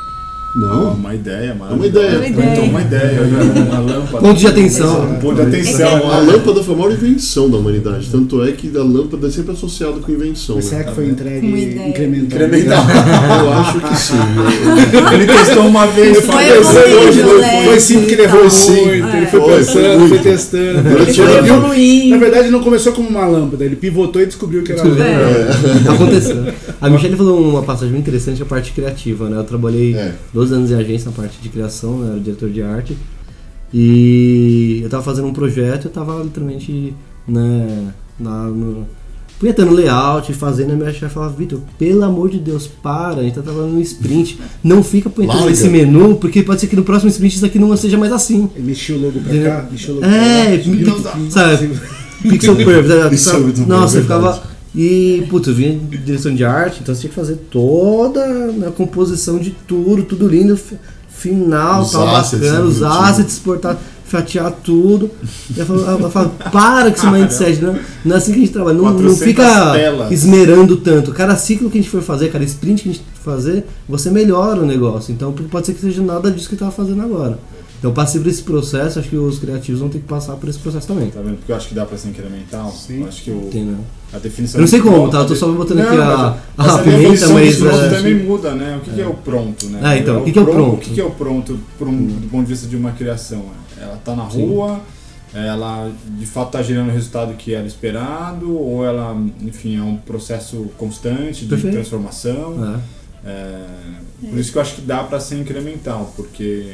Não. 0.55 0.93
Uma 0.93 1.15
ideia, 1.15 1.51
É 1.51 1.73
uma 1.73 1.85
ideia. 1.87 2.17
Uma 2.17 2.27
ideia. 2.27 2.51
Então, 2.51 2.63
uma 2.65 2.81
ideia, 2.81 3.21
né? 3.21 3.63
uma 3.69 3.79
lâmpada. 3.79 4.17
Ponto 4.27 4.37
de 4.39 4.47
atenção. 4.47 5.03
Um 5.09 5.15
ponto 5.15 5.35
de 5.35 5.41
atenção. 5.43 6.11
A 6.11 6.17
lâmpada 6.19 6.61
foi 6.63 6.73
a 6.73 6.77
maior 6.77 6.91
invenção 6.91 7.49
da 7.49 7.57
humanidade. 7.57 8.09
Tanto 8.11 8.43
é 8.43 8.51
que 8.51 8.69
a 8.75 8.83
lâmpada 8.83 9.27
é 9.27 9.29
sempre 9.31 9.53
associada 9.53 9.99
com 9.99 10.11
invenção. 10.11 10.55
Mas 10.57 10.65
Né? 10.65 10.71
será 10.71 10.83
que 10.83 10.95
foi 10.95 11.05
entregue 11.07 11.47
Uma 11.47 11.57
ideia. 11.57 11.87
incremental? 11.89 12.25
Incremental. 12.25 12.83
Eu 13.45 13.53
acho 13.53 13.79
que 13.79 13.95
sim. 13.97 14.13
Ele 15.13 15.25
testou 15.25 15.65
uma 15.67 15.87
vez. 15.87 16.17
Foi 16.25 16.35
né? 16.35 17.79
Sim 17.79 18.05
que 18.05 18.15
levou 18.15 18.39
Então, 18.39 18.49
sim. 18.49 18.85
é. 18.89 19.17
Ele 19.17 19.25
foi 19.27 19.39
Foi, 19.41 19.57
pensando, 19.57 20.07
foi 20.09 20.19
testando. 20.19 20.89
Ele 20.89 21.13
foi 21.13 21.13
viu- 21.13 21.25
Na 21.25 21.47
evoluindo. 21.47 22.19
verdade, 22.19 22.49
não 22.49 22.61
começou 22.61 22.93
como 22.93 23.09
uma 23.09 23.25
lâmpada, 23.25 23.63
ele 23.65 23.75
pivotou 23.75 24.21
e 24.21 24.25
descobriu 24.25 24.63
que 24.63 24.71
era 24.73 24.83
lâmpada. 24.83 25.03
É. 25.03 25.91
Aconteceu. 25.93 26.45
A 26.79 26.89
Michelle 26.89 27.15
falou 27.15 27.41
uma 27.49 27.61
passagem 27.63 27.89
muito 27.93 28.07
interessante, 28.07 28.41
a 28.41 28.45
parte 28.45 28.71
criativa, 28.71 29.29
né? 29.29 29.37
Eu 29.37 29.43
trabalhei 29.43 29.95
É. 29.95 30.13
12 30.41 30.54
anos 30.56 30.71
em 30.71 30.75
agência 30.75 31.06
na 31.12 31.15
parte 31.15 31.38
de 31.41 31.49
criação, 31.49 31.99
né? 31.99 32.12
era 32.12 32.19
diretor 32.19 32.49
de 32.49 32.62
arte. 32.63 32.97
E 33.73 34.82
eu 34.84 34.89
tava 34.89 35.04
fazendo 35.04 35.27
um 35.27 35.34
projeto, 35.34 35.86
eu 35.86 35.91
tava 35.91 36.21
literalmente, 36.21 36.93
né, 37.27 37.88
na, 38.19 38.43
no, 38.45 38.86
punhetando 39.39 39.71
layout, 39.73 40.34
fazendo, 40.34 40.73
a 40.73 40.75
minha 40.75 40.91
chefe 40.91 41.13
falava, 41.13 41.34
Vitor, 41.36 41.60
pelo 41.80 42.04
amor 42.04 42.30
de 42.30 42.38
Deus, 42.39 42.67
para, 42.67 43.21
a 43.21 43.23
gente 43.23 43.36
tá 43.36 43.41
trabalhando 43.41 43.73
no 43.73 43.82
sprint, 43.82 44.39
não 44.63 44.84
fica 44.84 45.10
punhetando 45.10 45.49
esse 45.49 45.69
menu, 45.69 46.15
porque 46.17 46.43
pode 46.43 46.60
ser 46.60 46.67
que 46.67 46.75
no 46.75 46.84
próximo 46.84 47.10
sprint 47.10 47.36
isso 47.38 47.45
aqui 47.45 47.58
não 47.60 47.75
seja 47.77 47.97
mais 47.97 48.12
assim. 48.12 48.49
Ele 48.56 48.65
mexeu 48.67 48.97
o 48.97 49.01
logo 49.01 49.19
pra 49.21 49.41
cá, 49.43 49.67
mexeu 49.71 49.93
o 49.95 49.99
logo 50.01 50.08
É, 50.08 50.58
pra 50.58 50.69
lá. 50.71 50.77
pi- 50.77 50.84
Não 50.86 51.01
dá. 51.01 51.17
sabe? 51.30 51.69
Pixel 52.23 52.56
Perfect. 52.65 52.88
né? 52.89 52.95
É 53.06 53.51
bom, 53.54 53.65
Nossa, 53.67 53.97
é 53.97 53.99
eu 53.99 54.04
ficava. 54.04 54.50
E, 54.73 55.25
putz, 55.29 55.47
eu 55.49 55.53
vinha 55.53 55.77
de 55.77 55.97
direção 55.97 56.34
de 56.34 56.45
arte, 56.45 56.79
então 56.81 56.95
você 56.95 57.01
tinha 57.01 57.10
que 57.10 57.15
fazer 57.15 57.36
toda 57.51 58.23
a 58.67 58.71
composição 58.71 59.38
de 59.38 59.51
tudo, 59.67 60.03
tudo 60.03 60.27
lindo, 60.27 60.55
fi- 60.55 60.77
final, 61.10 61.81
Os 61.81 61.91
tal, 61.91 62.05
bacana, 62.05 62.51
né, 62.51 62.60
os 62.62 62.81
assets, 62.81 63.34
exportar, 63.34 63.77
fatiar 64.05 64.49
tudo. 64.63 65.12
E 65.55 65.60
eu 65.60 65.65
falo, 65.65 65.81
eu 65.81 66.10
falo, 66.10 66.29
para 66.51 66.89
com 66.89 66.97
esse 66.97 67.05
mindset, 67.07 67.62
não, 67.62 67.77
não 68.05 68.15
é 68.15 68.17
assim 68.17 68.31
que 68.31 68.38
a 68.38 68.41
gente 68.41 68.53
trabalha, 68.53 68.77
não, 68.77 68.86
não 68.86 68.93
400 68.93 69.19
fica 69.23 69.71
telas. 69.73 70.12
esmerando 70.12 70.77
tanto. 70.77 71.12
Cada 71.12 71.36
ciclo 71.36 71.69
que 71.69 71.77
a 71.77 71.81
gente 71.81 71.91
for 71.91 72.01
fazer, 72.01 72.29
cada 72.31 72.45
sprint 72.45 72.84
que 72.84 72.89
a 72.89 72.93
gente 72.93 73.03
for 73.21 73.34
fazer, 73.34 73.65
você 73.89 74.10
melhora 74.10 74.62
o 74.62 74.65
negócio. 74.65 75.12
Então, 75.12 75.34
porque 75.34 75.49
pode 75.49 75.65
ser 75.67 75.73
que 75.73 75.81
seja 75.81 76.01
nada 76.01 76.31
disso 76.31 76.47
que 76.47 76.55
eu 76.55 76.60
tava 76.60 76.71
fazendo 76.71 77.01
agora. 77.01 77.38
Então, 77.81 77.89
eu 77.89 77.95
passei 77.95 78.21
por 78.21 78.29
esse 78.29 78.43
processo, 78.43 78.99
acho 78.99 79.09
que 79.09 79.15
os 79.17 79.39
criativos 79.39 79.81
vão 79.81 79.89
ter 79.89 79.97
que 79.97 80.05
passar 80.07 80.35
por 80.35 80.47
esse 80.47 80.59
processo 80.59 80.85
também. 80.87 81.09
Tá 81.09 81.19
vendo? 81.19 81.37
Porque 81.37 81.51
eu 81.51 81.55
acho 81.55 81.67
que 81.67 81.73
dá 81.73 81.83
pra 81.83 81.97
ser 81.97 82.09
incremental. 82.09 82.71
Sim. 82.71 83.01
Eu 83.01 83.07
acho 83.07 83.23
que 83.23 83.31
o, 83.31 83.41
Entendeu? 83.47 83.77
a 84.13 84.19
definição. 84.19 84.59
Eu 84.59 84.61
não 84.61 84.67
sei 84.67 84.81
como, 84.81 84.95
pronto- 84.97 85.11
tá? 85.13 85.17
Eu 85.17 85.25
tô 85.25 85.35
só 85.35 85.51
botando 85.51 85.79
Não, 85.79 85.85
aqui 85.87 85.95
a- 85.97 85.97
mas- 85.97 86.67
a 86.69 86.73
mas 86.73 86.81
pimenta, 86.83 86.99
definição 87.01 87.33
mas, 87.33 87.55
pronto 87.57 87.75
é, 87.83 87.89
também 87.89 88.15
muda, 88.23 88.53
né? 88.53 88.77
O 88.77 88.81
que, 88.81 88.91
que 88.91 89.01
é 89.01 89.07
o 89.07 89.13
pronto, 89.15 89.65
né? 89.65 89.79
Ah, 89.81 89.97
então, 89.97 90.21
o 90.21 90.23
que 90.23 90.31
que 90.31 90.37
é 90.37 90.41
o 90.43 90.45
pronto? 90.45 90.73
O 90.75 90.77
que, 90.77 90.89
que 90.93 91.01
é 91.01 91.03
o 91.03 91.09
pronto 91.09 91.59
por 91.79 91.87
um, 91.87 92.05
do 92.05 92.27
ponto 92.29 92.43
de 92.43 92.49
vista 92.51 92.67
de 92.67 92.75
uma 92.75 92.91
criação? 92.91 93.45
Ela 93.75 93.95
tá 94.05 94.15
na 94.15 94.29
Sim. 94.29 94.45
rua, 94.45 94.79
ela 95.33 95.89
de 96.19 96.25
fato 96.27 96.51
tá 96.51 96.61
gerando 96.61 96.89
o 96.89 96.91
resultado 96.93 97.33
que 97.33 97.55
era 97.55 97.65
esperado, 97.65 98.55
ou 98.55 98.85
ela, 98.85 99.17
enfim, 99.41 99.79
é 99.79 99.81
um 99.81 99.97
processo 99.97 100.69
constante 100.77 101.45
de 101.45 101.47
Perfeito. 101.49 101.73
transformação. 101.73 102.75
É. 102.77 103.01
É, 103.23 103.59
por 104.29 104.37
isso 104.39 104.51
que 104.51 104.57
eu 104.57 104.61
acho 104.61 104.75
que 104.75 104.81
dá 104.81 105.03
para 105.03 105.19
ser 105.19 105.39
incremental, 105.39 106.11
porque 106.15 106.73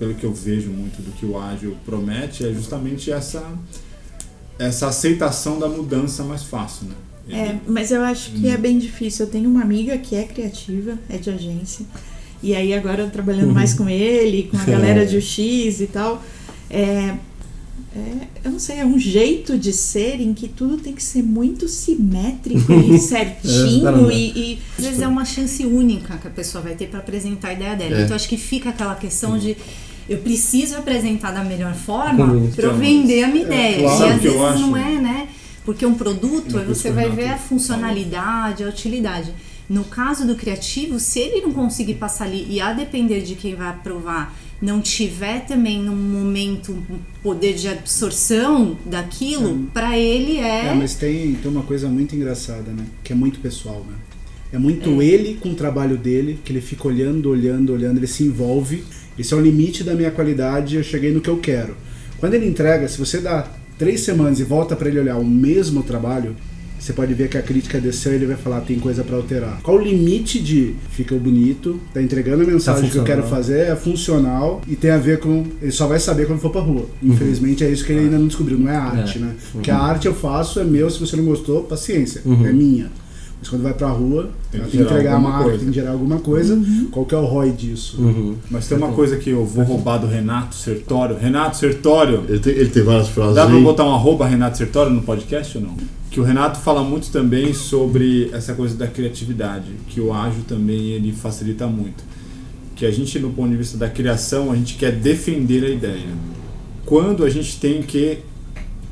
pelo 0.00 0.14
que 0.14 0.24
eu 0.24 0.32
vejo 0.32 0.70
muito 0.70 1.02
do 1.02 1.12
que 1.12 1.26
o 1.26 1.38
ágil 1.38 1.76
promete 1.84 2.44
é 2.44 2.52
justamente 2.52 3.12
essa 3.12 3.46
essa 4.58 4.88
aceitação 4.88 5.58
da 5.58 5.68
mudança 5.68 6.24
mais 6.24 6.42
fácil, 6.42 6.86
né? 6.86 6.94
É, 7.30 7.56
mas 7.66 7.90
eu 7.90 8.02
acho 8.02 8.32
que 8.32 8.48
é 8.48 8.56
bem 8.56 8.78
difícil. 8.78 9.24
Eu 9.24 9.30
tenho 9.30 9.48
uma 9.48 9.62
amiga 9.62 9.96
que 9.96 10.16
é 10.16 10.24
criativa, 10.24 10.98
é 11.08 11.16
de 11.16 11.30
agência. 11.30 11.86
E 12.42 12.54
aí 12.54 12.74
agora 12.74 13.06
trabalhando 13.06 13.52
mais 13.52 13.72
com 13.72 13.88
ele, 13.88 14.48
com 14.50 14.56
a 14.56 14.64
galera 14.64 15.06
de 15.06 15.16
UX 15.16 15.80
e 15.80 15.88
tal. 15.90 16.22
É, 16.68 17.14
é, 17.94 18.26
eu 18.44 18.52
não 18.52 18.58
sei, 18.58 18.78
é 18.78 18.86
um 18.86 18.98
jeito 18.98 19.58
de 19.58 19.72
ser 19.72 20.20
em 20.20 20.32
que 20.32 20.46
tudo 20.46 20.76
tem 20.76 20.94
que 20.94 21.02
ser 21.02 21.22
muito 21.22 21.68
simétrico 21.68 22.72
e 22.72 22.94
É, 22.94 22.98
certinho 22.98 23.82
caramba. 23.82 24.12
e, 24.12 24.52
e 24.54 24.58
Às 24.78 24.84
vezes 24.84 25.00
é 25.00 25.08
uma 25.08 25.24
chance 25.24 25.64
única 25.66 26.16
que 26.18 26.28
a 26.28 26.30
pessoa 26.30 26.62
vai 26.62 26.74
ter 26.74 26.88
para 26.88 27.00
apresentar 27.00 27.48
a 27.48 27.52
ideia 27.52 27.76
dela. 27.76 27.98
É. 27.98 28.04
Então 28.04 28.14
acho 28.14 28.28
que 28.28 28.36
fica 28.36 28.70
aquela 28.70 28.94
questão 28.94 29.36
de 29.38 29.56
eu 30.10 30.18
preciso 30.18 30.76
apresentar 30.76 31.30
da 31.30 31.44
melhor 31.44 31.72
forma 31.72 32.50
para 32.56 32.66
eu 32.66 32.76
vender 32.76 33.22
a 33.22 33.28
minha 33.28 33.44
ideia. 33.44 33.78
claro. 33.78 34.02
E 34.02 34.08
às 34.08 34.20
que 34.20 34.26
eu 34.26 34.32
vezes 34.32 34.46
acho? 34.48 34.60
não 34.60 34.76
é, 34.76 35.00
né? 35.00 35.28
Porque 35.64 35.86
um 35.86 35.94
produto, 35.94 36.58
você 36.66 36.90
o 36.90 36.94
vai 36.94 37.08
ver 37.08 37.28
a 37.28 37.38
funcionalidade, 37.38 38.64
a 38.64 38.68
utilidade. 38.68 39.32
No 39.68 39.84
caso 39.84 40.26
do 40.26 40.34
criativo, 40.34 40.98
se 40.98 41.20
ele 41.20 41.42
não 41.42 41.52
conseguir 41.52 41.94
passar 41.94 42.24
ali 42.24 42.44
e 42.50 42.60
a 42.60 42.72
depender 42.72 43.20
de 43.20 43.36
quem 43.36 43.54
vai 43.54 43.68
aprovar, 43.68 44.36
não 44.60 44.80
tiver 44.80 45.46
também 45.46 45.80
num 45.80 45.94
momento 45.94 46.72
um 46.72 46.98
poder 47.22 47.54
de 47.54 47.68
absorção 47.68 48.76
daquilo, 48.84 49.68
para 49.72 49.96
ele 49.96 50.38
é, 50.38 50.66
É, 50.66 50.74
mas 50.74 50.94
tem, 50.96 51.34
tem 51.34 51.50
uma 51.50 51.62
coisa 51.62 51.88
muito 51.88 52.16
engraçada, 52.16 52.72
né? 52.72 52.84
Que 53.04 53.12
é 53.12 53.16
muito 53.16 53.38
pessoal, 53.38 53.86
né? 53.88 53.94
É 54.52 54.58
muito 54.58 55.00
ele 55.00 55.34
com 55.34 55.50
o 55.50 55.54
trabalho 55.54 55.96
dele, 55.96 56.40
que 56.44 56.50
ele 56.50 56.60
fica 56.60 56.88
olhando, 56.88 57.30
olhando, 57.30 57.72
olhando, 57.72 57.98
ele 57.98 58.08
se 58.08 58.24
envolve. 58.24 58.82
Esse 59.20 59.34
é 59.34 59.36
o 59.36 59.40
limite 59.40 59.84
da 59.84 59.94
minha 59.94 60.10
qualidade, 60.10 60.76
eu 60.76 60.82
cheguei 60.82 61.12
no 61.12 61.20
que 61.20 61.28
eu 61.28 61.36
quero. 61.38 61.74
Quando 62.18 62.34
ele 62.34 62.46
entrega, 62.46 62.88
se 62.88 62.98
você 62.98 63.18
dá 63.18 63.46
três 63.78 64.00
semanas 64.00 64.40
e 64.40 64.44
volta 64.44 64.74
para 64.74 64.88
ele 64.88 64.98
olhar 65.00 65.16
o 65.18 65.24
mesmo 65.24 65.82
trabalho, 65.82 66.34
você 66.78 66.94
pode 66.94 67.12
ver 67.12 67.28
que 67.28 67.36
a 67.36 67.42
crítica 67.42 67.78
desceu 67.78 68.12
e 68.12 68.14
ele 68.14 68.24
vai 68.24 68.36
falar 68.36 68.62
tem 68.62 68.78
coisa 68.78 69.04
para 69.04 69.14
alterar. 69.16 69.60
Qual 69.62 69.76
o 69.76 69.82
limite 69.82 70.40
de 70.40 70.74
ficou 70.92 71.18
bonito, 71.20 71.78
tá 71.92 72.00
entregando 72.02 72.42
a 72.42 72.46
mensagem 72.46 72.88
que 72.88 72.96
eu 72.96 73.04
quero 73.04 73.22
fazer, 73.24 73.66
é 73.68 73.76
funcional 73.76 74.62
e 74.66 74.74
tem 74.76 74.90
a 74.90 74.96
ver 74.96 75.18
com. 75.18 75.44
Ele 75.60 75.70
só 75.72 75.86
vai 75.86 76.00
saber 76.00 76.26
quando 76.26 76.40
for 76.40 76.50
pra 76.50 76.62
rua. 76.62 76.86
Infelizmente 77.02 77.62
é 77.62 77.70
isso 77.70 77.84
que 77.84 77.92
ele 77.92 78.00
ainda 78.04 78.18
não 78.18 78.26
descobriu, 78.26 78.58
não 78.58 78.70
é 78.70 78.76
arte, 78.76 79.18
É. 79.18 79.20
né? 79.20 79.34
Porque 79.52 79.70
a 79.70 79.76
arte 79.78 80.06
eu 80.06 80.14
faço, 80.14 80.58
é 80.58 80.64
meu, 80.64 80.88
se 80.88 80.98
você 80.98 81.16
não 81.16 81.24
gostou, 81.26 81.64
paciência, 81.64 82.22
Uhum. 82.24 82.46
é 82.46 82.52
minha. 82.52 82.90
Mas 83.40 83.48
quando 83.48 83.62
vai 83.62 83.72
pra 83.72 83.88
rua, 83.88 84.28
Tem 84.52 84.60
ela 84.60 84.68
que 84.70 84.76
tem 84.76 84.86
que 84.86 84.92
entregar 84.92 85.16
a 85.16 85.18
marca, 85.18 85.44
coisa. 85.44 85.58
tem 85.58 85.68
que 85.68 85.74
gerar 85.74 85.90
alguma 85.92 86.18
coisa. 86.18 86.62
Qual 86.90 87.06
que 87.06 87.14
é 87.14 87.18
o 87.18 87.24
ROI 87.24 87.52
disso? 87.52 87.96
Uhum. 87.98 88.36
Mas 88.50 88.68
tem 88.68 88.76
uma 88.76 88.92
coisa 88.92 89.16
que 89.16 89.30
eu 89.30 89.46
vou 89.46 89.64
roubar 89.64 89.96
do 89.98 90.06
Renato 90.06 90.54
Sertório. 90.54 91.16
Renato 91.16 91.56
Sertório, 91.56 92.22
Ele 92.28 92.38
tem, 92.38 92.52
ele 92.52 92.68
tem 92.68 92.82
várias 92.82 93.08
frases 93.08 93.34
Dá 93.36 93.46
pra 93.46 93.54
aí. 93.56 93.62
botar 93.62 93.84
um 93.84 93.94
arroba 93.94 94.26
Renato 94.26 94.58
Sertório 94.58 94.92
no 94.92 95.00
podcast 95.02 95.56
ou 95.56 95.64
não? 95.64 95.74
Que 96.10 96.20
o 96.20 96.22
Renato 96.22 96.58
fala 96.58 96.82
muito 96.82 97.10
também 97.10 97.54
sobre 97.54 98.28
essa 98.32 98.52
coisa 98.52 98.76
da 98.76 98.86
criatividade, 98.86 99.68
que 99.88 100.00
o 100.02 100.12
ágil 100.12 100.42
também 100.46 100.90
ele 100.90 101.10
facilita 101.12 101.66
muito. 101.66 102.04
Que 102.76 102.84
a 102.84 102.90
gente, 102.90 103.18
no 103.20 103.30
ponto 103.30 103.48
de 103.50 103.56
vista 103.56 103.78
da 103.78 103.88
criação, 103.88 104.52
a 104.52 104.56
gente 104.56 104.74
quer 104.74 104.92
defender 104.92 105.64
a 105.64 105.68
ideia. 105.70 106.08
Quando 106.84 107.24
a 107.24 107.30
gente 107.30 107.58
tem 107.58 107.80
que 107.82 108.18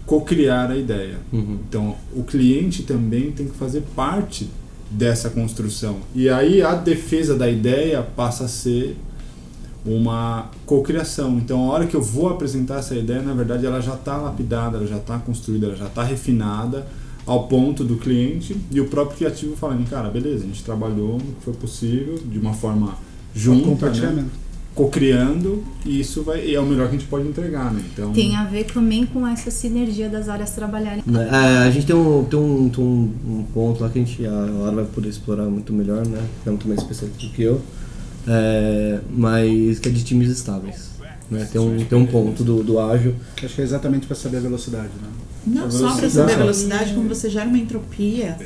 co-criar 0.08 0.70
a 0.70 0.76
ideia. 0.76 1.18
Uhum. 1.30 1.58
Então, 1.68 1.94
o 2.16 2.24
cliente 2.24 2.82
também 2.82 3.30
tem 3.30 3.46
que 3.46 3.54
fazer 3.54 3.82
parte 3.94 4.48
dessa 4.90 5.28
construção. 5.28 5.98
E 6.14 6.30
aí 6.30 6.62
a 6.62 6.74
defesa 6.74 7.36
da 7.36 7.48
ideia 7.48 8.02
passa 8.16 8.44
a 8.44 8.48
ser 8.48 8.96
uma 9.84 10.50
cocriação. 10.64 11.36
Então, 11.36 11.70
a 11.70 11.74
hora 11.74 11.86
que 11.86 11.94
eu 11.94 12.00
vou 12.00 12.30
apresentar 12.30 12.78
essa 12.78 12.94
ideia, 12.94 13.20
na 13.20 13.34
verdade, 13.34 13.66
ela 13.66 13.82
já 13.82 13.94
está 13.94 14.16
lapidada, 14.16 14.78
ela 14.78 14.86
já 14.86 14.96
está 14.96 15.18
construída, 15.18 15.66
ela 15.66 15.76
já 15.76 15.86
está 15.86 16.02
refinada 16.02 16.86
ao 17.26 17.46
ponto 17.46 17.84
do 17.84 17.96
cliente 17.96 18.56
e 18.70 18.80
o 18.80 18.88
próprio 18.88 19.18
criativo 19.18 19.54
falando, 19.56 19.86
cara, 19.90 20.08
beleza, 20.08 20.44
a 20.44 20.46
gente 20.46 20.64
trabalhou 20.64 21.18
no 21.18 21.34
que 21.34 21.42
foi 21.42 21.52
possível 21.52 22.18
de 22.24 22.38
uma 22.38 22.54
forma 22.54 22.96
junta, 23.34 23.66
né? 23.66 23.72
compartilhamento. 23.74 24.30
Cocriando 24.74 25.64
e 25.84 26.00
isso 26.00 26.22
vai, 26.22 26.54
é 26.54 26.60
o 26.60 26.64
melhor 26.64 26.88
que 26.88 26.96
a 26.96 26.98
gente 26.98 27.08
pode 27.08 27.26
entregar, 27.26 27.72
né? 27.72 27.82
Então, 27.92 28.12
tem 28.12 28.36
a 28.36 28.44
ver 28.44 28.64
também 28.64 29.04
com 29.04 29.26
essa 29.26 29.50
sinergia 29.50 30.08
das 30.08 30.28
áreas 30.28 30.50
trabalharem. 30.50 31.02
Né, 31.04 31.28
é, 31.30 31.66
a 31.66 31.70
gente 31.70 31.86
tem, 31.86 31.96
um, 31.96 32.24
tem, 32.24 32.38
um, 32.38 32.68
tem 32.68 32.84
um, 32.84 33.12
um 33.26 33.44
ponto 33.52 33.82
lá 33.82 33.88
que 33.88 33.98
a 33.98 34.04
gente 34.04 34.24
a 34.24 34.30
Lara 34.30 34.76
vai 34.76 34.84
poder 34.84 35.08
explorar 35.08 35.44
muito 35.44 35.72
melhor, 35.72 36.06
né? 36.06 36.22
Que 36.42 36.48
é 36.48 36.52
muito 36.52 36.68
mais 36.68 36.80
especialista 36.80 37.26
do 37.26 37.32
que 37.32 37.42
eu. 37.42 37.60
É, 38.26 39.00
mas 39.10 39.78
que 39.78 39.88
é 39.88 39.92
de 39.92 40.04
times 40.04 40.28
estáveis. 40.28 40.90
Né? 41.30 41.46
Tem, 41.50 41.60
um, 41.60 41.84
tem 41.84 41.98
um 41.98 42.06
ponto 42.06 42.42
do, 42.44 42.62
do 42.62 42.78
ágil. 42.78 43.14
Acho 43.42 43.54
que 43.54 43.60
é 43.60 43.64
exatamente 43.64 44.06
para 44.06 44.16
saber 44.16 44.38
a 44.38 44.40
velocidade, 44.40 44.90
né? 45.02 45.08
Não 45.46 45.66
A 45.66 45.70
só 45.70 45.96
para 45.96 46.10
saber 46.10 46.32
a 46.32 46.36
velocidade, 46.36 46.94
como 46.94 47.08
você 47.08 47.30
gera 47.30 47.48
uma 47.48 47.58
entropia. 47.58 48.36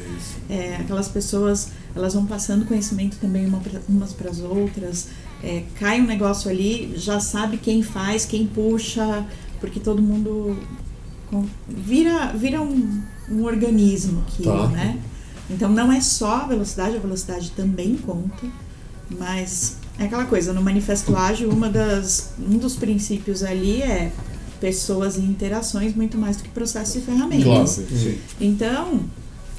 É, 0.49 0.77
aquelas 0.77 1.09
pessoas, 1.09 1.69
elas 1.95 2.15
vão 2.15 2.27
passando 2.27 2.65
conhecimento 2.65 3.17
também 3.21 3.51
umas 3.89 4.13
para 4.13 4.31
as 4.31 4.41
outras. 4.41 5.09
É, 5.43 5.65
cai 5.79 6.01
um 6.01 6.07
negócio 6.07 6.49
ali, 6.51 6.93
já 6.97 7.19
sabe 7.19 7.57
quem 7.57 7.83
faz, 7.83 8.25
quem 8.25 8.47
puxa, 8.47 9.27
porque 9.61 9.81
todo 9.81 10.01
mundo 10.01 10.57
com- 11.29 11.47
vira, 11.69 12.33
vira 12.33 12.61
um, 12.63 13.03
um 13.31 13.43
organismo 13.45 14.23
aquilo, 14.29 14.53
Tá. 14.63 14.69
né? 14.69 14.99
Então 15.51 15.69
não 15.71 15.93
é 15.93 16.01
só 16.01 16.43
a 16.43 16.47
velocidade, 16.47 16.97
a 16.97 17.01
velocidade 17.01 17.51
também 17.51 17.97
conta, 17.97 18.47
mas 19.19 19.77
é 19.99 20.05
aquela 20.05 20.25
coisa, 20.25 20.53
no 20.53 20.63
Manifesto 20.63 21.15
Ágil, 21.17 21.51
uma 21.51 21.69
das, 21.69 22.33
um 22.39 22.57
dos 22.57 22.77
princípios 22.77 23.43
ali 23.43 23.83
é 23.83 24.13
pessoas 24.61 25.17
e 25.17 25.21
interações 25.21 25.95
muito 25.95 26.17
mais 26.17 26.37
do 26.37 26.45
que 26.45 26.49
processos 26.51 26.95
e 26.97 27.01
ferramentas. 27.01 27.75
Claro. 27.89 28.19
Então, 28.41 29.01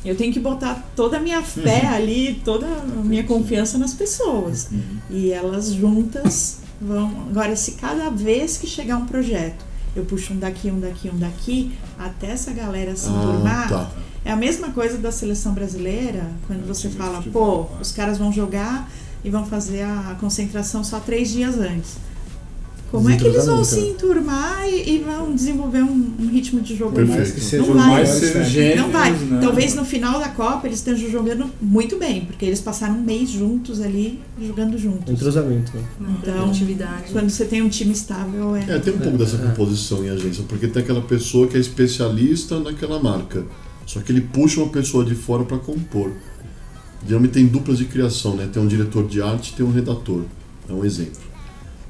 Eu 0.05 0.15
tenho 0.15 0.33
que 0.33 0.39
botar 0.39 0.83
toda 0.95 1.17
a 1.17 1.19
minha 1.19 1.41
fé 1.41 1.87
ali, 1.87 2.41
toda 2.43 2.65
a 2.65 3.03
minha 3.03 3.23
confiança 3.23 3.77
nas 3.77 3.93
pessoas. 3.93 4.69
E 5.09 5.31
elas 5.31 5.71
juntas 5.73 6.59
vão. 6.81 7.25
Agora, 7.29 7.55
se 7.55 7.73
cada 7.73 8.09
vez 8.09 8.57
que 8.57 8.67
chegar 8.67 8.97
um 8.97 9.05
projeto, 9.05 9.63
eu 9.95 10.03
puxo 10.03 10.33
um 10.33 10.37
daqui, 10.39 10.69
um 10.69 10.79
daqui, 10.79 11.09
um 11.09 11.17
daqui, 11.17 11.71
até 11.97 12.31
essa 12.31 12.51
galera 12.51 12.95
se 12.95 13.07
Ah, 13.07 13.65
tá. 13.69 13.91
É 14.25 14.31
a 14.31 14.35
mesma 14.35 14.69
coisa 14.69 14.97
da 14.97 15.11
seleção 15.11 15.53
brasileira, 15.53 16.31
quando 16.47 16.65
você 16.65 16.89
fala, 16.89 17.21
pô, 17.31 17.67
os 17.81 17.91
caras 17.91 18.17
vão 18.17 18.31
jogar 18.31 18.89
e 19.23 19.29
vão 19.29 19.45
fazer 19.45 19.81
a 19.83 20.15
concentração 20.19 20.83
só 20.83 20.99
três 20.99 21.29
dias 21.29 21.57
antes. 21.57 21.97
Como 22.93 23.10
é 23.10 23.17
que 23.17 23.25
eles 23.25 23.45
vão 23.47 23.63
se 23.63 23.75
Desentrosamento, 23.75 24.06
enturmar 24.06 24.69
e, 24.69 24.89
e 24.95 24.99
vão 24.99 25.34
desenvolver 25.34 25.82
um, 25.82 26.13
um 26.19 26.27
ritmo 26.27 26.62
de 26.62 26.75
jogo 26.75 26.91
Perfeito. 26.93 27.17
mais 27.17 27.32
que 27.32 27.41
seja 27.41 27.58
Não 27.63 27.67
Por 27.73 27.75
vai. 27.77 28.06
ser 28.06 28.36
né? 28.38 28.43
gênios, 28.45 28.77
não 28.82 28.91
vai. 28.91 29.12
né? 29.12 29.39
Talvez 29.41 29.73
no 29.73 29.84
final 29.84 30.19
da 30.19 30.29
Copa 30.29 30.67
eles 30.67 30.77
estejam 30.77 31.10
jogando 31.10 31.49
muito 31.60 31.97
bem, 31.97 32.25
porque 32.25 32.45
eles 32.45 32.62
passaram 32.62 32.95
um 32.95 33.01
mês 33.01 33.29
juntos 33.32 33.82
ali, 33.82 34.19
jogando 34.39 34.77
juntos. 34.77 35.12
Entrosamento. 35.12 35.75
né? 35.75 35.84
Uma 35.99 36.10
Então, 36.21 36.34
produtividade. 36.36 37.12
Quando 37.12 37.29
você 37.32 37.45
tem 37.45 37.63
um 37.63 37.69
time 37.69 37.91
estável, 37.93 38.56
é. 38.56 38.63
É, 38.75 38.77
tem 38.77 38.93
um 38.93 38.99
pouco 38.99 39.17
dessa 39.17 39.38
é. 39.38 39.39
composição 39.39 40.06
em 40.06 40.10
agência, 40.10 40.43
porque 40.47 40.67
tem 40.67 40.84
aquela 40.84 41.01
pessoa 41.01 41.47
que 41.47 41.58
é 41.58 41.60
especialista 41.60 42.60
naquela 42.60 43.01
marca. 43.01 43.43
Só 43.88 44.01
que 44.01 44.12
ele 44.12 44.21
puxa 44.21 44.62
uma 44.62 44.69
pessoa 44.69 45.03
de 45.03 45.15
fora 45.15 45.43
para 45.43 45.58
compor. 45.58 46.12
Geralmente 47.08 47.32
tem 47.32 47.47
duplas 47.47 47.79
de 47.79 47.86
criação, 47.86 48.36
né? 48.36 48.47
Tem 48.53 48.62
um 48.62 48.67
diretor 48.67 49.06
de 49.08 49.19
arte 49.21 49.49
e 49.51 49.53
tem 49.56 49.65
um 49.65 49.71
redator. 49.71 50.21
É 50.69 50.73
um 50.73 50.86
exemplo. 50.86 51.33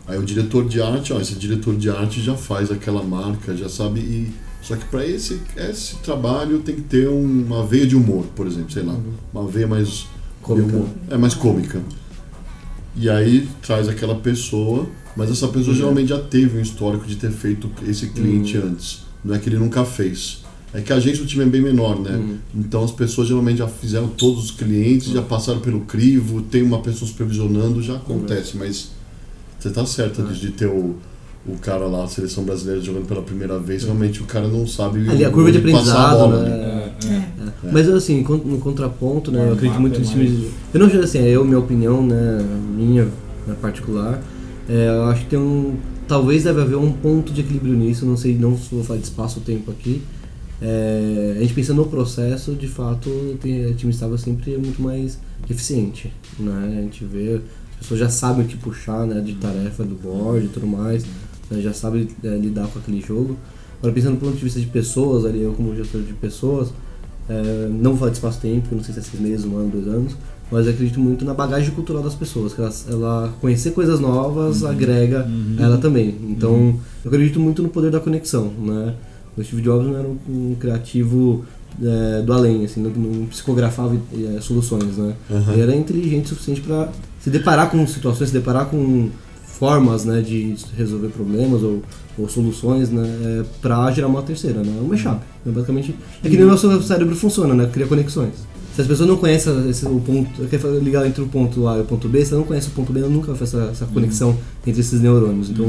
Aí 0.07 0.17
o 0.17 0.23
diretor 0.23 0.67
de 0.67 0.81
arte, 0.81 1.13
ó, 1.13 1.19
esse 1.19 1.35
diretor 1.35 1.75
de 1.75 1.89
arte 1.89 2.21
já 2.21 2.35
faz 2.35 2.69
aquela 2.71 3.01
marca, 3.03 3.55
já 3.55 3.69
sabe 3.69 3.99
e 4.01 4.33
só 4.61 4.75
que 4.75 4.85
para 4.85 5.05
esse 5.05 5.41
esse 5.57 5.97
trabalho 5.97 6.59
tem 6.59 6.75
que 6.75 6.81
ter 6.81 7.07
uma 7.07 7.65
veia 7.65 7.85
de 7.85 7.95
humor, 7.95 8.25
por 8.35 8.47
exemplo, 8.47 8.71
sei 8.71 8.83
lá, 8.83 8.97
uma 9.33 9.47
veia 9.47 9.67
mais 9.67 10.05
Cômica. 10.41 10.75
humor. 10.75 10.87
é 11.09 11.17
mais 11.17 11.33
cômica. 11.33 11.81
E 12.95 13.09
aí 13.09 13.47
traz 13.61 13.87
aquela 13.87 14.15
pessoa, 14.15 14.87
mas 15.15 15.31
essa 15.31 15.47
pessoa 15.47 15.75
geralmente 15.75 16.09
já 16.09 16.19
teve 16.19 16.57
um 16.57 16.61
histórico 16.61 17.05
de 17.07 17.15
ter 17.15 17.31
feito 17.31 17.69
esse 17.87 18.07
cliente 18.07 18.57
antes. 18.57 19.03
Não 19.23 19.33
é 19.33 19.39
que 19.39 19.49
ele 19.49 19.57
nunca 19.57 19.83
fez. 19.83 20.43
É 20.73 20.81
que 20.81 20.91
a 20.91 20.95
agência 20.95 21.23
o 21.23 21.25
time 21.25 21.43
é 21.43 21.47
bem 21.47 21.61
menor, 21.61 21.99
né? 21.99 22.15
Uhum. 22.15 22.37
Então 22.55 22.83
as 22.83 22.91
pessoas 22.91 23.27
geralmente 23.27 23.59
já 23.59 23.67
fizeram 23.67 24.07
todos 24.07 24.45
os 24.45 24.51
clientes, 24.51 25.09
já 25.09 25.21
passaram 25.21 25.59
pelo 25.59 25.81
crivo, 25.81 26.41
tem 26.41 26.63
uma 26.63 26.79
pessoa 26.79 27.09
supervisionando, 27.09 27.81
já 27.81 27.95
acontece, 27.95 28.57
mas 28.57 28.91
você 29.63 29.69
tá 29.69 29.85
certa 29.85 30.21
de, 30.21 30.39
de 30.39 30.51
ter 30.51 30.67
o, 30.67 30.95
o 31.47 31.57
cara 31.57 31.85
lá, 31.85 32.03
a 32.03 32.07
seleção 32.07 32.43
brasileira 32.43 32.81
jogando 32.81 33.07
pela 33.07 33.21
primeira 33.21 33.57
vez, 33.57 33.83
realmente 33.83 34.21
o 34.21 34.25
cara 34.25 34.47
não 34.47 34.67
sabe 34.67 35.09
Ali 35.09 35.23
a 35.23 35.29
curva 35.29 35.51
de 35.51 35.59
aprendizado, 35.59 36.17
bola, 36.17 36.43
né? 36.43 36.93
É, 37.05 37.07
é. 37.07 37.33
É. 37.67 37.71
Mas 37.71 37.87
assim, 37.87 38.21
no 38.21 38.57
contraponto, 38.59 39.31
né, 39.31 39.47
eu 39.47 39.53
acredito 39.53 39.79
muito 39.79 39.95
é 39.95 39.99
nos. 39.99 40.51
Eu 40.73 40.79
não 40.79 40.87
digo 40.87 41.03
assim, 41.03 41.19
é 41.19 41.29
eu, 41.29 41.45
minha 41.45 41.59
opinião, 41.59 42.05
né, 42.05 42.45
minha 42.75 43.05
né, 43.47 43.55
particular. 43.61 44.21
É, 44.67 44.89
eu 44.89 45.03
acho 45.05 45.21
que 45.21 45.29
tem 45.29 45.39
um. 45.39 45.75
Talvez 46.07 46.43
deve 46.43 46.61
haver 46.61 46.75
um 46.75 46.91
ponto 46.91 47.31
de 47.31 47.41
equilíbrio 47.41 47.73
nisso, 47.73 48.05
não 48.05 48.17
sei, 48.17 48.37
não 48.37 48.55
vou 48.55 48.83
falar 48.83 48.99
de 48.99 49.05
espaço 49.05 49.39
ou 49.39 49.45
tempo 49.45 49.71
aqui. 49.71 50.01
É, 50.61 51.35
a 51.37 51.41
gente 51.41 51.53
pensa 51.53 51.73
no 51.73 51.85
processo, 51.85 52.53
de 52.53 52.67
fato, 52.67 53.09
tem, 53.41 53.65
o 53.65 53.73
time 53.73 53.91
estável 53.91 54.17
sempre 54.17 54.53
é 54.53 54.57
muito 54.57 54.81
mais 54.81 55.19
eficiente. 55.49 56.13
Né? 56.39 56.77
A 56.79 56.81
gente 56.81 57.03
vê, 57.03 57.41
pessoas 57.83 57.99
já 57.99 58.09
sabem 58.09 58.45
o 58.45 58.47
que 58.47 58.57
puxar 58.57 59.05
né, 59.05 59.21
de 59.21 59.33
tarefa 59.35 59.83
do 59.83 59.95
board 59.95 60.45
e 60.45 60.49
tudo 60.49 60.65
mais, 60.65 61.05
né, 61.49 61.61
já 61.61 61.73
sabem 61.73 62.07
é, 62.23 62.27
lidar 62.37 62.67
com 62.67 62.79
aquele 62.79 63.01
jogo. 63.01 63.37
Agora, 63.79 63.93
pensando 63.93 64.15
do 64.15 64.19
ponto 64.19 64.37
de 64.37 64.43
vista 64.43 64.59
de 64.59 64.65
pessoas, 64.67 65.25
ali, 65.25 65.41
eu 65.41 65.53
como 65.53 65.75
gestor 65.75 66.01
de 66.01 66.13
pessoas, 66.13 66.69
é, 67.29 67.69
não 67.69 67.91
vou 67.91 67.99
falar 67.99 68.11
de 68.11 68.17
espaço-tempo, 68.17 68.75
não 68.75 68.83
sei 68.83 68.93
se 68.93 68.99
é 68.99 69.03
seis 69.03 69.21
meses, 69.21 69.45
um 69.45 69.57
ano, 69.57 69.69
dois 69.69 69.87
anos, 69.87 70.15
mas 70.51 70.67
acredito 70.67 70.99
muito 70.99 71.25
na 71.25 71.33
bagagem 71.33 71.71
cultural 71.71 72.03
das 72.03 72.15
pessoas, 72.15 72.53
que 72.53 72.61
elas, 72.61 72.85
ela 72.89 73.33
conhecer 73.41 73.71
coisas 73.71 73.99
novas 73.99 74.63
agrega 74.63 75.27
a 75.57 75.63
ela 75.63 75.77
também. 75.77 76.15
Então, 76.29 76.79
eu 77.03 77.09
acredito 77.11 77.39
muito 77.39 77.61
no 77.61 77.69
poder 77.69 77.91
da 77.91 77.99
conexão, 77.99 78.51
né? 78.59 78.93
O 79.35 79.43
Steve 79.43 79.63
Jobs 79.63 79.87
não 79.87 79.97
era 79.97 80.07
um, 80.07 80.17
um 80.29 80.55
criativo 80.59 81.43
é, 81.81 82.21
do 82.21 82.33
além, 82.33 82.65
assim, 82.65 82.81
não, 82.81 82.89
não 82.91 83.25
psicografava 83.27 83.95
é, 84.13 84.41
soluções, 84.41 84.97
né? 84.97 85.13
Aham. 85.31 85.53
Ele 85.53 85.61
era 85.61 85.75
inteligente 85.75 86.25
o 86.25 86.29
suficiente 86.29 86.61
para 86.61 86.89
se 87.19 87.29
deparar 87.29 87.69
com 87.71 87.85
situações, 87.87 88.29
se 88.29 88.33
deparar 88.33 88.65
com 88.65 89.09
formas, 89.45 90.03
né, 90.03 90.19
de 90.21 90.55
resolver 90.75 91.07
problemas 91.09 91.63
ou, 91.63 91.81
ou 92.17 92.27
soluções, 92.27 92.89
né, 92.89 93.03
é, 93.03 93.43
para 93.61 93.89
gerar 93.91 94.07
uma 94.07 94.21
terceira, 94.21 94.61
né? 94.61 94.73
Um 94.81 94.87
mashup. 94.87 95.21
Né? 95.45 95.51
Basicamente, 95.53 95.95
é 96.23 96.29
que 96.29 96.35
nem 96.35 96.45
o 96.45 96.49
nosso 96.49 96.81
cérebro 96.81 97.15
funciona, 97.15 97.53
né? 97.53 97.69
Cria 97.71 97.87
conexões. 97.87 98.33
Se 98.75 98.81
as 98.81 98.87
pessoas 98.87 99.07
não 99.07 99.17
conhecem 99.17 99.69
esse, 99.69 99.85
o 99.85 99.99
ponto, 99.99 100.47
quer 100.47 100.59
ligar 100.81 101.05
entre 101.05 101.21
o 101.21 101.27
ponto 101.27 101.67
A 101.67 101.77
e 101.77 101.81
o 101.81 101.85
ponto 101.85 102.09
B, 102.09 102.25
se 102.25 102.31
ela 102.31 102.39
não 102.39 102.47
conhece 102.47 102.69
o 102.69 102.71
ponto 102.71 102.91
B, 102.91 103.01
ela 103.01 103.09
nunca 103.09 103.27
vai 103.27 103.37
fazer 103.37 103.57
essa, 103.57 103.71
essa 103.71 103.85
conexão 103.85 104.35
entre 104.65 104.81
esses 104.81 104.99
neurônios. 104.99 105.51
Então, 105.51 105.65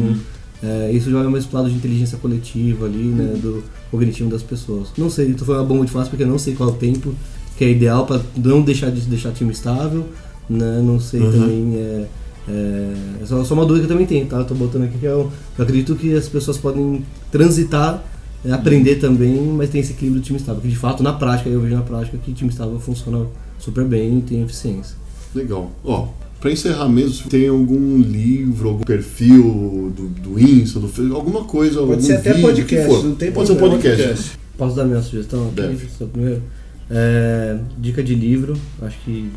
é, 0.65 0.91
isso 0.93 1.11
já 1.11 1.19
é 1.19 1.27
um 1.27 1.33
lado 1.53 1.69
de 1.69 1.75
inteligência 1.77 2.17
coletiva 2.19 2.87
ali, 2.87 3.05
né, 3.05 3.35
do 3.41 3.63
cognitivo 3.91 4.31
das 4.31 4.43
pessoas. 4.43 4.89
Não 4.97 5.11
sei, 5.11 5.29
então 5.29 5.45
foi 5.45 5.55
uma 5.57 5.65
bomba 5.65 5.85
de 5.85 5.91
fácil 5.93 6.11
porque 6.11 6.23
eu 6.23 6.29
não 6.29 6.39
sei 6.39 6.55
qual 6.55 6.71
é 6.71 6.73
o 6.73 6.77
tempo 6.77 7.15
que 7.59 7.65
é 7.65 7.71
ideal 7.71 8.07
para 8.07 8.21
não 8.37 8.63
deixar 8.63 8.91
de 8.91 9.01
deixar 9.03 9.33
time 9.33 9.53
estável, 9.53 10.07
né? 10.49 10.81
Não 10.83 10.99
sei 10.99 11.21
Uhum. 11.21 11.33
também 11.33 11.77
é, 11.77 12.07
é, 12.49 12.95
é 13.23 13.27
só, 13.27 13.45
só 13.45 13.55
uma 13.55 13.65
dúvida 13.65 13.87
que 13.87 13.93
eu 13.93 13.97
também 13.97 14.07
tenho, 14.07 14.27
tá? 14.27 14.39
Eu 14.39 14.45
tô 14.45 14.55
botando 14.55 14.85
aqui 14.85 14.99
que 14.99 15.07
eu, 15.07 15.31
eu 15.59 15.63
acredito 15.63 15.95
que 15.95 16.15
as 16.15 16.29
pessoas 16.29 16.57
podem 16.59 17.05
transitar, 17.31 18.03
é, 18.45 18.51
aprender 18.53 18.97
também, 18.97 19.41
mas 19.41 19.71
tem 19.71 19.81
esse 19.81 19.93
equilíbrio 19.93 20.21
do 20.21 20.25
time 20.25 20.39
estável. 20.39 20.61
Que 20.61 20.69
de 20.69 20.77
fato, 20.77 21.03
na 21.03 21.13
prática, 21.13 21.49
eu 21.49 21.61
vejo 21.61 21.75
na 21.75 21.83
prática 21.83 22.17
que 22.19 22.31
o 22.31 22.35
time 22.35 22.51
estável 22.51 22.79
funciona 22.81 23.27
super 23.59 23.85
bem 23.85 24.19
e 24.19 24.23
tem 24.23 24.43
eficiência. 24.43 24.97
Legal. 25.35 25.71
Ó, 25.85 26.09
pra 26.45 26.53
encerrar 26.53 26.91
mesmo, 26.91 27.31
tem 27.31 27.49
algum 27.49 27.97
livro, 27.97 28.69
algum 28.69 28.85
perfil 28.85 29.91
do, 29.97 30.09
do 30.09 30.39
Insta, 30.39 30.79
do 30.79 31.17
alguma 31.17 31.45
coisa, 31.45 31.81
algum 31.81 31.99
ser 31.99 32.19
até 32.19 32.35
vídeo, 32.35 32.43
podcast, 32.43 32.87
que 32.87 32.95
for. 32.95 33.03
não 33.03 33.15
tem 33.15 33.33
Pode 33.33 33.47
ser 33.47 33.55
um 33.55 33.57
podcast. 33.57 34.33
Posso 34.59 34.77
dar 34.77 34.85
minha 34.85 35.01
sugestão 35.01 35.47
aqui? 35.47 35.55
Deve. 35.55 35.87
Primeiro? 36.13 36.43
É, 36.91 37.59
dica 37.79 38.03
de 38.03 38.15
livro, 38.15 38.59
acho 38.83 38.99
que 39.07 39.31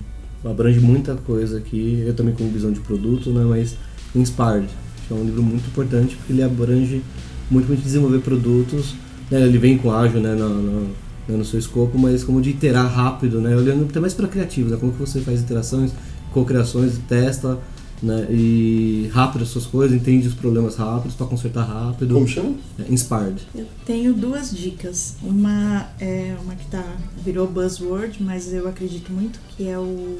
abrange 0.44 0.82
muita 0.82 1.16
coisa 1.16 1.60
aqui. 1.60 2.04
Eu 2.06 2.14
também 2.14 2.36
com 2.36 2.46
visão 2.50 2.74
de 2.74 2.82
produto, 2.82 3.30
né? 3.30 3.46
Mas 3.46 3.78
Inspired, 4.14 4.68
que 5.08 5.14
é 5.14 5.16
um 5.16 5.24
livro 5.24 5.42
muito 5.42 5.66
importante 5.66 6.18
porque 6.18 6.34
ele 6.34 6.44
abrange 6.44 7.02
muito 7.50 7.70
muito 7.70 7.82
desenvolver 7.82 8.20
produtos. 8.20 8.96
Né, 9.32 9.44
ele 9.44 9.58
vem 9.58 9.78
com 9.78 9.94
ágil, 9.94 10.20
né? 10.20 10.36
No, 10.36 10.50
no, 10.50 10.82
né, 10.82 11.38
no 11.38 11.46
seu 11.46 11.58
escopo, 11.58 11.98
mas 11.98 12.26
como 12.26 12.42
de 12.42 12.50
iterar 12.50 12.94
rápido, 12.94 13.40
né? 13.40 13.56
Olhando 13.56 13.86
até 13.86 13.98
mais 14.02 14.14
para 14.14 14.28
criativos, 14.28 14.74
né? 14.74 14.78
Como 14.78 14.92
que 14.92 15.00
você 15.00 15.22
faz 15.22 15.40
iterações, 15.40 15.94
co-criações, 16.34 16.98
testa, 17.08 17.58
né? 18.02 18.28
E 18.30 19.10
rápido 19.14 19.42
as 19.44 19.50
suas 19.50 19.66
coisas, 19.66 19.96
entende 19.98 20.28
os 20.28 20.34
problemas 20.34 20.76
rápidos 20.76 21.16
para 21.16 21.26
consertar 21.26 21.64
rápido. 21.64 22.14
Como 22.14 22.28
chama? 22.28 22.56
É, 22.80 22.92
Inspired. 22.92 23.42
Eu 23.56 23.66
tenho 23.86 24.14
duas 24.14 24.52
dicas. 24.56 25.16
Uma 25.22 25.90
é 26.00 26.36
uma 26.44 26.56
que 26.56 26.66
tá, 26.68 26.84
virou 27.24 27.48
buzzword, 27.48 28.22
mas 28.22 28.54
eu 28.54 28.68
acredito 28.68 29.12
muito, 29.12 29.40
que 29.56 29.68
é 29.68 29.78
o 29.80 30.20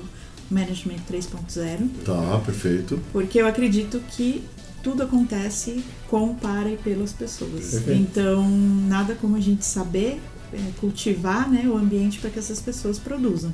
Management 0.50 1.00
3.0, 1.12 1.88
Tá, 2.06 2.40
perfeito. 2.46 3.00
porque 3.12 3.40
eu 3.40 3.48
acredito 3.48 4.02
que 4.12 4.44
tudo 4.82 5.04
acontece 5.04 5.84
com, 6.10 6.34
para 6.34 6.70
e 6.72 6.78
pelas 6.78 7.12
pessoas. 7.12 7.72
Perfeito. 7.72 7.92
Então, 8.02 8.50
nada 8.88 9.14
como 9.16 9.36
a 9.36 9.42
gente 9.42 9.66
saber 9.66 10.22
é, 10.54 10.58
cultivar 10.80 11.50
né, 11.50 11.68
o 11.68 11.76
ambiente 11.78 12.20
para 12.20 12.30
que 12.30 12.40
essas 12.40 12.62
pessoas 12.62 12.98
produzam. 12.98 13.54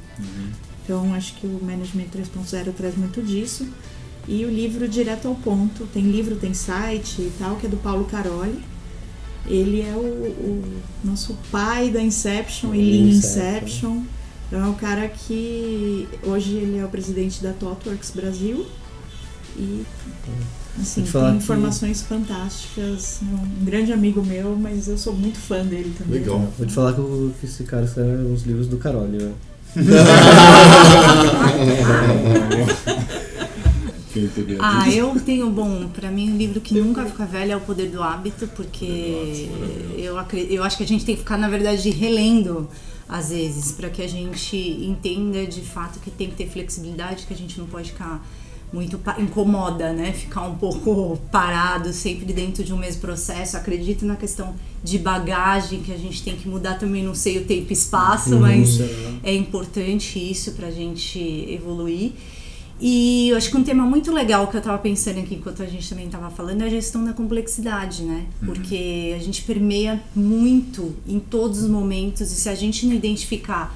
Então, 0.84 1.14
acho 1.14 1.36
que 1.36 1.48
o 1.48 1.60
Management 1.62 2.08
3.0 2.16 2.74
traz 2.74 2.96
muito 2.98 3.22
disso. 3.22 3.68
E 4.28 4.46
o 4.46 4.50
livro 4.50 4.88
direto 4.88 5.28
ao 5.28 5.36
ponto, 5.36 5.86
tem 5.94 6.04
livro, 6.04 6.36
tem 6.36 6.54
site 6.54 7.22
e 7.22 7.32
tal, 7.38 7.56
que 7.58 7.66
é 7.66 7.70
do 7.70 7.78
Paulo 7.78 8.06
Caroli. 8.06 8.60
Ele 9.46 9.82
é 9.82 9.94
o, 9.94 10.00
o 10.00 10.64
nosso 11.04 11.38
pai 11.52 11.90
da 11.90 12.02
Inception 12.02 12.74
e 12.74 12.78
Lean 12.78 13.10
Inception. 13.12 13.58
Inception. 13.92 14.04
Então 14.48 14.66
é 14.66 14.70
o 14.70 14.74
cara 14.74 15.08
que 15.10 16.08
hoje 16.24 16.52
ele 16.54 16.78
é 16.78 16.86
o 16.86 16.88
presidente 16.88 17.42
da 17.44 17.52
ThoughtWorks 17.52 18.12
Brasil. 18.12 18.66
E 19.58 19.84
assim, 20.80 21.04
tem 21.04 21.12
que- 21.12 21.38
informações 21.38 22.02
fantásticas. 22.02 23.20
É 23.22 23.36
um 23.36 23.66
grande 23.66 23.92
amigo 23.92 24.24
meu, 24.24 24.56
mas 24.56 24.88
eu 24.88 24.98
sou 24.98 25.14
muito 25.14 25.38
fã 25.40 25.66
dele 25.66 25.94
também. 25.98 26.20
Legal. 26.20 26.48
Vou 26.58 26.66
te 26.66 26.74
falar 26.74 26.94
que, 26.94 27.46
esse 27.46 27.64
cara 27.64 27.84
escreve 27.86 28.24
os 28.24 28.44
livros 28.44 28.68
do 28.68 28.78
Caroli, 28.78 29.18
né? 29.22 29.34
Ah, 34.60 34.88
eu 34.92 35.20
tenho, 35.20 35.50
bom, 35.50 35.88
pra 35.88 36.12
mim 36.12 36.32
um 36.32 36.38
livro 36.38 36.62
que 36.62 36.76
nunca 36.76 37.04
fica 37.06 37.26
velho 37.26 37.54
é 37.54 37.56
O 37.56 37.62
Poder 37.62 37.90
do 37.90 38.04
Hábito, 38.04 38.48
porque 38.50 39.50
eu, 39.98 40.16
eu 40.50 40.64
acho 40.64 40.78
que 40.78 40.84
a 40.84 40.88
gente 40.88 41.04
tem 41.04 41.16
que 41.16 41.22
ficar, 41.22 41.38
na 41.38 41.50
verdade, 41.50 41.90
relendo 41.90 42.70
às 43.10 43.30
vezes, 43.30 43.72
pra 43.72 43.90
que 43.90 44.02
a 44.02 44.08
gente 44.08 44.56
entenda 44.56 45.46
de 45.46 45.62
fato 45.62 46.00
que 46.00 46.12
tem 46.12 46.30
que 46.30 46.36
ter 46.36 46.48
flexibilidade, 46.48 47.26
que 47.26 47.34
a 47.34 47.38
gente 47.38 47.60
não 47.60 47.68
pode 47.68 47.92
ficar 47.92 48.24
muito 48.74 49.00
incomoda, 49.20 49.94
né? 49.94 50.12
Ficar 50.12 50.42
um 50.48 50.56
pouco 50.56 51.20
parado 51.32 51.94
sempre 51.94 52.34
dentro 52.34 52.64
de 52.64 52.74
um 52.74 52.78
mesmo 52.78 53.02
processo. 53.02 53.56
Acredito 53.56 54.04
na 54.04 54.16
questão 54.16 54.56
de 54.84 54.98
bagagem 54.98 55.82
que 55.82 55.94
a 55.94 55.98
gente 55.98 56.24
tem 56.24 56.36
que 56.36 56.50
mudar 56.50 56.80
também, 56.80 57.04
não 57.04 57.14
sei 57.14 57.38
o 57.38 57.46
tempo 57.46 57.68
e 57.70 57.74
espaço, 57.74 58.36
mas 58.40 58.80
é 59.24 59.34
importante 59.34 60.20
isso 60.20 60.54
pra 60.54 60.72
gente 60.72 61.20
evoluir. 61.48 62.14
E 62.82 63.30
eu 63.30 63.38
acho 63.38 63.50
que 63.52 63.56
um 63.56 63.64
tema 63.64 63.86
muito 63.86 64.12
legal 64.12 64.48
que 64.48 64.58
eu 64.58 64.62
tava 64.62 64.78
pensando 64.80 65.20
aqui 65.20 65.36
enquanto 65.36 65.62
a 65.62 65.68
gente 65.68 65.88
também 65.88 66.10
tava 66.10 66.30
falando 66.32 66.64
é 66.64 66.66
a 66.66 66.70
gestão 66.70 67.06
da 67.06 67.14
complexidade, 67.14 68.02
né? 68.04 68.26
Porque 68.44 69.14
a 69.16 69.24
gente 69.24 69.44
permeia 69.44 70.02
muito 70.16 70.94
em 71.08 71.20
todos 71.20 71.62
os 71.62 71.70
momentos 71.70 72.32
e 72.32 72.36
se 72.36 72.50
a 72.50 72.56
gente 72.56 72.88
não 72.88 72.94
identificar 72.94 73.74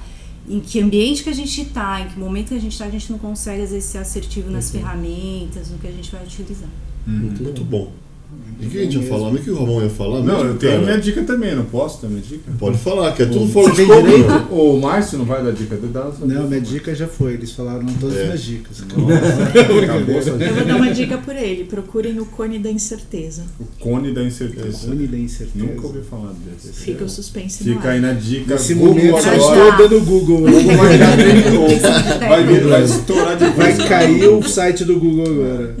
em 0.48 0.60
que 0.60 0.80
ambiente 0.80 1.22
que 1.22 1.30
a 1.30 1.34
gente 1.34 1.60
está, 1.60 2.00
em 2.00 2.08
que 2.08 2.18
momento 2.18 2.48
que 2.48 2.54
a 2.54 2.60
gente 2.60 2.72
está, 2.72 2.86
a 2.86 2.90
gente 2.90 3.10
não 3.10 3.18
consegue 3.18 3.62
às 3.62 3.70
vezes 3.70 3.84
ser 3.88 3.98
assertivo 3.98 4.50
nas 4.50 4.70
ferramentas, 4.70 5.70
no 5.70 5.78
que 5.78 5.86
a 5.86 5.92
gente 5.92 6.10
vai 6.10 6.24
utilizar. 6.24 6.68
Muito 7.06 7.64
bom. 7.64 7.92
E 8.60 8.66
o 8.66 8.70
que 8.70 8.78
a 8.78 8.82
gente 8.82 8.96
ia 8.98 9.02
falar? 9.08 9.28
O 9.28 9.38
que 9.38 9.50
o 9.50 9.54
Ramon 9.58 9.82
ia 9.82 9.88
falar? 9.90 10.20
Não, 10.20 10.34
mesmo, 10.38 10.48
eu 10.50 10.54
tenho 10.56 10.72
cara? 10.72 10.84
minha 10.84 10.98
dica 10.98 11.22
também, 11.22 11.54
não 11.54 11.64
posso 11.64 12.02
dar 12.02 12.08
minha 12.08 12.20
dica? 12.20 12.50
Pode 12.58 12.76
falar, 12.78 13.12
que 13.12 13.22
é 13.22 13.26
tudo 13.26 13.46
fora 13.52 13.70
de 13.70 13.84
direito? 13.84 14.32
O 14.50 14.80
Márcio 14.80 15.16
não 15.18 15.24
vai 15.24 15.44
dar 15.44 15.52
dica? 15.52 15.78
Não, 16.24 16.48
minha 16.48 16.60
dica 16.60 16.92
já 16.94 17.06
foi. 17.06 17.34
Eles 17.34 17.52
falaram 17.52 17.86
todas 18.00 18.16
É. 18.16 18.20
as 18.20 18.24
minhas 18.26 18.42
dicas. 18.42 18.76
Sua 18.78 18.86
Eu 20.48 20.54
vou 20.54 20.64
dar 20.64 20.76
uma 20.76 20.90
dica 20.92 21.18
por 21.18 21.36
ele. 21.36 21.64
Procurem 21.64 22.18
o 22.18 22.26
Cone 22.26 22.58
da 22.58 22.70
Incerteza. 22.70 23.42
O 23.60 23.64
cone 23.78 24.12
da 24.12 24.22
incerteza. 24.24 24.88
Cone 24.88 25.06
da 25.06 25.16
incerteza. 25.18 25.64
Nunca 25.64 25.86
ouvi 25.86 26.00
falar 26.02 26.32
desse. 26.44 26.72
Fica 26.72 27.04
o 27.04 27.08
suspense 27.08 27.62
no 27.64 27.74
Fica 27.74 27.88
ar. 27.88 27.94
aí 27.94 28.00
na 28.00 28.12
dica. 28.12 28.54
Nesse 28.54 28.74
Google 28.74 28.94
momento 28.94 29.22
só 29.22 29.30
agora. 29.30 29.68
estou 29.70 29.88
dando 29.88 30.04
Google. 30.04 30.38
Google 30.40 30.76
vai 30.76 30.88
virar 30.96 31.16
trend 31.16 31.50
novo. 31.50 31.74
Vai, 32.28 32.46
vir, 32.46 32.64
vai 32.64 32.82
estourar 32.84 33.36
de 33.36 33.44
Vai 33.50 33.76
cair 33.88 34.28
o 34.28 34.42
site 34.42 34.84
do 34.84 34.98
Google 34.98 35.26
agora. 35.26 35.76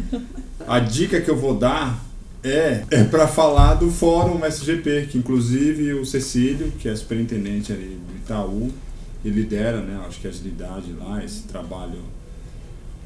A 0.66 0.78
dica 0.78 1.20
que 1.20 1.30
eu 1.30 1.36
vou 1.36 1.54
dar 1.54 2.06
é, 2.42 2.84
é 2.90 3.04
para 3.04 3.26
falar 3.26 3.74
do 3.74 3.90
Fórum 3.90 4.44
SGP, 4.44 5.08
que 5.10 5.18
inclusive 5.18 5.94
o 5.94 6.04
Cecílio, 6.04 6.72
que 6.78 6.88
é 6.88 6.94
superintendente 6.94 7.72
ali 7.72 7.98
do 8.06 8.16
Itaú, 8.16 8.70
ele 9.24 9.40
lidera, 9.40 9.80
né, 9.80 10.00
acho 10.06 10.20
que 10.20 10.26
a 10.26 10.30
agilidade 10.30 10.92
lá, 10.98 11.22
esse 11.24 11.42
trabalho 11.42 11.98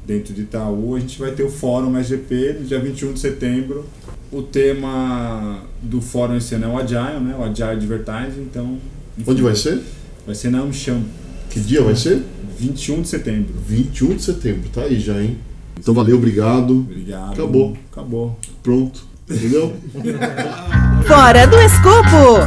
dentro 0.05 0.33
de 0.33 0.41
Itaú. 0.41 0.95
A 0.95 0.99
gente 0.99 1.17
vai 1.19 1.31
ter 1.31 1.43
o 1.43 1.49
Fórum 1.49 1.97
SGP 1.97 2.57
no 2.59 2.65
dia 2.65 2.79
21 2.79 3.13
de 3.13 3.19
setembro. 3.19 3.85
O 4.31 4.41
tema 4.41 5.63
do 5.81 6.01
fórum 6.01 6.35
esse 6.35 6.55
ano 6.55 6.65
é 6.65 6.67
o 6.67 6.77
Agile, 6.77 7.19
né, 7.23 7.35
o 7.37 7.43
Agile 7.43 7.69
Advertising, 7.69 8.41
então... 8.41 8.79
enfim, 9.17 9.31
Onde 9.31 9.41
vai 9.41 9.55
ser? 9.55 9.79
Vai 10.25 10.33
ser 10.33 10.49
na 10.49 10.59
Amcham, 10.59 11.03
Que 11.49 11.59
dia 11.59 11.81
vai 11.81 11.95
ser? 11.95 12.23
21 12.57 13.01
de 13.01 13.09
setembro. 13.09 13.53
21 13.67 14.15
de 14.15 14.23
setembro. 14.23 14.69
Tá 14.69 14.83
aí 14.83 14.99
já, 14.99 15.21
hein? 15.21 15.37
Então 15.77 15.93
valeu, 15.93 16.17
obrigado. 16.17 16.79
Obrigado. 16.79 17.33
Acabou. 17.33 17.77
Acabou. 17.91 18.39
Pronto. 18.63 19.12
Entendeu? 19.33 19.75
Fora 21.07 21.47
do 21.47 21.59
escopo! 21.59 22.39